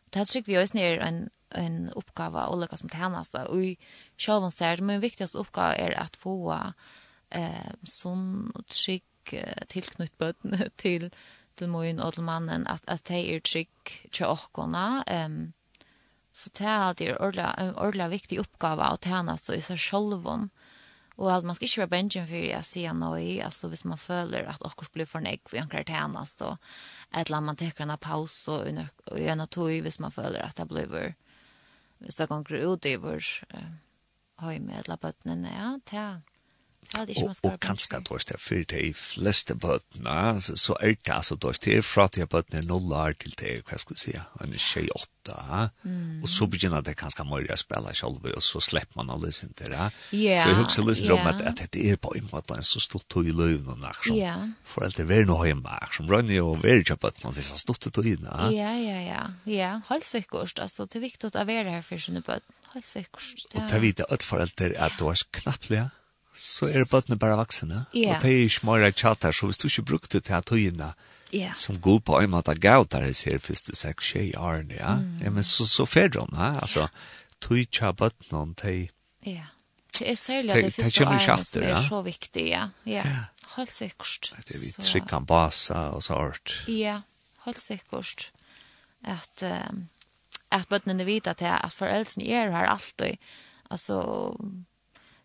Det 0.10 0.26
tycker 0.26 0.52
vi 0.52 0.64
oss 0.64 0.74
ner 0.74 1.00
en 1.00 1.30
en 1.50 1.90
uppgåva 1.90 2.46
och 2.46 2.60
lika 2.60 2.78
som 2.78 2.90
tjänas 2.90 3.34
och 3.34 3.64
i 3.64 3.78
själva 4.18 4.48
är 4.48 4.82
men 4.82 5.00
viktigaste 5.00 5.38
uppgåva 5.38 5.76
är 5.76 5.92
att 5.92 6.16
få 6.16 6.60
eh 7.30 7.72
som 7.84 8.52
trygg 8.68 9.04
tillknytt 9.68 10.18
böten 10.18 10.70
till 10.76 11.12
til 11.62 11.72
min 11.72 12.02
og 12.02 12.16
til 12.18 12.26
mannen 12.28 12.68
at, 12.70 12.84
at 12.90 13.06
de 13.08 13.22
er 13.36 13.44
trygg 13.46 13.96
til 14.12 14.28
åkkerne. 14.28 14.86
Um, 15.08 15.42
så 16.34 16.50
det 16.58 16.68
er 16.68 16.86
alltid 16.88 17.40
en 17.40 17.76
ordentlig 17.76 18.10
viktig 18.16 18.40
oppgave 18.42 18.88
å 18.94 19.00
tjene 19.04 19.36
seg 19.38 19.60
i 19.60 19.66
seg 19.66 19.82
selv 19.84 20.28
om. 20.28 20.48
Og 21.22 21.28
at 21.30 21.46
man 21.46 21.58
skal 21.58 21.68
ikke 21.68 21.82
være 21.84 21.92
bensjen 21.92 22.28
for 22.30 22.54
å 22.58 22.62
si 22.66 22.86
noe, 22.98 23.26
altså 23.46 23.70
hvis 23.70 23.84
man 23.86 24.00
føler 24.00 24.48
at 24.50 24.64
åkker 24.66 24.90
blir 24.96 25.10
for 25.10 25.22
nek, 25.22 25.44
for 25.46 25.60
å 25.60 25.68
kan 25.70 25.86
tjene 25.86 26.24
seg, 26.26 26.72
et 27.12 27.28
eller 27.28 27.38
annet 27.38 27.50
man 27.52 27.60
tar 27.60 27.84
en 27.86 27.98
paus 28.02 28.38
og 28.50 28.66
gjør 29.20 29.38
noe 29.38 29.52
tog 29.52 29.76
hvis 29.86 30.00
man 30.02 30.16
føler 30.16 30.42
at 30.42 30.58
det 30.58 30.68
blir 30.72 31.14
hvis 32.02 32.18
det 32.18 32.30
går 32.32 32.64
ut 32.66 32.86
i 32.90 32.96
vår 32.98 33.28
uh, 33.54 33.74
høy 34.42 34.58
med 34.64 34.80
eller 34.82 34.98
bøttene, 34.98 35.52
ja, 35.54 35.76
det 35.86 36.00
er 36.02 36.22
og 36.92 37.36
og 37.44 37.60
kanskje 37.64 37.98
at 37.98 38.10
det 38.10 38.36
er 38.36 38.40
for 38.42 38.64
de 38.68 38.94
fleste 38.94 39.56
bøtna, 39.56 40.40
så 40.40 40.76
er 40.82 40.96
det 41.00 41.14
altså 41.14 41.36
då 41.36 41.52
det 41.52 41.78
er 41.78 41.82
fra 41.82 42.08
til 42.08 42.28
bøtna 42.28 42.60
er 42.60 42.68
nollar 42.68 43.14
til 43.14 43.34
det, 43.40 43.62
hva 43.68 43.78
skal 43.80 43.96
jeg 43.96 44.02
si, 44.02 44.20
en 44.44 44.58
tjej 44.58 44.90
åtta, 44.96 45.70
og 46.24 46.30
så 46.30 46.48
begynner 46.48 46.82
det 46.82 46.98
kanskje 47.00 47.24
mer 47.24 47.46
å 47.54 47.58
spille 47.60 47.94
selv, 47.96 48.26
og 48.26 48.44
så 48.44 48.60
slipper 48.60 48.98
man 49.00 49.14
alle 49.14 49.32
sin 49.32 49.54
til 49.54 49.72
det. 49.72 49.88
Så 50.12 50.50
jeg 50.50 50.58
husker 50.58 50.88
litt 50.88 51.12
om 51.14 51.28
at, 51.30 51.42
at 51.42 51.64
det 51.72 51.86
er 51.92 52.02
på 52.02 52.14
en 52.18 52.28
måte 52.32 52.58
en 52.58 52.66
så 52.66 52.82
stort 52.84 53.08
tog 53.10 53.28
i 53.28 53.36
løven 53.36 53.70
og 53.72 53.80
nær, 53.80 53.96
som 54.04 54.18
yeah. 54.18 54.44
for 54.64 54.88
alt 54.88 54.98
det 54.98 55.08
er 55.08 55.30
noe 55.30 55.48
hjemme, 55.48 55.78
som 55.96 56.10
rønner 56.12 56.44
og 56.44 56.60
være 56.66 56.84
til 56.90 57.00
bøtna, 57.00 57.32
det 57.32 57.46
er 57.46 57.50
så 57.54 57.62
stort 57.62 57.88
tog 57.88 58.06
i 58.06 58.18
det. 58.20 58.36
Ja, 58.58 58.74
ja, 58.76 59.00
ja, 59.06 59.24
ja, 59.46 59.72
helt 59.88 60.08
sikkert, 60.08 60.60
altså. 60.60 60.90
Det 60.90 61.00
er 61.00 61.08
viktig 61.08 61.32
å 61.32 61.48
være 61.48 61.78
her 61.78 61.86
for 61.86 62.02
sine 62.02 62.24
bøtna, 62.26 62.60
helt 62.76 62.88
sikkert. 62.88 63.48
Og 63.56 63.64
det 63.64 63.80
er 63.80 63.84
vidt 63.84 64.06
at 64.08 64.28
foreldre 64.28 64.74
at 64.82 65.00
du 65.00 65.08
er 65.12 65.26
knapplig, 65.40 65.84
ja 65.86 65.90
så 66.34 66.68
er 66.70 66.88
bøttene 66.88 67.20
bare 67.20 67.38
vaksne. 67.40 67.86
Yeah. 67.96 68.16
Og 68.16 68.24
det 68.24 68.32
er 68.32 68.44
ikke 68.46 68.68
mer 68.70 68.92
tjater, 68.92 69.36
så 69.36 69.50
hvis 69.50 69.60
du 69.60 69.68
ikke 69.68 69.88
brukte 69.94 70.20
det 70.20 70.32
her 70.32 70.44
tøyene, 70.48 70.94
yeah. 71.34 71.56
som 71.56 71.80
god 71.82 72.00
på 72.08 72.20
en 72.20 72.32
måte 72.32 72.56
gav 72.60 72.88
der 72.92 73.10
jeg 73.10 73.16
ser 73.20 73.44
første 73.44 73.76
seks 73.76 74.14
tjej 74.14 74.32
årene, 74.38 74.78
ja. 74.80 74.96
Mm. 74.96 75.20
ja 75.26 75.34
men 75.36 75.44
så, 75.44 75.68
så 75.68 75.86
fer 75.86 76.12
hun, 76.16 76.32
ja. 76.38 76.54
altså, 76.62 76.88
tøy 77.44 77.66
tja 77.68 77.92
bøttene, 77.92 78.54
de... 78.64 78.88
Ja, 79.28 79.52
det 80.00 80.08
er 80.10 80.16
særlig 80.16 80.56
at 80.56 80.64
det 80.64 80.74
første 80.74 81.06
årene 81.06 81.46
som 81.46 81.64
er 81.64 81.70
ja? 81.74 81.84
så 81.84 82.02
viktig, 82.02 82.48
ja. 82.48 82.68
ja. 82.86 83.04
ja. 83.06 83.24
Helt 83.58 83.74
sikkert. 83.76 84.32
Det 84.48 84.56
er 84.56 84.62
vi 84.62 84.72
trykker 84.80 85.26
basa 85.28 85.90
og 85.92 86.04
så 86.04 86.16
hørt. 86.16 86.54
Ja, 86.72 87.02
helt 87.46 87.60
sikkert. 87.60 88.30
At, 89.04 89.44
um, 89.44 89.90
at 90.52 90.70
bøttene 90.72 91.06
vet 91.06 91.28
at, 91.28 91.42
at 91.42 91.76
foreldrene 91.76 92.30
er 92.32 92.54
her 92.56 92.70
alltid, 92.72 93.20
altså 93.70 94.00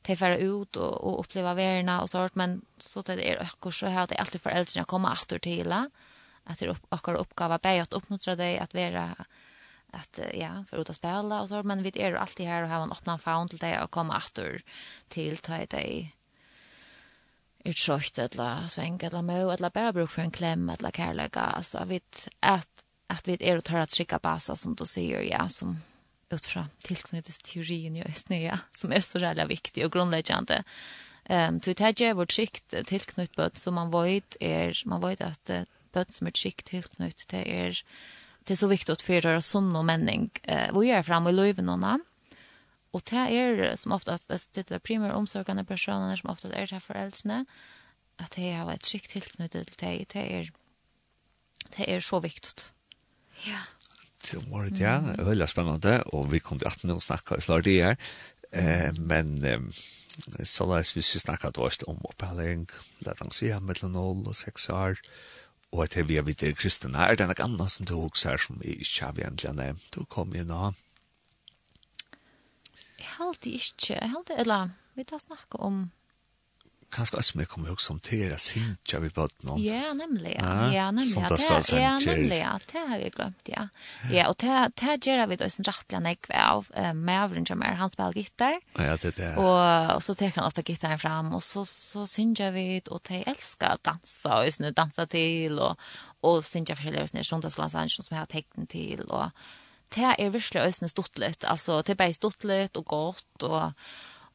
de 0.06 0.16
färra 0.16 0.36
ut 0.36 0.76
och, 0.76 1.04
och 1.04 1.20
uppleva 1.20 1.54
värna 1.54 2.02
och 2.02 2.10
sånt 2.10 2.34
men 2.34 2.64
så 2.78 3.00
att 3.00 3.06
det 3.06 3.32
är 3.32 3.42
akkur 3.42 3.70
så 3.70 3.86
här 3.86 4.02
att 4.02 4.10
det 4.10 4.16
alltid 4.16 4.40
föräldrarna 4.40 4.84
kommer 4.84 5.08
att 5.08 5.32
åter 5.32 5.38
till 5.38 5.72
att 5.72 6.58
det 6.58 6.66
är 6.66 6.76
ökor 6.90 7.14
uppgåva 7.14 7.58
bäj 7.58 7.80
att 7.80 7.92
uppmuntra 7.92 8.36
dig 8.36 8.58
att 8.58 8.74
vara 8.74 9.16
att 9.92 10.20
ja 10.34 10.64
for 10.70 10.80
ut 10.80 10.90
å 10.90 10.94
spela 10.94 11.40
och 11.40 11.48
så 11.48 11.62
men 11.62 11.82
vi 11.82 11.92
är 11.94 12.14
alltid 12.14 12.46
här 12.46 12.62
och 12.62 12.68
har 12.68 12.82
en 12.82 12.92
öppen 12.92 13.18
famn 13.18 13.48
till 13.48 13.58
dig 13.58 13.82
och 13.82 13.90
komma 13.90 14.16
åter 14.16 14.62
till 15.08 15.38
till 15.38 15.66
dig 15.68 16.16
utskjøtt 17.66 18.20
eller 18.22 18.68
sveng 18.70 18.98
eller 19.02 19.24
mø 19.26 19.40
eller 19.54 19.74
bare 19.74 19.94
bruk 19.96 20.12
for 20.12 20.24
en 20.24 20.34
klem 20.34 20.68
eller 20.70 20.94
kærløyga. 20.94 21.50
Altså, 21.58 21.84
vi 21.88 22.00
at, 22.42 22.84
at 23.10 23.26
vi 23.26 23.38
er 23.40 23.60
å 23.60 23.64
ta 23.64 23.82
at 23.82 23.94
skikka 23.94 24.20
basa, 24.22 24.56
som 24.56 24.76
du 24.78 24.86
sier, 24.86 25.24
ja, 25.26 25.46
som 25.48 25.80
utfra 26.30 26.68
tilknyttes 26.78 27.38
teorien 27.38 27.96
i 27.96 28.02
Östnea 28.02 28.60
som 28.72 28.92
är 28.92 29.00
så 29.00 29.18
jävla 29.18 29.46
viktig 29.46 29.84
och 29.84 29.92
grundläggande. 29.92 30.64
Ehm 31.24 31.60
til 31.60 31.74
det 31.74 32.00
här 32.00 32.14
vårt 32.14 32.32
skikt 32.32 32.74
tillknytt 32.86 33.36
bøtt, 33.36 33.58
så 33.58 33.70
man 33.70 33.90
vet 33.90 34.36
är 34.40 34.82
man 34.86 35.00
vet 35.00 35.20
att 35.20 35.50
bøtt 35.92 36.14
som 36.14 36.26
er 36.26 36.32
skikt 36.32 36.66
tillknytt 36.66 37.28
det 37.28 37.64
är 37.64 37.82
det 38.44 38.52
är 38.52 38.56
så 38.56 38.66
viktigt 38.66 39.02
för 39.02 39.20
deras 39.20 39.46
sånn 39.46 39.76
och 39.76 39.84
menning. 39.84 40.30
Uh, 40.48 40.72
vad 40.72 40.84
gör 40.84 41.02
fram 41.02 41.26
i 41.26 41.32
löven 41.32 41.68
och 41.68 42.00
og 42.92 43.02
det 43.04 43.16
är 43.16 43.76
som 43.76 43.92
oftast 43.92 44.28
det 44.28 44.70
är 44.70 44.78
primära 44.78 45.16
omsorgende 45.16 45.64
personer 45.64 46.16
som 46.16 46.30
oftast 46.30 46.54
är 46.54 46.66
til 46.66 46.80
foreldrene, 46.80 47.46
at 48.18 48.24
att 48.24 48.36
det 48.36 48.44
er 48.44 48.70
ett 48.70 48.86
skikt 48.86 49.10
tillknytt 49.10 49.50
til 49.50 49.64
det 49.64 50.08
det 50.12 50.32
är 50.32 50.50
det 51.76 51.94
är 51.96 52.00
så 52.00 52.20
viktigt. 52.20 52.72
Ja. 53.44 53.50
Yeah 53.50 53.75
til 54.26 54.42
morgen, 54.50 54.74
ja. 54.80 54.98
Det 55.04 55.20
var 55.22 55.30
veldig 55.30 55.48
spennende, 55.50 55.98
og 56.14 56.30
vi 56.32 56.42
kom 56.42 56.58
til 56.58 56.68
18 56.68 56.94
og 56.96 57.04
snakket 57.04 57.38
i 57.38 57.46
flere 57.46 57.66
dager. 57.66 57.96
Eh, 58.52 58.98
men 58.98 59.32
eh, 59.44 59.84
så 60.42 60.66
la 60.66 60.80
oss 60.80 60.94
hvis 60.96 61.14
vi 61.14 61.22
snakket 61.22 61.60
også 61.60 61.88
om 61.90 62.00
opphelling, 62.08 62.66
la 63.06 63.14
oss 63.14 63.40
si 63.40 63.50
mellom 63.60 63.94
0 63.94 64.30
og 64.30 64.36
6 64.38 64.70
år, 64.74 65.02
og 65.74 65.84
at 65.84 65.96
vi 66.08 66.16
er 66.16 66.26
videre 66.26 66.56
kristne 66.56 66.96
her, 66.96 67.14
det 67.14 67.26
er 67.26 67.32
noe 67.32 67.44
annet 67.44 67.72
som 67.74 67.88
du 67.88 67.96
også 67.98 68.32
er 68.32 68.42
som 68.42 68.58
vi 68.62 68.78
ikke 68.80 69.04
har 69.04 69.20
egentlig 69.20 69.54
nevnt, 69.58 69.88
du 69.94 70.04
kom 70.08 70.34
inn 70.34 70.52
og... 70.54 70.74
Jeg 72.96 73.12
halte 73.18 73.52
ikke, 73.52 73.94
jeg 73.94 74.12
halte, 74.12 74.36
eller, 74.40 74.72
vi 74.96 75.04
tar 75.04 75.20
snakke 75.20 75.60
om 75.62 75.86
kanskje 76.96 77.18
også 77.20 77.38
mer 77.38 77.48
kommer 77.50 77.72
også 77.72 77.94
om 77.94 78.00
til 78.04 78.32
å 78.32 78.38
synge 78.40 79.00
vi 79.02 79.10
på 79.14 79.26
noen. 79.46 79.60
Ja, 79.62 79.92
nemlig, 79.96 80.32
ja. 80.34 80.52
Ja, 80.72 80.86
nemlig, 80.94 81.12
ja. 81.14 81.28
Det, 81.30 81.80
ja, 81.80 81.92
nemlig, 82.02 82.38
ja. 82.40 82.54
Det 82.72 82.84
har 82.90 83.02
vi 83.02 83.10
glemt, 83.14 83.50
ja. 83.52 83.66
Ja, 84.12 84.28
og 84.30 84.38
det, 84.42 84.56
det 84.80 84.96
gjør 85.04 85.26
vi 85.30 85.38
da 85.40 85.50
sin 85.52 85.68
rettelig 85.68 86.02
nekve 86.06 86.40
av 86.40 86.70
uh, 86.72 86.92
Mavren 86.96 87.46
som 87.48 87.62
er, 87.66 87.76
han 87.80 87.92
spiller 87.92 88.16
gitar. 88.16 88.58
Ja, 88.74 88.96
det 89.02 89.12
er 89.12 89.18
det. 89.20 89.30
Og, 89.42 89.60
og 89.96 90.02
så 90.06 90.16
tar 90.16 90.34
han 90.38 90.48
ofte 90.48 90.64
gitarren 90.66 91.02
fram, 91.02 91.30
og 91.36 91.44
så, 91.44 91.66
så 91.68 92.06
synger 92.10 92.56
vi, 92.56 92.66
og 92.90 93.04
de 93.10 93.22
elsker 93.28 93.76
å 93.76 93.84
danse, 93.90 94.32
og 94.32 94.50
sånn 94.56 94.72
danse 94.76 95.06
til, 95.12 95.60
og, 95.60 95.86
og 96.26 96.42
synger 96.48 96.78
forskjellige 96.78 97.12
sånne 97.12 97.28
sjundagslansanser 97.28 98.06
som 98.06 98.16
jeg 98.16 98.24
har 98.24 98.32
tekten 98.32 98.68
til, 98.72 99.06
og 99.06 99.30
det 99.94 100.12
er 100.16 100.34
virkelig 100.34 100.64
også 100.64 100.88
stort 100.90 101.20
litt, 101.22 101.44
altså 101.46 101.78
det 101.86 101.94
er 101.94 102.00
bare 102.00 102.16
stort 102.16 102.44
litt 102.48 102.78
og 102.80 102.86
godt, 102.90 103.46
og 103.46 103.72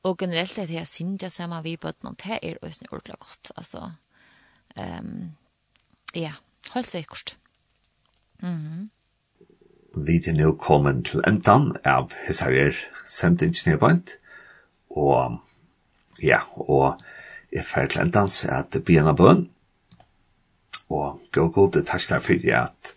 Og 0.04 0.18
generelt 0.18 0.56
det 0.56 0.70
her 0.70 0.84
sinja 0.84 1.30
sammen 1.30 1.64
vi 1.64 1.76
bøtten, 1.78 2.10
og 2.10 2.16
det 2.24 2.40
er 2.42 2.58
også 2.62 2.86
ordentlig 2.92 3.16
godt, 3.20 3.52
altså. 3.58 3.92
Um, 4.80 5.32
ja, 6.16 6.34
helt 6.74 6.88
sikkert. 6.90 7.38
Mm 8.40 8.56
-hmm. 8.56 8.90
Vi 9.96 10.16
er 10.28 10.34
nå 10.34 10.56
kommet 10.56 11.06
til 11.06 11.22
endan 11.28 11.76
av 11.86 12.12
Hesarier 12.28 12.74
Semtingsnebant, 13.06 14.12
og 14.90 15.40
ja, 16.24 16.40
og 16.56 17.02
jeg 17.52 17.66
fer 17.66 17.86
til 17.86 18.02
endan 18.02 18.30
så 18.30 18.48
at 18.48 18.74
det 18.74 18.84
blir 18.86 18.96
Bianna 18.96 19.14
Bøn, 19.14 19.50
og 20.90 21.20
gå 21.32 21.48
god, 21.48 21.84
takk 21.86 22.10
der 22.10 22.20
for 22.20 22.54
at 22.64 22.94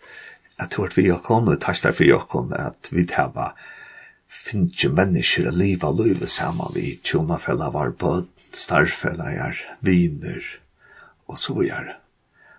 at 0.57 0.71
du 0.75 0.81
har 0.81 0.91
vi 0.95 1.09
og 1.11 1.23
kom, 1.23 1.47
og 1.47 1.61
takk 1.61 1.83
der 1.83 1.91
for 1.91 2.55
at 2.59 2.89
vi 2.91 3.05
tar 3.05 3.55
finnes 4.35 4.85
mennesker 4.91 5.49
å 5.49 5.53
leve 5.55 5.89
og 5.89 6.01
leve 6.03 6.27
sammen 6.31 6.73
vi 6.75 6.95
tjonafeller 7.03 7.71
var 7.73 7.93
bød, 7.99 8.27
starfeller, 8.37 9.61
viner 9.85 10.43
og 11.25 11.39
så 11.39 11.55
videre. 11.57 11.97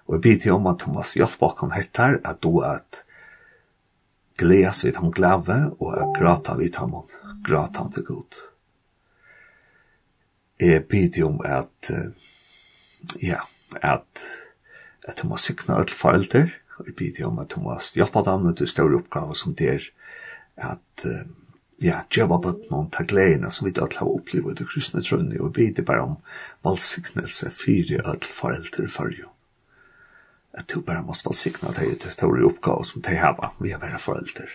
Og 0.06 0.16
jeg 0.16 0.24
biter 0.26 0.54
om 0.54 0.68
at 0.70 0.80
Thomas 0.82 1.14
hjelp 1.18 1.38
bakom 1.42 1.74
hettar 1.74 2.20
at 2.24 2.42
du 2.42 2.60
at 2.66 3.02
gledas 4.38 4.84
vid 4.84 4.98
ham 5.00 5.12
glave 5.14 5.56
og 5.78 5.94
at 5.96 6.12
grata 6.18 6.56
vid 6.58 6.76
ham 6.80 6.94
grata 7.46 7.84
han 7.84 7.94
til 7.94 8.06
god. 8.10 8.42
Jeg 10.60 10.84
biter 10.88 11.26
om 11.28 11.40
at 11.44 11.90
ja, 13.22 13.42
at 13.82 14.26
at 15.06 15.20
Thomas 15.20 15.44
sykna 15.46 15.76
alle 15.78 15.94
foreldre 15.94 16.48
og 16.76 16.88
jeg 16.88 16.96
biter 16.96 17.26
om 17.28 17.38
at 17.38 17.52
Thomas 17.54 17.92
hjelp 17.96 18.16
dem 18.26 18.48
til 18.58 18.68
større 18.68 19.00
oppgave 19.00 19.36
som 19.38 19.54
det 19.54 19.68
er 19.74 19.84
at 20.56 21.06
uh, 21.06 21.24
ja, 21.82 22.00
djeva 22.10 22.38
bøtnån 22.40 22.90
ta 22.90 23.04
gledene 23.04 23.50
som 23.52 23.66
vi 23.66 23.74
alle 23.76 24.00
har 24.00 24.10
opplevd 24.10 24.62
i 24.62 24.68
kristne 24.68 25.02
trønne 25.04 25.40
og 25.42 25.52
bidde 25.56 25.84
bare 25.84 26.06
om 26.08 26.14
valsignelse 26.64 27.50
fyri 27.52 27.98
alle 28.02 28.32
foreldre 28.38 28.88
for 28.92 29.12
jo. 29.12 29.32
At 30.56 30.72
du 30.72 30.80
bare 30.80 31.04
måtte 31.04 31.28
valgsikne 31.28 31.74
deg 31.76 31.98
til 32.00 32.14
store 32.14 32.46
oppgave 32.48 32.84
som 32.88 33.04
de 33.04 33.18
har 33.20 33.36
vi 33.60 33.74
har 33.74 33.82
vært 33.82 34.00
foreldre. 34.00 34.48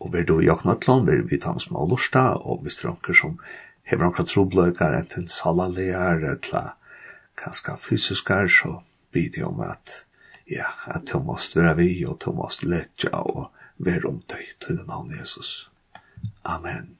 Og 0.00 0.12
vi 0.14 0.22
du 0.22 0.38
i 0.40 0.50
oknatlån, 0.50 1.06
vi 1.06 1.18
vi 1.26 1.38
tar 1.38 1.58
små 1.58 1.86
lorsta, 1.86 2.32
og 2.38 2.62
hvis 2.62 2.78
det 2.78 2.86
er 2.86 2.94
noen 2.94 3.18
som 3.18 3.34
hever 3.82 4.06
noen 4.06 4.28
trobløkere, 4.30 5.02
enten 5.02 5.28
salalear, 5.28 6.22
eller 6.36 6.70
kanskje 7.36 7.76
fysiskar, 7.76 8.46
så 8.46 8.78
bidde 9.12 9.44
om 9.44 9.60
at 9.60 10.04
ja, 10.46 10.70
at 10.86 11.12
du 11.12 11.18
måtte 11.18 11.60
være 11.60 11.76
vi, 11.82 12.04
og 12.06 12.22
du 12.24 12.32
måtte 12.32 12.68
lette 12.68 13.10
og 13.10 13.50
være 13.76 14.08
om 14.08 14.22
deg 14.30 14.56
til 14.60 14.78
den 14.78 14.86
navn 14.86 15.12
Jesus. 15.18 15.71
Amen. 16.44 16.98